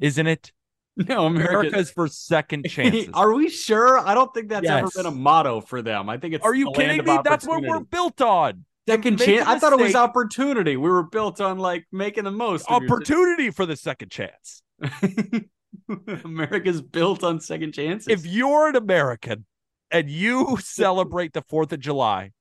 Isn't 0.00 0.26
it? 0.26 0.52
No, 0.96 1.26
America- 1.26 1.58
America's 1.58 1.90
for 1.90 2.06
second 2.06 2.66
chances. 2.68 3.08
Are 3.14 3.32
we 3.34 3.48
sure? 3.50 3.98
I 3.98 4.14
don't 4.14 4.32
think 4.32 4.48
that's 4.48 4.68
ever 4.68 4.88
been 4.94 5.06
a 5.06 5.10
motto 5.10 5.60
for 5.60 5.82
them. 5.82 6.08
I 6.08 6.18
think 6.18 6.34
it's. 6.34 6.44
Are 6.44 6.54
you 6.54 6.70
kidding 6.72 7.04
me? 7.04 7.18
That's 7.24 7.44
what 7.48 7.64
we're 7.64 7.80
built 7.80 8.20
on. 8.20 8.64
Second 8.88 9.18
chance. 9.18 9.44
I 9.44 9.58
thought 9.58 9.72
it 9.72 9.80
was 9.80 9.96
opportunity. 9.96 10.76
We 10.76 10.88
were 10.88 11.02
built 11.02 11.40
on 11.40 11.58
like 11.58 11.86
making 11.90 12.22
the 12.22 12.30
most. 12.30 12.70
Opportunity 12.70 13.50
for 13.50 13.66
the 13.66 13.74
second 13.74 14.10
chance. 14.12 14.62
America's 16.24 16.80
built 16.80 17.24
on 17.24 17.40
second 17.40 17.72
chances. 17.72 18.06
If 18.08 18.24
you're 18.26 18.68
an 18.68 18.76
American 18.76 19.46
and 19.90 20.08
you 20.08 20.58
celebrate 20.60 21.32
the 21.32 21.42
4th 21.42 21.72
of 21.72 21.80
July, 21.80 22.32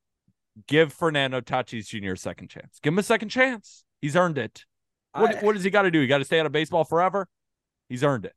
give 0.68 0.94
Fernando 0.94 1.42
Tatis 1.42 1.88
Jr. 1.88 2.14
a 2.14 2.18
second 2.18 2.50
chance. 2.50 2.80
Give 2.82 2.94
him 2.94 3.00
a 3.00 3.04
second 3.04 3.30
chance. 3.30 3.83
He's 4.04 4.18
earned 4.18 4.38
it. 4.38 4.66
What, 5.14 5.38
I- 5.38 5.40
what 5.46 5.54
does 5.54 5.64
he 5.64 5.70
got 5.70 5.84
to 5.84 5.92
do? 5.92 6.02
He 6.02 6.08
got 6.08 6.18
to 6.18 6.26
stay 6.26 6.42
out 6.42 6.46
of 6.46 6.52
baseball 6.52 6.84
forever? 6.84 7.26
He's 7.88 8.04
earned 8.04 8.26
it. 8.26 8.36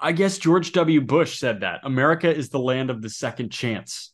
I 0.00 0.10
guess 0.10 0.38
George 0.38 0.72
W. 0.72 1.00
Bush 1.00 1.38
said 1.38 1.60
that 1.60 1.82
America 1.84 2.34
is 2.34 2.48
the 2.48 2.58
land 2.58 2.90
of 2.90 3.00
the 3.00 3.08
second 3.08 3.50
chance. 3.50 4.12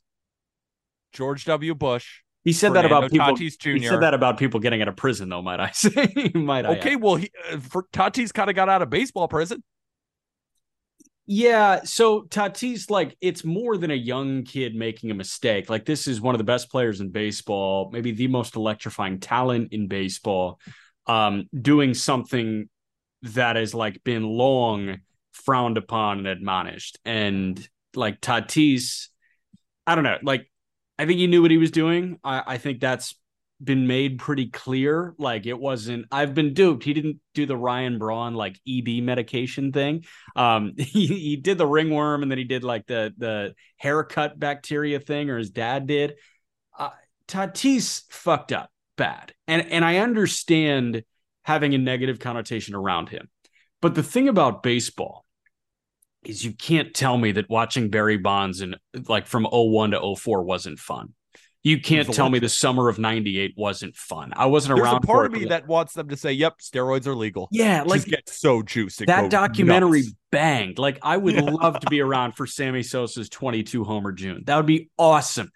George 1.14 1.46
W. 1.46 1.74
Bush. 1.74 2.18
He 2.44 2.52
said 2.52 2.74
that 2.74 2.84
about 2.84 3.08
Fernando 3.10 3.34
people. 3.34 3.46
Tatis 3.48 3.58
Jr. 3.58 3.70
He 3.70 3.86
said 3.86 4.00
that 4.02 4.12
about 4.12 4.36
people 4.36 4.60
getting 4.60 4.82
out 4.82 4.88
of 4.88 4.96
prison, 4.96 5.30
though. 5.30 5.40
Might 5.40 5.58
I 5.60 5.70
say? 5.72 6.30
might 6.34 6.66
I? 6.66 6.76
Okay, 6.76 6.92
add. 6.94 7.00
well, 7.00 7.16
he, 7.16 7.30
uh, 7.50 7.58
for 7.60 7.84
Tatis 7.94 8.30
kind 8.30 8.50
of 8.50 8.56
got 8.56 8.68
out 8.68 8.82
of 8.82 8.90
baseball 8.90 9.26
prison. 9.26 9.62
Yeah. 11.32 11.82
So 11.84 12.22
Tatis, 12.22 12.90
like, 12.90 13.16
it's 13.20 13.44
more 13.44 13.76
than 13.76 13.92
a 13.92 13.94
young 13.94 14.42
kid 14.42 14.74
making 14.74 15.12
a 15.12 15.14
mistake. 15.14 15.70
Like, 15.70 15.84
this 15.84 16.08
is 16.08 16.20
one 16.20 16.34
of 16.34 16.38
the 16.38 16.44
best 16.44 16.72
players 16.72 17.00
in 17.00 17.10
baseball, 17.10 17.88
maybe 17.92 18.10
the 18.10 18.26
most 18.26 18.56
electrifying 18.56 19.20
talent 19.20 19.72
in 19.72 19.86
baseball, 19.86 20.58
um, 21.06 21.48
doing 21.56 21.94
something 21.94 22.68
that 23.22 23.54
has 23.54 23.74
like 23.74 24.02
been 24.02 24.24
long 24.24 25.02
frowned 25.30 25.76
upon 25.78 26.18
and 26.18 26.26
admonished. 26.26 26.98
And 27.04 27.64
like 27.94 28.20
Tatis, 28.20 29.06
I 29.86 29.94
don't 29.94 30.02
know, 30.02 30.18
like, 30.24 30.50
I 30.98 31.06
think 31.06 31.20
he 31.20 31.28
knew 31.28 31.42
what 31.42 31.52
he 31.52 31.58
was 31.58 31.70
doing. 31.70 32.18
I, 32.24 32.42
I 32.44 32.58
think 32.58 32.80
that's 32.80 33.14
been 33.62 33.86
made 33.86 34.18
pretty 34.18 34.48
clear. 34.48 35.14
Like 35.18 35.46
it 35.46 35.58
wasn't, 35.58 36.06
I've 36.10 36.34
been 36.34 36.54
duped. 36.54 36.84
He 36.84 36.94
didn't 36.94 37.20
do 37.34 37.46
the 37.46 37.56
Ryan 37.56 37.98
Braun 37.98 38.34
like 38.34 38.58
ED 38.68 39.02
medication 39.02 39.72
thing. 39.72 40.04
Um, 40.34 40.74
he, 40.78 41.06
he 41.06 41.36
did 41.36 41.58
the 41.58 41.66
ringworm 41.66 42.22
and 42.22 42.30
then 42.30 42.38
he 42.38 42.44
did 42.44 42.64
like 42.64 42.86
the 42.86 43.12
the 43.16 43.54
haircut 43.76 44.38
bacteria 44.38 45.00
thing, 45.00 45.30
or 45.30 45.38
his 45.38 45.50
dad 45.50 45.86
did. 45.86 46.14
Uh, 46.78 46.90
Tatis 47.28 48.02
fucked 48.10 48.52
up 48.52 48.70
bad, 48.96 49.32
and 49.46 49.70
and 49.70 49.84
I 49.84 49.98
understand 49.98 51.04
having 51.42 51.74
a 51.74 51.78
negative 51.78 52.18
connotation 52.18 52.74
around 52.74 53.08
him, 53.08 53.28
but 53.80 53.94
the 53.94 54.02
thing 54.02 54.28
about 54.28 54.62
baseball 54.62 55.24
is 56.22 56.44
you 56.44 56.52
can't 56.52 56.92
tell 56.92 57.16
me 57.16 57.32
that 57.32 57.48
watching 57.48 57.88
Barry 57.88 58.18
Bonds 58.18 58.60
and 58.60 58.76
like 59.08 59.26
from 59.26 59.44
01 59.50 59.92
to 59.92 60.16
04 60.16 60.42
wasn't 60.42 60.78
fun. 60.78 61.14
You 61.62 61.78
can't 61.80 62.10
tell 62.12 62.30
me 62.30 62.38
the 62.38 62.48
summer 62.48 62.88
of 62.88 62.98
98 62.98 63.52
wasn't 63.56 63.94
fun. 63.94 64.32
I 64.34 64.46
wasn't 64.46 64.76
There's 64.76 64.86
around 64.86 65.04
a 65.04 65.06
part 65.06 65.26
of 65.26 65.32
me 65.32 65.44
that 65.46 65.66
wants 65.66 65.92
them 65.92 66.08
to 66.08 66.16
say, 66.16 66.32
"Yep, 66.32 66.58
steroids 66.60 67.06
are 67.06 67.14
legal." 67.14 67.48
yeah, 67.52 67.82
like 67.82 68.00
Just 68.00 68.08
get 68.08 68.28
so 68.30 68.62
juiced. 68.62 69.04
that 69.04 69.30
documentary 69.30 70.00
nuts. 70.02 70.14
banged. 70.32 70.78
Like 70.78 70.98
I 71.02 71.18
would 71.18 71.36
love 71.36 71.80
to 71.80 71.90
be 71.90 72.00
around 72.00 72.32
for 72.32 72.46
Sammy 72.46 72.82
Sosa's 72.82 73.28
22 73.28 73.84
homer 73.84 74.12
June. 74.12 74.42
That 74.46 74.56
would 74.56 74.66
be 74.66 74.88
awesome. 74.96 75.50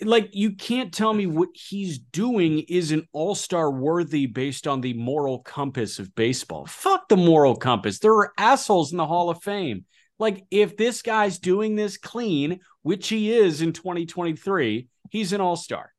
Like 0.00 0.30
you 0.32 0.52
can't 0.54 0.94
tell 0.94 1.12
me 1.12 1.26
what 1.26 1.50
he's 1.52 1.98
doing 1.98 2.60
is 2.60 2.92
an 2.92 3.06
all-star 3.12 3.70
worthy 3.70 4.26
based 4.26 4.66
on 4.66 4.80
the 4.80 4.94
moral 4.94 5.40
compass 5.40 5.98
of 5.98 6.14
baseball. 6.14 6.64
Fuck 6.66 7.08
the 7.08 7.16
moral 7.16 7.56
compass. 7.56 7.98
There 7.98 8.14
are 8.14 8.32
assholes 8.38 8.92
in 8.92 8.96
the 8.96 9.06
Hall 9.06 9.28
of 9.28 9.42
Fame. 9.42 9.84
Like 10.18 10.44
if 10.50 10.76
this 10.76 11.02
guy's 11.02 11.38
doing 11.38 11.76
this 11.76 11.98
clean, 11.98 12.60
which 12.82 13.08
he 13.08 13.32
is 13.32 13.60
in 13.60 13.72
2023, 13.72 14.86
he's 15.10 15.32
an 15.32 15.40
all-star. 15.40 15.92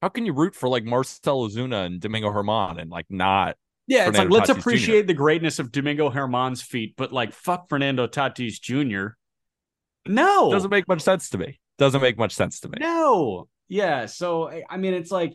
How 0.00 0.08
can 0.08 0.26
you 0.26 0.32
root 0.32 0.54
for 0.54 0.68
like 0.68 0.84
Marcell 0.84 1.48
Ozuna 1.48 1.86
and 1.86 2.00
Domingo 2.00 2.32
German 2.32 2.78
and 2.78 2.90
like 2.90 3.06
not? 3.08 3.56
Yeah, 3.86 4.08
it's 4.08 4.16
like 4.18 4.28
Fernando 4.28 4.34
let's 4.36 4.50
Tatis 4.50 4.54
Jr.. 4.54 4.60
appreciate 4.60 5.06
the 5.06 5.14
greatness 5.14 5.58
of 5.58 5.70
Domingo 5.72 6.10
German's 6.10 6.62
feat, 6.62 6.94
but 6.96 7.12
like 7.12 7.32
fuck 7.32 7.68
Fernando 7.68 8.06
Tatis 8.06 8.60
Jr. 8.60 9.14
No, 10.06 10.50
Doesn't 10.50 10.70
make 10.70 10.88
much 10.88 11.00
sense 11.02 11.30
to 11.30 11.38
me. 11.38 11.60
Doesn't 11.78 12.02
make 12.02 12.18
much 12.18 12.34
sense 12.34 12.60
to 12.60 12.68
me. 12.68 12.78
no. 12.80 13.48
Yeah, 13.68 14.06
so 14.06 14.50
I- 14.68 14.76
mean, 14.76 14.92
it's 14.92 15.10
like 15.10 15.34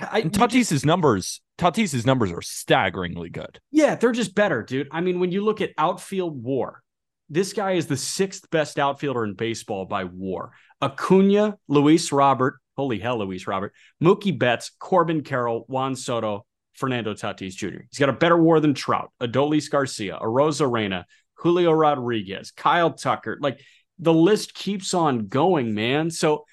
I, 0.00 0.20
And 0.20 0.32
Tatis's 0.32 0.84
numbers, 0.84 1.40
Tatis's 1.56 2.04
numbers 2.04 2.30
are 2.32 2.42
staggeringly 2.42 3.30
good. 3.30 3.58
yeah, 3.70 3.94
they're 3.94 4.12
just 4.12 4.34
better, 4.34 4.62
dude. 4.62 4.88
I 4.92 5.00
mean, 5.00 5.18
when 5.20 5.32
you 5.32 5.42
look 5.44 5.60
at 5.60 5.70
outfield 5.78 6.42
WAR, 6.42 6.82
this 7.28 7.52
guy 7.52 7.72
is 7.72 7.86
the 7.86 7.96
sixth 7.96 8.50
best 8.50 8.78
outfielder 8.78 9.24
in 9.24 9.34
baseball 9.34 9.84
by 9.86 10.04
WAR. 10.04 10.50
Acuna, 10.82 11.58
Luis 11.68 12.12
Robert, 12.12 12.58
holy 12.76 12.98
hell, 12.98 13.18
Luis 13.18 13.46
Robert, 13.46 13.72
Mookie 14.02 14.38
Betts, 14.38 14.70
Corbin 14.78 15.22
Carroll, 15.22 15.64
Juan 15.68 15.94
Soto, 15.94 16.46
Fernando 16.74 17.14
Tatis 17.14 17.54
Jr. 17.54 17.82
He's 17.90 17.98
got 17.98 18.08
a 18.08 18.14
better 18.14 18.36
WAR 18.36 18.60
than 18.60 18.74
Trout, 18.74 19.12
Adolis 19.20 19.70
Garcia, 19.70 20.18
Arozarena, 20.20 21.04
Julio 21.34 21.72
Rodriguez, 21.72 22.50
Kyle 22.52 22.92
Tucker. 22.92 23.38
Like 23.40 23.60
the 23.98 24.14
list 24.14 24.54
keeps 24.54 24.94
on 24.94 25.26
going, 25.26 25.74
man. 25.74 26.10
So 26.10 26.44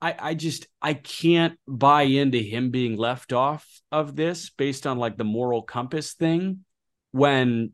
I, 0.00 0.14
I 0.18 0.34
just 0.34 0.66
I 0.80 0.94
can't 0.94 1.58
buy 1.66 2.02
into 2.02 2.38
him 2.38 2.70
being 2.70 2.96
left 2.96 3.32
off 3.32 3.66
of 3.90 4.14
this 4.14 4.50
based 4.50 4.86
on 4.86 4.98
like 4.98 5.16
the 5.16 5.24
moral 5.24 5.62
compass 5.62 6.12
thing 6.14 6.64
when 7.12 7.72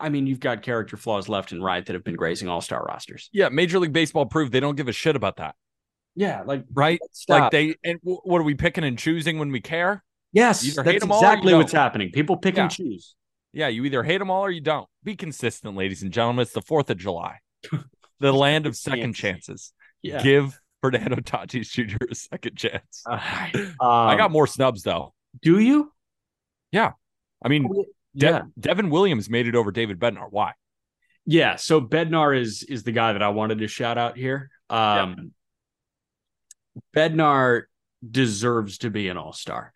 I 0.00 0.08
mean 0.08 0.26
you've 0.26 0.40
got 0.40 0.62
character 0.62 0.96
flaws 0.96 1.28
left 1.28 1.52
and 1.52 1.62
right 1.62 1.84
that 1.84 1.92
have 1.94 2.04
been 2.04 2.16
grazing 2.16 2.48
all-star 2.48 2.82
rosters. 2.84 3.28
Yeah, 3.32 3.48
Major 3.48 3.78
League 3.78 3.92
Baseball 3.92 4.26
proved 4.26 4.52
they 4.52 4.60
don't 4.60 4.76
give 4.76 4.88
a 4.88 4.92
shit 4.92 5.16
about 5.16 5.36
that, 5.36 5.54
Yeah, 6.14 6.42
like 6.46 6.64
right? 6.72 7.00
Like 7.28 7.50
they 7.50 7.74
and 7.84 8.00
w- 8.00 8.20
what 8.24 8.40
are 8.40 8.44
we 8.44 8.54
picking 8.54 8.84
and 8.84 8.98
choosing 8.98 9.38
when 9.38 9.50
we 9.50 9.60
care? 9.60 10.02
yes, 10.32 10.62
that's 10.74 11.02
'em 11.02 11.12
all 11.12 11.18
or 11.18 11.26
you 11.26 11.28
exactly 11.32 11.54
what's 11.54 11.72
happening. 11.72 12.10
People 12.10 12.36
pick 12.36 12.56
Yeah. 12.56 12.62
and 12.62 12.70
choose. 12.70 13.14
Yeah, 13.52 13.68
you 13.68 13.84
either 13.84 14.02
hate 14.02 14.18
them 14.18 14.30
all 14.30 14.42
or 14.44 14.50
you 14.50 14.60
don't. 14.60 14.88
Be 15.04 15.14
consistent, 15.14 15.76
ladies 15.76 16.02
and 16.02 16.12
gentlemen. 16.12 16.42
It's 16.42 16.52
the 16.52 16.62
Fourth 16.62 16.90
of 16.90 16.96
July, 16.98 17.38
the 18.20 18.32
land 18.32 18.66
of 18.66 18.74
second 18.76 19.12
chances. 19.12 19.72
Yeah. 20.02 20.20
Give 20.22 20.58
Fernando 20.82 21.16
Tatis 21.16 21.70
Jr. 21.70 21.96
a 22.10 22.14
second 22.16 22.56
chance. 22.56 23.02
All 23.06 23.16
right. 23.16 23.52
Um, 23.54 23.72
I 23.80 24.16
got 24.16 24.30
more 24.32 24.46
snubs 24.48 24.82
though. 24.82 25.14
Do 25.40 25.58
you? 25.60 25.92
Yeah, 26.72 26.92
I 27.44 27.48
mean, 27.48 27.68
De- 28.16 28.26
yeah. 28.26 28.42
Devin 28.58 28.90
Williams 28.90 29.28
made 29.28 29.46
it 29.46 29.54
over 29.54 29.70
David 29.70 29.98
Bednar. 29.98 30.28
Why? 30.30 30.52
Yeah, 31.26 31.56
so 31.56 31.80
Bednar 31.80 32.38
is 32.38 32.62
is 32.62 32.82
the 32.82 32.92
guy 32.92 33.12
that 33.12 33.22
I 33.22 33.30
wanted 33.30 33.58
to 33.58 33.68
shout 33.68 33.98
out 33.98 34.16
here. 34.16 34.50
Um 34.70 35.32
Bednar 36.94 37.62
deserves 38.08 38.78
to 38.78 38.90
be 38.90 39.08
an 39.08 39.16
all-star. 39.16 39.72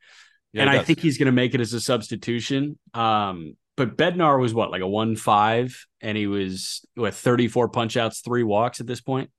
Yeah, 0.52 0.62
and 0.62 0.70
I 0.70 0.82
think 0.82 1.00
he's 1.00 1.18
going 1.18 1.26
to 1.26 1.32
make 1.32 1.54
it 1.54 1.60
as 1.60 1.72
a 1.72 1.80
substitution. 1.80 2.78
Um 2.94 3.56
but 3.76 3.96
Bednar 3.96 4.40
was 4.40 4.52
what, 4.52 4.72
like 4.72 4.82
a 4.82 4.86
1-5 4.86 5.76
and 6.00 6.18
he 6.18 6.26
was 6.26 6.84
with 6.96 7.14
34 7.14 7.68
punch 7.68 7.96
outs, 7.96 8.20
3 8.20 8.42
walks 8.42 8.80
at 8.80 8.88
this 8.88 9.00
point. 9.00 9.30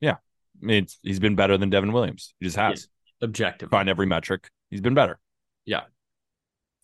Yeah. 0.00 0.12
I 0.62 0.66
mean, 0.66 0.84
it's, 0.84 0.98
he's 1.02 1.18
been 1.18 1.34
better 1.34 1.58
than 1.58 1.68
Devin 1.68 1.92
Williams. 1.92 2.32
He 2.38 2.46
just 2.46 2.56
has. 2.56 2.86
Objective. 3.20 3.70
Find 3.70 3.88
every 3.88 4.06
metric. 4.06 4.48
He's 4.70 4.80
been 4.80 4.94
better. 4.94 5.18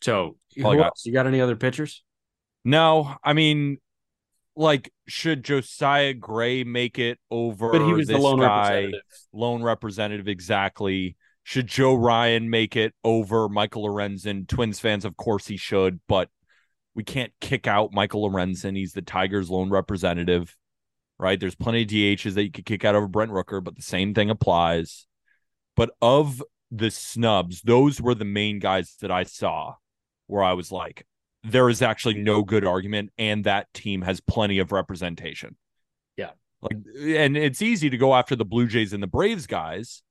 So, 0.05 0.37
who 0.55 0.63
got. 0.63 0.79
else? 0.81 1.07
You 1.07 1.15
got 1.15 1.27
any 1.27 1.41
other 1.41 1.57
pitchers? 1.57 2.03
No, 2.63 3.17
I 3.25 3.33
mean, 3.33 3.79
like, 4.55 4.93
should 5.09 5.43
Josiah 5.43 6.13
Gray 6.13 6.63
make 6.63 6.99
it 6.99 7.19
over? 7.31 7.73
But 7.73 7.87
he 7.87 7.95
was 7.95 8.09
the 8.09 8.19
lone 8.19 8.41
guy? 8.41 8.75
representative. 8.75 9.01
Lone 9.33 9.63
representative, 9.63 10.29
exactly. 10.29 11.17
Should 11.43 11.69
Joe 11.69 11.95
Ryan 11.95 12.51
make 12.51 12.77
it 12.77 12.93
over 13.03 13.49
Michael 13.49 13.89
Lorenzen? 13.89 14.47
Twins 14.47 14.79
fans, 14.79 15.07
of 15.07 15.17
course, 15.17 15.47
he 15.47 15.57
should, 15.57 16.01
but 16.07 16.29
we 16.95 17.03
can't 17.03 17.33
kick 17.41 17.67
out 17.67 17.95
Michael 17.95 18.31
Lorenzen. 18.31 18.77
He's 18.77 18.93
the 18.93 19.01
Tigers' 19.01 19.49
lone 19.49 19.71
representative, 19.71 20.55
right? 21.19 21.41
There's 21.41 21.55
plenty 21.55 21.81
of 21.81 21.89
DHs 21.89 22.35
that 22.35 22.45
you 22.45 22.51
could 22.51 22.67
kick 22.67 22.85
out 22.85 22.95
over 22.95 23.09
Brent 23.09 23.31
Rooker, 23.31 23.65
but 23.65 23.75
the 23.75 23.81
same 23.81 24.13
thing 24.13 24.29
applies. 24.29 25.07
But 25.77 25.93
of 26.03 26.43
the 26.71 26.91
snubs, 26.91 27.63
those 27.63 28.03
were 28.03 28.15
the 28.15 28.27
main 28.27 28.59
guys 28.59 28.97
that 29.01 29.11
I 29.11 29.23
saw 29.23 29.77
where 30.27 30.43
I 30.43 30.53
was 30.55 30.71
like, 30.73 31.07
there 31.43 31.69
is 31.69 31.83
actually 31.83 32.15
no 32.15 32.43
good 32.43 32.65
argument, 32.65 33.11
and 33.19 33.45
that 33.45 33.73
team 33.75 34.03
has 34.03 34.21
plenty 34.21 34.59
of 34.59 34.73
representation. 34.73 35.57
Yeah. 36.17 36.31
Like, 36.63 36.77
and 36.99 37.37
it's 37.37 37.61
easy 37.61 37.91
to 37.91 37.99
go 37.99 38.15
after 38.15 38.35
the 38.35 38.45
Blue 38.47 38.67
Jays 38.67 38.93
and 38.95 39.03
the 39.03 39.07
Braves 39.07 39.47
guys 39.47 40.03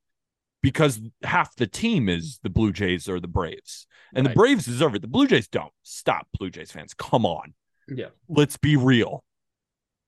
because 0.62 1.00
half 1.24 1.54
the 1.56 1.66
team 1.66 2.08
is 2.08 2.38
the 2.42 2.50
Blue 2.50 2.72
Jays 2.72 3.08
or 3.08 3.18
the 3.20 3.26
Braves. 3.28 3.86
And 4.14 4.24
Right. 4.24 4.32
the 4.32 4.36
Braves 4.38 4.64
deserve 4.64 4.94
it. 4.94 5.02
The 5.02 5.08
Blue 5.08 5.26
Jays 5.26 5.48
don't. 5.48 5.72
Stop, 5.82 6.28
Blue 6.38 6.50
Jays 6.50 6.70
fans. 6.70 6.94
Come 6.94 7.26
on. 7.26 7.54
Yeah. 7.88 8.10
Let's 8.28 8.56
be 8.56 8.76
real. 8.76 9.24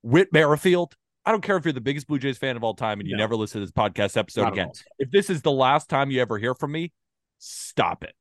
Whit 0.02 0.32
Merrifield, 0.32 0.94
I 1.24 1.32
don't 1.32 1.42
care 1.42 1.56
if 1.56 1.64
you're 1.64 1.72
the 1.72 1.80
biggest 1.80 2.06
Blue 2.06 2.20
Jays 2.20 2.38
fan 2.38 2.56
of 2.56 2.62
all 2.62 2.74
time 2.74 3.00
and 3.00 3.08
you 3.08 3.16
No. 3.16 3.22
never 3.24 3.34
listen 3.34 3.60
to 3.60 3.66
this 3.66 3.72
podcast 3.72 4.16
episode 4.16 4.42
Not 4.42 4.52
again. 4.52 4.70
If 5.00 5.10
this 5.10 5.28
is 5.28 5.42
the 5.42 5.50
last 5.50 5.88
time 5.90 6.12
you 6.12 6.20
ever 6.22 6.38
hear 6.38 6.54
from 6.54 6.70
me, 6.70 6.92
stop 7.38 8.04
it. 8.04 8.14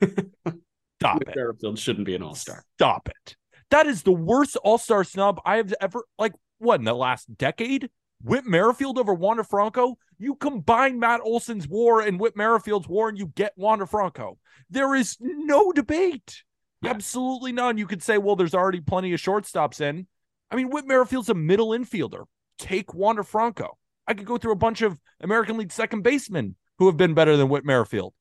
stop 1.00 1.18
Whit 1.18 1.28
it. 1.28 1.36
Merrifield 1.36 1.78
shouldn't 1.78 2.06
be 2.06 2.14
an 2.14 2.22
all 2.22 2.34
star. 2.34 2.64
Stop 2.76 3.08
it. 3.08 3.36
That 3.70 3.86
is 3.86 4.02
the 4.02 4.12
worst 4.12 4.56
all 4.62 4.78
star 4.78 5.04
snub 5.04 5.40
I 5.44 5.56
have 5.56 5.74
ever, 5.80 6.04
like, 6.18 6.34
what, 6.58 6.80
in 6.80 6.84
the 6.84 6.94
last 6.94 7.36
decade? 7.36 7.90
Whit 8.22 8.46
Merrifield 8.46 8.98
over 8.98 9.12
Wander 9.12 9.44
Franco? 9.44 9.98
You 10.18 10.36
combine 10.36 10.98
Matt 10.98 11.20
Olson's 11.22 11.68
war 11.68 12.00
and 12.00 12.18
Whit 12.18 12.36
Merrifield's 12.36 12.88
war 12.88 13.08
and 13.08 13.18
you 13.18 13.26
get 13.34 13.52
Wander 13.56 13.86
Franco. 13.86 14.38
There 14.70 14.94
is 14.94 15.16
no 15.20 15.72
debate. 15.72 16.42
Yeah. 16.82 16.90
Absolutely 16.90 17.52
none. 17.52 17.78
You 17.78 17.86
could 17.86 18.02
say, 18.02 18.18
well, 18.18 18.36
there's 18.36 18.54
already 18.54 18.80
plenty 18.80 19.12
of 19.12 19.20
shortstops 19.20 19.80
in. 19.80 20.06
I 20.50 20.56
mean, 20.56 20.70
Whit 20.70 20.86
Merrifield's 20.86 21.28
a 21.28 21.34
middle 21.34 21.68
infielder. 21.68 22.24
Take 22.58 22.94
Wander 22.94 23.22
Franco. 23.22 23.76
I 24.06 24.14
could 24.14 24.26
go 24.26 24.38
through 24.38 24.52
a 24.52 24.56
bunch 24.56 24.82
of 24.82 24.98
American 25.20 25.58
League 25.58 25.72
second 25.72 26.02
basemen 26.02 26.56
who 26.78 26.86
have 26.86 26.96
been 26.96 27.14
better 27.14 27.36
than 27.36 27.48
Whit 27.48 27.64
Merrifield. 27.64 28.14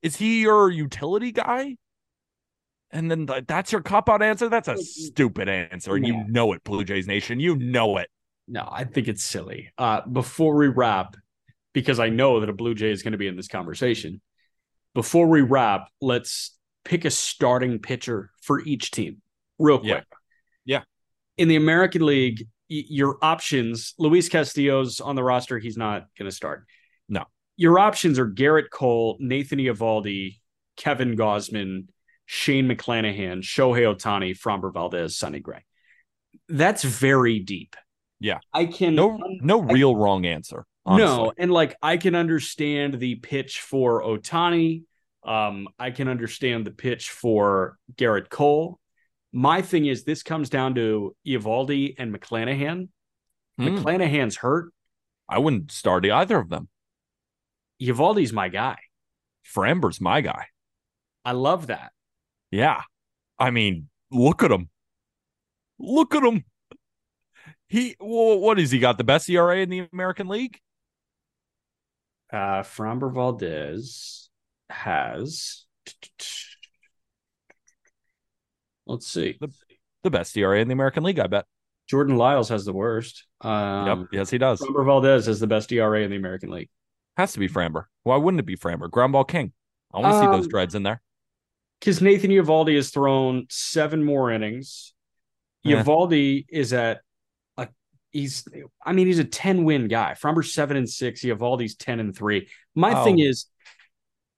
Is 0.00 0.16
he 0.16 0.40
your 0.42 0.70
utility 0.70 1.32
guy? 1.32 1.76
And 2.92 3.10
then 3.10 3.26
th- 3.26 3.44
that's 3.46 3.72
your 3.72 3.80
cop 3.80 4.08
out 4.08 4.22
answer? 4.22 4.48
That's 4.48 4.68
a 4.68 4.76
stupid 4.76 5.48
answer. 5.48 5.96
And 5.96 6.06
you 6.06 6.24
know 6.28 6.52
it, 6.52 6.62
Blue 6.62 6.84
Jays 6.84 7.06
Nation. 7.06 7.40
You 7.40 7.56
know 7.56 7.96
it. 7.96 8.08
No, 8.46 8.68
I 8.70 8.84
think 8.84 9.08
it's 9.08 9.24
silly. 9.24 9.72
Uh, 9.78 10.02
before 10.06 10.56
we 10.56 10.68
wrap, 10.68 11.16
because 11.72 11.98
I 11.98 12.10
know 12.10 12.40
that 12.40 12.50
a 12.50 12.52
Blue 12.52 12.74
Jay 12.74 12.90
is 12.90 13.02
going 13.02 13.12
to 13.12 13.18
be 13.18 13.28
in 13.28 13.36
this 13.36 13.48
conversation. 13.48 14.20
Before 14.94 15.26
we 15.26 15.40
wrap, 15.40 15.88
let's 16.02 16.54
pick 16.84 17.04
a 17.06 17.10
starting 17.10 17.78
pitcher 17.78 18.30
for 18.42 18.60
each 18.60 18.90
team, 18.90 19.22
real 19.58 19.78
quick. 19.78 20.04
Yeah. 20.66 20.78
Yeah. 20.78 20.82
In 21.38 21.48
the 21.48 21.56
American 21.56 22.04
League, 22.04 22.46
y- 22.68 22.84
your 22.88 23.16
options: 23.22 23.94
Luis 23.98 24.28
Castillo's 24.28 25.00
on 25.00 25.16
the 25.16 25.22
roster. 25.24 25.58
He's 25.58 25.78
not 25.78 26.06
going 26.18 26.30
to 26.30 26.34
start. 26.36 26.66
No. 27.08 27.24
Your 27.56 27.78
options 27.78 28.18
are 28.18 28.28
Gerrit 28.28 28.68
Cole, 28.70 29.16
Nathan 29.18 29.58
Eovaldi, 29.58 30.40
Kevin 30.76 31.16
Gausman, 31.16 31.86
Shane 32.26 32.68
McClanahan, 32.68 33.42
Shohei 33.42 33.94
Ohtani, 33.94 34.36
Framber 34.38 34.72
Valdez, 34.72 35.16
Sonny 35.16 35.40
Gray. 35.40 35.64
That's 36.48 36.82
very 36.82 37.38
deep. 37.38 37.76
Yeah. 38.20 38.38
I 38.52 38.66
can 38.66 38.94
No, 38.94 39.18
no 39.40 39.60
real 39.60 39.94
wrong 39.96 40.26
answer. 40.26 40.64
Honestly. 40.84 41.16
no, 41.16 41.32
and 41.36 41.50
like 41.52 41.76
I 41.82 41.96
can 41.96 42.14
understand 42.14 42.94
the 42.94 43.16
pitch 43.16 43.60
for 43.60 44.02
Ohtani. 44.02 44.84
Um, 45.24 45.68
I 45.78 45.92
can 45.92 46.08
understand 46.08 46.66
the 46.66 46.72
pitch 46.72 47.10
for 47.10 47.78
Gerrit 47.94 48.28
Cole. 48.28 48.80
My 49.32 49.62
thing 49.62 49.86
is, 49.86 50.04
this 50.04 50.22
comes 50.22 50.50
down 50.50 50.74
to 50.74 51.14
Eovaldi 51.26 51.94
and 51.98 52.14
McClanahan. 52.14 52.88
Hmm. 53.58 53.68
McClanahan's 53.68 54.36
hurt. 54.36 54.72
I 55.28 55.38
wouldn't 55.38 55.70
start 55.70 56.04
either 56.04 56.38
of 56.38 56.48
them. 56.48 56.68
Eovaldi's 57.80 58.32
my 58.32 58.48
guy. 58.48 58.78
Framber's 59.54 60.00
my 60.00 60.20
guy. 60.20 60.46
I 61.24 61.32
love 61.32 61.68
that. 61.68 61.92
Yeah. 62.52 62.82
I 63.38 63.50
mean, 63.50 63.88
look 64.12 64.44
at 64.44 64.52
him. 64.52 64.68
Look 65.80 66.14
at 66.14 66.22
him. 66.22 66.44
He, 67.68 67.96
wh- 67.98 68.38
what 68.40 68.60
is 68.60 68.70
he 68.70 68.78
got? 68.78 68.98
The 68.98 69.04
best 69.04 69.28
ERA 69.28 69.56
in 69.58 69.70
the 69.70 69.88
American 69.92 70.28
League? 70.28 70.60
Uh, 72.32 72.62
Framber 72.62 73.12
Valdez 73.12 74.28
has. 74.70 75.64
Let's 78.86 79.06
see. 79.06 79.36
The 79.40 79.48
the 80.02 80.10
best 80.10 80.36
ERA 80.36 80.60
in 80.60 80.68
the 80.68 80.72
American 80.72 81.04
League, 81.04 81.18
I 81.20 81.26
bet. 81.28 81.46
Jordan 81.88 82.16
Lyles 82.16 82.48
has 82.48 82.64
the 82.64 82.72
worst. 82.72 83.24
Um, 83.40 83.86
yep. 83.86 84.08
Yes, 84.12 84.30
he 84.30 84.38
does. 84.38 84.60
Framber 84.60 84.84
Valdez 84.84 85.26
has 85.26 85.40
the 85.40 85.46
best 85.46 85.70
ERA 85.72 86.00
in 86.02 86.10
the 86.10 86.16
American 86.16 86.50
League. 86.50 86.68
Has 87.16 87.32
to 87.34 87.38
be 87.38 87.48
Framber. 87.48 87.84
Why 88.02 88.16
wouldn't 88.16 88.40
it 88.40 88.46
be 88.46 88.56
Framber? 88.56 88.90
Ground 88.90 89.12
ball 89.12 89.24
king. 89.24 89.52
I 89.94 90.00
want 90.00 90.14
to 90.14 90.20
see 90.20 90.26
those 90.26 90.44
Um, 90.46 90.50
dreads 90.50 90.74
in 90.74 90.82
there. 90.82 91.00
Because 91.82 92.00
Nathan 92.00 92.30
Eovaldi 92.30 92.76
has 92.76 92.90
thrown 92.90 93.46
seven 93.50 94.04
more 94.04 94.30
innings. 94.30 94.94
Yeah. 95.64 95.82
Is 96.48 96.72
at 96.72 97.00
a 97.56 97.66
he's 98.12 98.46
I 98.86 98.92
mean 98.92 99.08
he's 99.08 99.18
a 99.18 99.24
10 99.24 99.64
win 99.64 99.88
guy. 99.88 100.14
Framber's 100.14 100.54
seven 100.54 100.76
and 100.76 100.88
six, 100.88 101.22
Eovaldi's 101.22 101.74
10 101.74 101.98
and 101.98 102.16
three. 102.16 102.48
My 102.76 103.00
Oh. 103.00 103.02
thing 103.02 103.18
is 103.18 103.46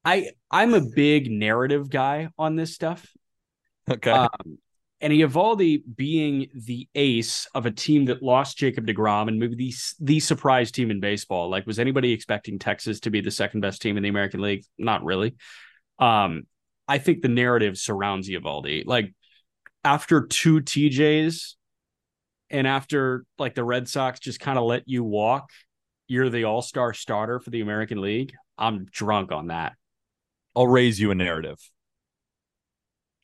I 0.06 0.30
I'm 0.50 0.72
a 0.72 0.80
big 0.80 1.30
narrative 1.30 1.90
guy 1.90 2.30
on 2.38 2.56
this 2.56 2.74
stuff. 2.74 3.06
Okay. 3.90 4.10
Um, 4.10 4.58
and 5.02 5.12
Eovaldi 5.12 5.82
being 5.94 6.48
the 6.54 6.88
ace 6.94 7.46
of 7.54 7.66
a 7.66 7.70
team 7.70 8.06
that 8.06 8.22
lost 8.22 8.56
Jacob 8.56 8.86
DeGrom 8.86 9.28
and 9.28 9.38
maybe 9.38 9.54
the, 9.54 9.74
the 10.00 10.18
surprise 10.20 10.70
team 10.70 10.90
in 10.90 10.98
baseball. 10.98 11.50
Like, 11.50 11.66
was 11.66 11.78
anybody 11.78 12.12
expecting 12.12 12.58
Texas 12.58 13.00
to 13.00 13.10
be 13.10 13.20
the 13.20 13.30
second 13.30 13.60
best 13.60 13.82
team 13.82 13.98
in 13.98 14.02
the 14.02 14.08
American 14.08 14.40
League? 14.40 14.64
Not 14.78 15.04
really. 15.04 15.34
Um, 15.98 16.44
I 16.86 16.98
think 16.98 17.22
the 17.22 17.28
narrative 17.28 17.78
surrounds 17.78 18.28
Eovaldi. 18.28 18.84
Like, 18.86 19.14
after 19.84 20.26
two 20.26 20.60
TJs 20.60 21.54
and 22.50 22.66
after 22.66 23.24
like 23.38 23.54
the 23.54 23.64
Red 23.64 23.88
Sox 23.88 24.20
just 24.20 24.40
kind 24.40 24.58
of 24.58 24.64
let 24.64 24.84
you 24.86 25.04
walk, 25.04 25.50
you're 26.08 26.30
the 26.30 26.44
all 26.44 26.62
star 26.62 26.92
starter 26.94 27.40
for 27.40 27.50
the 27.50 27.60
American 27.60 28.00
League. 28.00 28.32
I'm 28.56 28.86
drunk 28.86 29.32
on 29.32 29.48
that. 29.48 29.74
I'll 30.56 30.66
raise 30.66 31.00
you 31.00 31.10
a 31.10 31.14
narrative. 31.14 31.58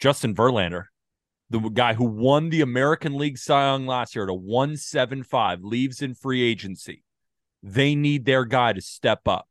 Justin 0.00 0.34
Verlander, 0.34 0.84
the 1.50 1.60
guy 1.60 1.94
who 1.94 2.04
won 2.04 2.48
the 2.48 2.62
American 2.62 3.16
League 3.16 3.38
Cy 3.38 3.64
Young 3.64 3.86
last 3.86 4.14
year 4.14 4.24
at 4.24 4.30
a 4.30 4.34
175, 4.34 5.62
leaves 5.62 6.02
in 6.02 6.14
free 6.14 6.42
agency. 6.42 7.02
They 7.62 7.94
need 7.94 8.24
their 8.24 8.44
guy 8.44 8.72
to 8.72 8.80
step 8.80 9.28
up. 9.28 9.46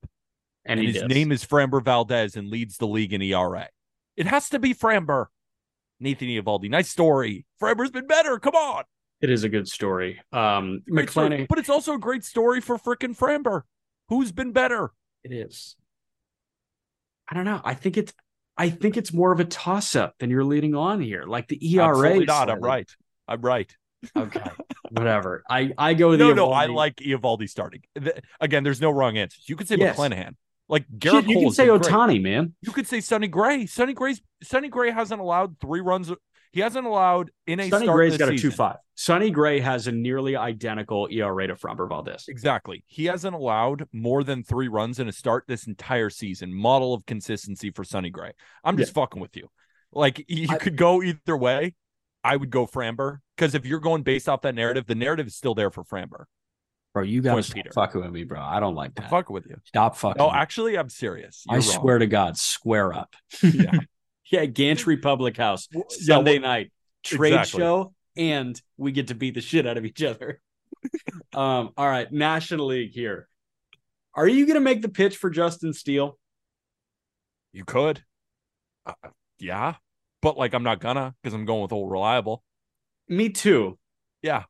And, 0.65 0.79
And, 0.79 0.87
his 0.87 0.99
does. 0.99 1.09
name 1.09 1.31
is 1.31 1.45
Framber 1.45 1.83
Valdez 1.83 2.35
and 2.35 2.49
leads 2.49 2.77
the 2.77 2.87
league 2.87 3.13
in 3.13 3.21
ERA. 3.21 3.69
It 4.19 4.27
has 4.27 4.49
to 4.49 4.59
be 4.59 4.75
Framber. 4.75 5.27
Nathan 6.01 6.27
Eovaldi, 6.27 6.69
nice 6.69 6.89
story. 6.89 7.45
Framber's 7.61 7.89
been 7.89 8.05
better. 8.05 8.37
Come 8.37 8.53
on. 8.55 8.83
It 9.21 9.29
is 9.29 9.43
a 9.45 9.49
good 9.49 9.67
story. 9.67 10.19
Um, 10.31 10.81
story. 10.87 11.05
McClanahan. 11.05 11.47
But 11.47 11.57
it's 11.57 11.69
also 11.69 11.93
a 11.93 11.97
great 11.97 12.23
story 12.25 12.61
for 12.61 12.77
frickin' 12.77 13.17
Framber. 13.17 13.61
Who's 14.09 14.31
been 14.31 14.51
better? 14.51 14.91
It 15.23 15.31
is. 15.33 15.75
I 17.29 17.35
don't 17.35 17.45
know. 17.45 17.61
I 17.63 17.73
think 17.73 17.97
it's. 17.97 18.13
I 18.57 18.69
think 18.69 18.97
it's 18.97 19.13
more 19.13 19.31
of 19.31 19.39
a 19.39 19.45
toss 19.45 19.95
up 19.95 20.15
than 20.19 20.29
you're 20.29 20.43
leading 20.43 20.75
on 20.75 20.99
here. 20.99 21.23
Like 21.25 21.47
the 21.47 21.57
ERA. 21.75 21.87
Absolutely 21.89 22.25
not. 22.25 22.49
I'm 22.49 22.59
right. 22.59 22.89
I'm 23.27 23.41
right. 23.41 23.73
Okay. 24.17 24.49
Whatever. 24.91 25.43
I 25.49 25.71
I 25.77 25.93
go 25.93 26.09
with 26.11 26.19
No, 26.19 26.29
the 26.29 26.35
no, 26.35 26.51
I 26.51 26.65
like 26.65 26.97
Eovaldi 26.97 27.49
starting. 27.49 27.83
Th- 28.01 28.19
Again, 28.41 28.63
there's 28.65 28.81
no 28.81 28.91
wrong 28.91 29.17
answers. 29.17 29.47
You 29.47 29.55
could 29.55 29.67
say 29.69 29.77
Yes. 29.77 29.95
McClanahan. 29.97 30.35
Like 30.69 30.83
Shit, 30.83 30.99
Gerrit 30.99 31.27
you 31.27 31.33
Cole 31.35 31.43
can 31.45 31.51
say 31.53 31.67
great. 31.67 31.81
Ohtani, 31.81 32.21
man. 32.21 32.53
You 32.61 32.71
could 32.71 32.87
say 32.87 33.01
Sonny 33.01 33.27
Gray. 33.27 33.65
Sonny 33.65 33.93
Gray's 33.93 34.21
Sonny 34.43 34.69
Gray 34.69 34.91
hasn't 34.91 35.19
allowed 35.19 35.59
three 35.59 35.81
runs. 35.81 36.11
He 36.51 36.61
hasn't 36.61 36.85
allowed 36.85 37.31
in 37.47 37.59
a 37.59 37.69
Sonny 37.69 37.85
start 37.85 37.95
Gray's 37.97 38.17
got 38.17 38.29
a 38.29 38.37
two 38.37 38.51
five. 38.51 38.77
Sonny 38.95 39.31
Gray 39.31 39.59
has 39.61 39.87
a 39.87 39.91
nearly 39.91 40.35
identical 40.35 41.07
ERA 41.09 41.47
to 41.47 41.55
Framber 41.55 41.87
Valdez. 41.89 42.25
Exactly. 42.27 42.83
He 42.85 43.05
hasn't 43.05 43.33
allowed 43.35 43.87
more 43.91 44.23
than 44.23 44.43
three 44.43 44.67
runs 44.67 44.99
in 44.99 45.07
a 45.07 45.11
start 45.11 45.45
this 45.47 45.65
entire 45.67 46.09
season. 46.09 46.53
Model 46.53 46.93
of 46.93 47.05
consistency 47.05 47.71
for 47.71 47.83
Sonny 47.83 48.09
Gray. 48.09 48.33
I'm 48.63 48.77
just 48.77 48.93
fucking 48.93 49.21
with 49.21 49.35
you. 49.35 49.47
Like 49.91 50.23
you 50.27 50.47
I- 50.49 50.57
could 50.57 50.77
go 50.77 51.01
either 51.01 51.35
way. 51.35 51.75
I 52.23 52.35
would 52.35 52.49
go 52.49 52.67
Framber 52.67 53.19
because 53.37 53.55
if 53.55 53.65
you're 53.65 53.79
going 53.79 54.03
based 54.03 54.27
off 54.27 54.41
that 54.41 54.53
narrative, 54.53 54.85
the 54.85 54.95
narrative 54.95 55.27
is 55.27 55.35
still 55.35 55.55
there 55.55 55.71
for 55.71 55.83
Framber. 55.83 56.25
Bro, 56.93 57.03
you 57.03 57.21
gotta 57.21 57.35
Point 57.35 57.45
stop 57.45 57.73
fucking 57.73 58.01
with 58.01 58.11
me, 58.11 58.23
bro. 58.23 58.41
I 58.41 58.59
don't 58.59 58.73
like 58.73 58.95
that. 58.95 59.09
fuck 59.09 59.29
with 59.29 59.45
you. 59.45 59.57
Stop 59.65 59.95
fucking. 59.95 60.17
No, 60.17 60.27
with 60.27 60.33
me. 60.33 60.39
actually, 60.39 60.77
I'm 60.77 60.89
serious. 60.89 61.43
I 61.47 61.53
You're 61.53 61.61
wrong. 61.61 61.71
swear 61.81 61.97
to 61.99 62.07
God, 62.07 62.37
square 62.37 62.93
up. 62.93 63.15
Yeah. 63.43 63.71
yeah, 64.31 64.45
Gantry 64.45 64.97
Public 64.97 65.37
House. 65.37 65.67
Well, 65.71 65.85
yeah, 65.91 66.15
Sunday 66.15 66.39
well, 66.39 66.49
night 66.49 66.71
trade 67.03 67.33
exactly. 67.33 67.59
show, 67.59 67.93
and 68.17 68.59
we 68.77 68.91
get 68.91 69.09
to 69.09 69.15
beat 69.15 69.35
the 69.35 69.41
shit 69.41 69.67
out 69.67 69.77
of 69.77 69.85
each 69.85 70.01
other. 70.01 70.41
um, 71.33 71.71
all 71.77 71.87
right, 71.87 72.11
National 72.11 72.67
League 72.67 72.91
here. 72.91 73.27
Are 74.15 74.27
you 74.27 74.47
gonna 74.47 74.59
make 74.59 74.81
the 74.81 74.89
pitch 74.89 75.17
for 75.17 75.29
Justin 75.29 75.73
Steele? 75.73 76.17
You 77.53 77.65
could. 77.65 78.03
Uh, 78.85 78.93
yeah. 79.37 79.75
But 80.21 80.37
like, 80.37 80.53
I'm 80.53 80.63
not 80.63 80.79
gonna 80.79 81.13
because 81.21 81.35
I'm 81.35 81.45
going 81.45 81.61
with 81.61 81.71
old 81.71 81.91
reliable. 81.91 82.43
Me 83.07 83.29
too. 83.29 83.77
Yeah. 84.21 84.43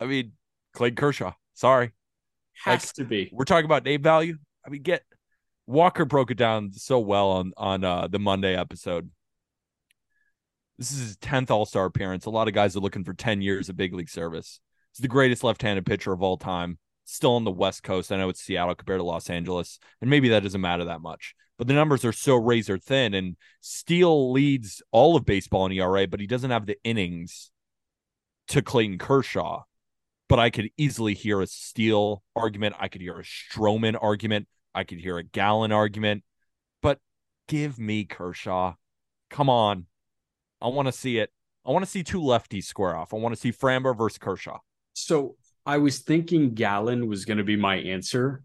I 0.00 0.06
mean, 0.06 0.32
Clayton 0.74 0.96
Kershaw. 0.96 1.32
Sorry. 1.54 1.92
Has 2.64 2.92
to 2.94 3.04
be. 3.04 3.30
We're 3.32 3.44
talking 3.44 3.64
about 3.64 3.84
name 3.84 4.02
value. 4.02 4.36
I 4.66 4.70
mean, 4.70 4.82
get 4.82 5.02
Walker 5.66 6.04
broke 6.04 6.30
it 6.30 6.36
down 6.36 6.72
so 6.72 6.98
well 6.98 7.30
on 7.30 7.52
on 7.56 7.84
uh, 7.84 8.08
the 8.08 8.18
Monday 8.18 8.56
episode. 8.56 9.10
This 10.78 10.92
is 10.92 10.98
his 10.98 11.16
10th 11.18 11.50
All 11.50 11.66
Star 11.66 11.84
appearance. 11.86 12.26
A 12.26 12.30
lot 12.30 12.48
of 12.48 12.54
guys 12.54 12.76
are 12.76 12.80
looking 12.80 13.04
for 13.04 13.14
10 13.14 13.42
years 13.42 13.68
of 13.68 13.76
big 13.76 13.94
league 13.94 14.10
service. 14.10 14.60
He's 14.92 15.02
the 15.02 15.08
greatest 15.08 15.44
left 15.44 15.62
handed 15.62 15.86
pitcher 15.86 16.12
of 16.12 16.22
all 16.22 16.36
time. 16.36 16.78
Still 17.04 17.34
on 17.34 17.44
the 17.44 17.50
West 17.50 17.82
Coast. 17.82 18.10
I 18.10 18.16
know 18.16 18.28
it's 18.28 18.40
Seattle 18.40 18.74
compared 18.74 19.00
to 19.00 19.04
Los 19.04 19.28
Angeles, 19.30 19.78
and 20.00 20.10
maybe 20.10 20.30
that 20.30 20.42
doesn't 20.42 20.60
matter 20.60 20.86
that 20.86 21.00
much. 21.00 21.34
But 21.58 21.68
the 21.68 21.74
numbers 21.74 22.04
are 22.04 22.12
so 22.12 22.34
razor 22.34 22.78
thin, 22.78 23.14
and 23.14 23.36
Steele 23.60 24.32
leads 24.32 24.82
all 24.90 25.14
of 25.14 25.24
baseball 25.24 25.66
in 25.66 25.72
ERA, 25.72 26.06
but 26.08 26.20
he 26.20 26.26
doesn't 26.26 26.50
have 26.50 26.66
the 26.66 26.78
innings 26.82 27.50
to 28.48 28.62
Clayton 28.62 28.98
Kershaw. 28.98 29.62
But 30.34 30.40
I 30.40 30.50
could 30.50 30.70
easily 30.76 31.14
hear 31.14 31.40
a 31.42 31.46
Steele 31.46 32.20
argument. 32.34 32.74
I 32.80 32.88
could 32.88 33.00
hear 33.00 33.20
a 33.20 33.22
Stroman 33.22 33.96
argument. 34.02 34.48
I 34.74 34.82
could 34.82 34.98
hear 34.98 35.16
a 35.16 35.22
Gallen 35.22 35.70
argument. 35.70 36.24
But 36.82 36.98
give 37.46 37.78
me 37.78 38.04
Kershaw. 38.04 38.74
Come 39.30 39.48
on. 39.48 39.86
I 40.60 40.66
want 40.66 40.86
to 40.86 40.92
see 40.92 41.18
it. 41.18 41.30
I 41.64 41.70
want 41.70 41.84
to 41.84 41.90
see 41.92 42.02
two 42.02 42.20
lefties 42.20 42.64
square 42.64 42.96
off. 42.96 43.14
I 43.14 43.18
want 43.18 43.32
to 43.32 43.40
see 43.40 43.52
Framber 43.52 43.96
versus 43.96 44.18
Kershaw. 44.18 44.58
So 44.92 45.36
I 45.64 45.78
was 45.78 46.00
thinking 46.00 46.54
Gallen 46.54 47.06
was 47.06 47.26
going 47.26 47.38
to 47.38 47.44
be 47.44 47.54
my 47.54 47.76
answer. 47.76 48.42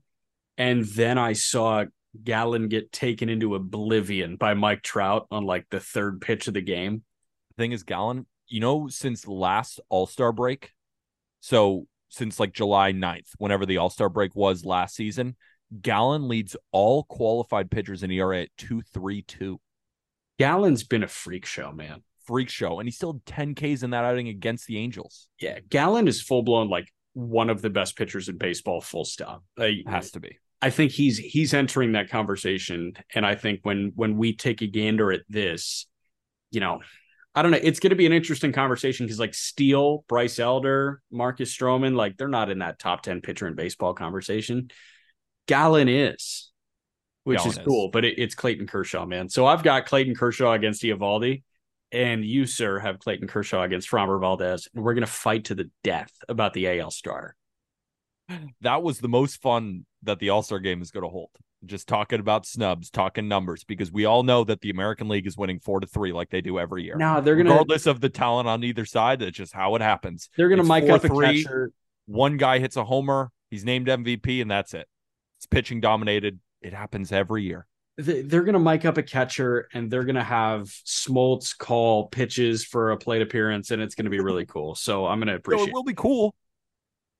And 0.60 0.86
then 0.86 1.18
I 1.18 1.34
saw 1.34 1.86
Gallen 2.24 2.68
get 2.68 2.92
taken 2.92 3.30
into 3.30 3.56
oblivion 3.56 4.36
by 4.36 4.54
Mike 4.54 4.84
Trout 4.84 5.26
on 5.32 5.44
like 5.44 5.66
the 5.72 5.80
third 5.80 6.22
pitch 6.22 6.48
of 6.48 6.54
the 6.54 6.62
game. 6.62 7.02
The 7.50 7.64
thing 7.64 7.72
is, 7.72 7.82
Gallen, 7.82 8.28
you 8.48 8.60
know, 8.60 8.90
since 8.90 9.28
last 9.28 9.80
All 9.90 10.06
Star 10.06 10.32
break, 10.32 10.72
so 11.40 11.88
since 12.10 12.40
like 12.40 12.54
July 12.54 12.92
9th, 12.92 13.30
whenever 13.38 13.66
the 13.66 13.78
All 13.78 13.90
Star 13.90 14.10
break 14.10 14.36
was 14.36 14.66
last 14.66 14.96
season, 14.96 15.36
Gallen 15.82 16.28
leads 16.28 16.56
all 16.72 17.04
qualified 17.04 17.70
pitchers 17.70 18.04
in 18.04 18.12
ERA 18.12 18.42
at 18.44 18.56
2.32. 18.58 19.58
Gallen's 20.38 20.84
been 20.84 21.04
a 21.04 21.08
freak 21.08 21.46
show, 21.46 21.72
man. 21.72 22.02
Freak 22.26 22.50
show. 22.50 22.80
And 22.80 22.88
he 22.88 22.92
still 22.92 23.22
10 23.26 23.56
Ks 23.56 23.84
in 23.84 23.92
that 23.92 24.06
outing 24.06 24.28
against 24.28 24.68
the 24.68 24.78
Angels. 24.78 25.28
Yeah. 25.40 25.60
Gallen 25.70 26.08
is 26.08 26.22
full 26.22 26.44
blown 26.44 26.70
like 26.70 26.92
one 27.14 27.50
of 27.50 27.62
the 27.62 27.70
best 27.70 27.98
pitchers 27.98 28.30
in 28.30 28.38
baseball, 28.38 28.82
full 28.82 29.06
stop. 29.06 29.44
Uh, 29.60 29.68
Has 29.88 30.12
to 30.12 30.20
be. 30.20 30.38
I 30.62 30.70
think 30.70 30.92
he's 30.92 31.18
he's 31.18 31.54
entering 31.54 31.94
that 31.94 32.10
conversation. 32.10 32.94
And 33.16 33.26
I 33.26 33.36
think 33.36 33.62
when 33.64 33.94
when 33.96 34.18
we 34.18 34.36
take 34.36 34.62
a 34.62 34.68
gander 34.68 35.12
at 35.12 35.22
this, 35.30 35.88
you 36.52 36.60
know, 36.60 36.82
I 37.36 37.42
don't 37.42 37.52
know. 37.52 37.60
It's 37.62 37.80
going 37.80 37.92
to 37.92 37.96
be 37.96 38.06
an 38.06 38.14
interesting 38.14 38.52
conversation 38.52 39.06
because 39.06 39.20
like 39.20 39.34
Steele, 39.34 40.04
Bryce 40.08 40.40
Elder, 40.40 41.02
Marcus 41.12 41.56
Stroman, 41.56 41.96
like 41.96 42.18
they're 42.18 42.28
not 42.28 42.50
in 42.50 42.60
that 42.60 42.80
top 42.80 43.02
10 43.02 43.22
pitcher 43.22 43.48
in 43.48 43.56
baseball 43.56 43.94
conversation. 43.94 44.70
Gallen 45.48 45.90
is, 45.90 46.52
which 47.24 47.46
is 47.46 47.58
is. 47.58 47.66
cool, 47.66 47.90
but 47.90 48.04
it, 48.06 48.18
it's 48.18 48.36
Clayton 48.36 48.68
Kershaw, 48.68 49.06
man. 49.06 49.30
So 49.30 49.46
I've 49.46 49.64
got 49.64 49.86
Clayton 49.86 50.16
Kershaw 50.16 50.54
against 50.54 50.84
Eovaldi, 50.84 51.44
and 51.92 52.26
you, 52.26 52.46
sir, 52.46 52.80
have 52.80 53.00
Clayton 53.00 53.28
Kershaw 53.28 53.64
against 53.64 53.90
Framber 53.90 54.20
Valdez, 54.20 54.68
and 54.74 54.84
we're 54.84 54.94
going 54.94 55.06
to 55.06 55.12
fight 55.12 55.46
to 55.46 55.56
the 55.56 55.70
death 55.84 56.12
about 56.28 56.54
the 56.54 56.80
AL 56.80 56.92
star. 56.92 57.36
That 58.62 58.84
was 58.84 59.00
the 59.00 59.08
most 59.08 59.42
fun 59.42 59.86
that 60.04 60.20
the 60.20 60.30
All 60.30 60.42
Star 60.42 60.60
game 60.60 60.82
is 60.82 60.92
going 60.92 61.04
to 61.04 61.10
hold. 61.10 61.30
Just 61.66 61.88
talking 61.90 62.22
about 62.22 62.46
snubs, 62.46 62.90
talking 62.90 63.28
numbers, 63.28 63.66
because 63.66 63.92
we 63.92 64.06
all 64.06 64.24
know 64.24 64.46
that 64.46 64.62
the 64.62 64.70
American 64.70 65.10
League 65.10 65.28
is 65.28 65.36
winning 65.38 65.60
four 65.60 65.82
to 65.82 65.88
three 65.88 66.14
like 66.14 66.30
they 66.30 66.40
do 66.40 66.58
every 66.58 66.84
year. 66.84 66.96
Now 66.96 67.20
they're 67.20 67.36
going 67.36 67.48
to 67.48 67.52
Regardless 67.52 67.86
of 67.86 68.00
the 68.00 68.08
talent 68.10 68.48
on 68.48 68.64
either 68.64 68.86
side, 68.86 69.20
that's 69.20 69.36
just 69.36 69.52
how 69.54 69.76
it 69.76 69.82
happens. 69.82 70.30
they're 70.38 70.48
going 70.48 70.62
to 70.62 70.68
mic 70.68 70.90
up 70.90 71.04
a 71.04 71.10
4-3. 71.10 71.44
catcher. 71.44 71.72
One 72.06 72.38
guy 72.38 72.60
hits 72.60 72.78
a 72.78 72.86
homer, 72.86 73.32
he's 73.52 73.66
named 73.66 73.88
MVP, 73.88 74.42
and 74.42 74.50
that's 74.50 74.74
it. 74.74 74.88
It's 75.38 75.46
pitching 75.48 75.82
dominated. 75.82 76.40
It 76.62 76.74
happens 76.74 77.12
every 77.12 77.44
year. 77.44 77.68
they're 77.98 78.44
going 78.44 78.54
to 78.54 78.60
mic 78.60 78.86
up 78.86 78.98
a 78.98 79.04
catcher 79.04 79.68
and 79.74 79.92
they're 79.92 80.06
going 80.06 80.16
to 80.16 80.24
have 80.24 80.64
Smoltz 80.86 81.58
call 81.58 82.08
pitches 82.08 82.64
for 82.64 82.92
a 82.92 82.98
plate 82.98 83.22
appearance, 83.22 83.72
and 83.72 83.82
it's 83.82 83.96
going 83.96 84.06
to 84.06 84.10
be 84.12 84.22
really 84.22 84.46
cool. 84.56 84.76
So 84.76 85.06
I'm 85.06 85.20
going 85.20 85.28
to 85.28 85.34
No, 85.34 85.38
appreciate. 85.40 85.68
it 85.68 85.74
will 85.74 85.84
be 85.84 85.94
cool, 85.94 86.34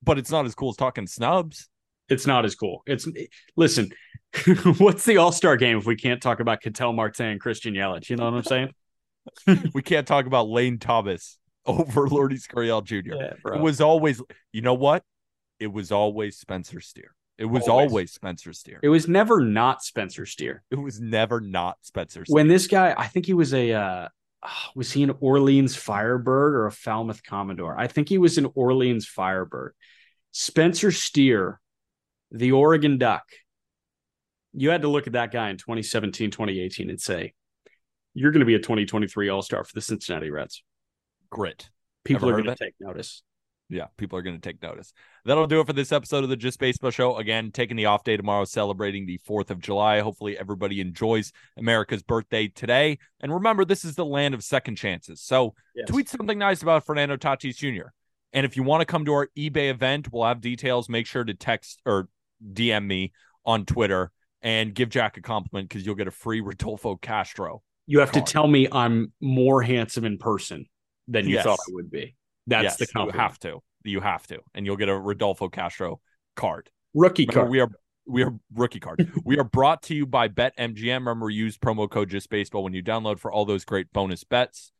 but 0.02 0.16
it's 0.18 0.30
not 0.30 0.46
as 0.46 0.54
cool 0.54 0.70
as 0.70 0.76
talking 0.76 1.06
snubs. 1.06 1.68
It's 2.10 2.26
not 2.26 2.44
as 2.44 2.54
cool. 2.54 2.82
It's 2.86 3.08
listen. 3.56 3.90
what's 4.78 5.04
the 5.04 5.16
All 5.16 5.32
Star 5.32 5.56
game 5.56 5.78
if 5.78 5.86
we 5.86 5.96
can't 5.96 6.20
talk 6.20 6.40
about 6.40 6.60
Ketel 6.60 6.92
Marte 6.92 7.20
and 7.20 7.40
Christian 7.40 7.74
Yelich? 7.74 8.10
You 8.10 8.16
know 8.16 8.30
what 8.30 8.34
I'm 8.34 8.42
saying? 9.46 9.70
we 9.74 9.82
can't 9.82 10.06
talk 10.06 10.26
about 10.26 10.48
Lane 10.48 10.78
Thomas 10.78 11.38
over 11.66 12.08
Lourdes 12.08 12.46
Gurriel 12.46 12.84
Jr. 12.84 13.14
Yeah, 13.14 13.54
It 13.54 13.60
was 13.60 13.80
always, 13.80 14.20
you 14.52 14.62
know 14.62 14.74
what? 14.74 15.04
It 15.58 15.72
was 15.72 15.92
always 15.92 16.38
Spencer 16.38 16.80
Steer. 16.80 17.14
It 17.38 17.46
was 17.46 17.68
Always. 17.68 17.90
always, 17.90 18.12
Spencer 18.12 18.52
Steer. 18.52 18.80
It 18.82 18.90
was 18.90 19.08
never 19.08 19.40
not 19.40 19.82
Spencer 19.82 20.26
Steer. 20.26 20.62
It 20.70 20.76
was 20.78 21.00
never 21.00 21.40
not 21.40 21.78
Spencer 21.80 22.26
Steer. 22.26 22.34
When 22.34 22.48
this 22.48 22.66
guy, 22.66 22.94
I 22.96 23.06
think 23.06 23.24
he 23.24 23.32
was 23.32 23.54
a, 23.54 23.72
uh, 23.72 24.08
was 24.74 24.92
he 24.92 25.02
an 25.02 25.14
Orleans 25.20 25.74
Firebird 25.74 26.54
or 26.54 26.66
a 26.66 26.72
Falmouth 26.72 27.22
Commodore? 27.22 27.78
I 27.78 27.86
think 27.86 28.10
he 28.10 28.18
was 28.18 28.36
an 28.36 28.50
Orleans 28.54 29.06
Firebird. 29.06 29.74
Spencer 30.32 30.92
Steer, 30.92 31.60
the 32.30 32.52
Oregon 32.52 32.98
Duck. 32.98 33.24
You 34.52 34.70
had 34.70 34.82
to 34.82 34.88
look 34.88 35.06
at 35.06 35.12
that 35.14 35.32
guy 35.32 35.50
in 35.50 35.56
2017, 35.56 36.30
2018 36.30 36.90
and 36.90 37.00
say, 37.00 37.34
you're 38.14 38.32
going 38.32 38.40
to 38.40 38.46
be 38.46 38.54
a 38.54 38.58
2023 38.58 39.28
All 39.28 39.42
Star 39.42 39.62
for 39.64 39.72
the 39.72 39.80
Cincinnati 39.80 40.30
Reds. 40.30 40.62
Grit. 41.30 41.70
People 42.04 42.28
Ever 42.28 42.38
are 42.38 42.42
going 42.42 42.56
to 42.56 42.64
take 42.64 42.74
notice. 42.80 43.22
Yeah, 43.68 43.86
people 43.96 44.18
are 44.18 44.22
going 44.22 44.34
to 44.34 44.42
take 44.42 44.60
notice. 44.60 44.92
That'll 45.24 45.46
do 45.46 45.60
it 45.60 45.66
for 45.68 45.72
this 45.72 45.92
episode 45.92 46.24
of 46.24 46.30
the 46.30 46.36
Just 46.36 46.58
Baseball 46.58 46.90
Show. 46.90 47.18
Again, 47.18 47.52
taking 47.52 47.76
the 47.76 47.86
off 47.86 48.02
day 48.02 48.16
tomorrow, 48.16 48.44
celebrating 48.44 49.06
the 49.06 49.20
4th 49.28 49.50
of 49.50 49.60
July. 49.60 50.00
Hopefully, 50.00 50.36
everybody 50.36 50.80
enjoys 50.80 51.30
America's 51.56 52.02
birthday 52.02 52.48
today. 52.48 52.98
And 53.20 53.32
remember, 53.32 53.64
this 53.64 53.84
is 53.84 53.94
the 53.94 54.04
land 54.04 54.34
of 54.34 54.42
second 54.42 54.74
chances. 54.74 55.22
So 55.22 55.54
Yes. 55.76 55.88
tweet 55.88 56.08
something 56.08 56.36
nice 56.36 56.62
about 56.62 56.84
Fernando 56.84 57.16
Tatis 57.16 57.58
Jr. 57.58 57.90
And 58.32 58.44
if 58.44 58.56
you 58.56 58.64
want 58.64 58.80
to 58.80 58.86
come 58.86 59.04
to 59.04 59.12
our 59.12 59.28
eBay 59.38 59.70
event, 59.70 60.12
we'll 60.12 60.24
have 60.24 60.40
details. 60.40 60.88
Make 60.88 61.06
sure 61.06 61.22
to 61.22 61.34
text 61.34 61.80
or 61.86 62.08
DM 62.52 62.86
me 62.86 63.12
on 63.44 63.64
Twitter 63.64 64.10
and 64.42 64.74
give 64.74 64.88
Jack 64.88 65.16
a 65.16 65.22
compliment 65.22 65.68
because 65.68 65.84
you'll 65.84 65.94
get 65.94 66.08
a 66.08 66.12
free 66.12 66.40
Rodolfo 66.40 66.96
Castro. 66.96 67.62
You 67.86 68.00
have 68.00 68.12
to 68.12 68.20
tell 68.20 68.46
me 68.46 68.68
I'm 68.70 69.12
more 69.20 69.62
handsome 69.62 70.04
in 70.04 70.18
person 70.18 70.66
than 71.08 71.26
you 71.28 71.34
Yes. 71.34 71.44
thought 71.44 71.58
I 71.68 71.72
would 71.72 71.90
be. 71.90 72.16
That's 72.46 72.62
yes, 72.64 72.76
the 72.76 72.84
you 72.84 72.92
compliment. 72.92 73.20
have 73.20 73.38
to. 73.40 73.60
You 73.84 74.00
have 74.00 74.26
to. 74.28 74.40
And 74.54 74.64
you'll 74.66 74.76
get 74.76 74.88
a 74.88 74.96
Rodolfo 74.98 75.48
Castro 75.48 76.00
card. 76.36 76.70
Rookie 76.94 77.24
Remember, 77.24 77.40
card. 77.40 77.50
we 77.50 77.60
are 77.60 77.68
we 78.06 78.22
are 78.22 78.34
rookie 78.54 78.80
card. 78.80 79.10
we 79.24 79.38
are 79.38 79.44
brought 79.44 79.82
to 79.84 79.94
you 79.94 80.06
by 80.06 80.28
BetMGM. 80.28 80.98
Remember, 80.98 81.30
use 81.30 81.58
promo 81.58 81.88
code 81.90 82.10
Just 82.10 82.28
Baseball 82.30 82.62
when 82.64 82.72
you 82.74 82.82
download 82.82 83.18
for 83.18 83.30
all 83.32 83.44
those 83.44 83.64
great 83.64 83.92
bonus 83.92 84.24
bets. 84.24 84.72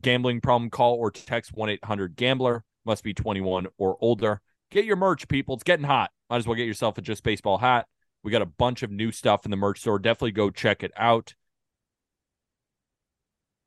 Gambling 0.00 0.40
problem? 0.40 0.70
Call 0.70 0.94
or 0.94 1.10
text 1.10 1.52
one 1.54 1.70
eight 1.70 1.84
hundred 1.84 2.16
Gambler. 2.16 2.64
Must 2.84 3.02
be 3.02 3.14
twenty 3.14 3.40
one 3.40 3.66
or 3.78 3.96
older. 4.00 4.40
Get 4.70 4.84
your 4.84 4.96
merch, 4.96 5.28
people. 5.28 5.54
It's 5.54 5.64
getting 5.64 5.86
hot. 5.86 6.10
Might 6.28 6.38
as 6.38 6.46
well 6.46 6.56
get 6.56 6.66
yourself 6.66 6.98
a 6.98 7.02
Just 7.02 7.22
Baseball 7.22 7.58
hat. 7.58 7.86
We 8.22 8.32
got 8.32 8.42
a 8.42 8.46
bunch 8.46 8.82
of 8.82 8.90
new 8.90 9.12
stuff 9.12 9.44
in 9.44 9.50
the 9.50 9.56
merch 9.56 9.80
store. 9.80 9.98
Definitely 9.98 10.32
go 10.32 10.50
check 10.50 10.82
it 10.82 10.92
out. 10.96 11.34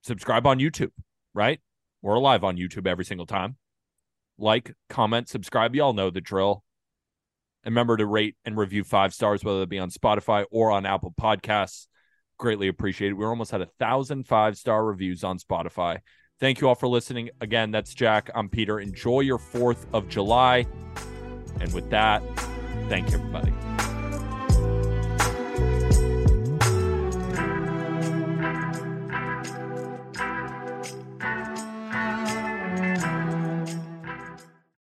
Subscribe 0.04 0.46
on 0.46 0.60
YouTube, 0.60 0.92
right? 1.34 1.60
We're 2.02 2.20
live 2.20 2.44
on 2.44 2.58
YouTube 2.58 2.88
every 2.88 3.06
single 3.06 3.26
time. 3.26 3.58
Like, 4.38 4.74
comment, 4.90 5.30
subscribe. 5.30 5.76
Y'all 5.76 5.94
know 5.94 6.10
the 6.10 6.22
drill. 6.22 6.64
And 7.64 7.74
remember 7.74 7.98
to 7.98 8.06
rate 8.06 8.36
and 8.46 8.58
review 8.58 8.84
five 8.84 9.14
stars, 9.14 9.44
whether 9.44 9.62
it 9.62 9.70
be 9.70 9.80
on 9.80 9.92
Spotify 9.92 10.46
or 10.50 10.72
on 10.72 10.86
Apple 10.86 11.14
Podcasts. 11.20 11.88
Greatly 12.38 12.70
appreciated. 12.70 13.16
We're 13.16 13.30
almost 13.30 13.54
at 13.54 13.62
a 13.62 13.70
thousand 13.80 14.28
five 14.28 14.58
star 14.58 14.86
reviews 14.86 15.26
on 15.26 15.40
Spotify. 15.40 16.00
Thank 16.40 16.62
you 16.62 16.70
all 16.70 16.76
for 16.76 16.88
listening. 16.88 17.30
Again, 17.42 17.72
that's 17.72 17.94
Jack. 17.94 18.30
I'm 18.34 18.48
Peter. 18.48 18.80
Enjoy 18.80 19.20
your 19.20 19.40
4th 19.40 19.86
of 19.92 20.08
July. 20.08 20.66
And 21.60 21.74
with 21.74 21.90
that, 21.90 22.24
thank 22.90 23.12
you, 23.12 23.18
everybody. 23.18 23.54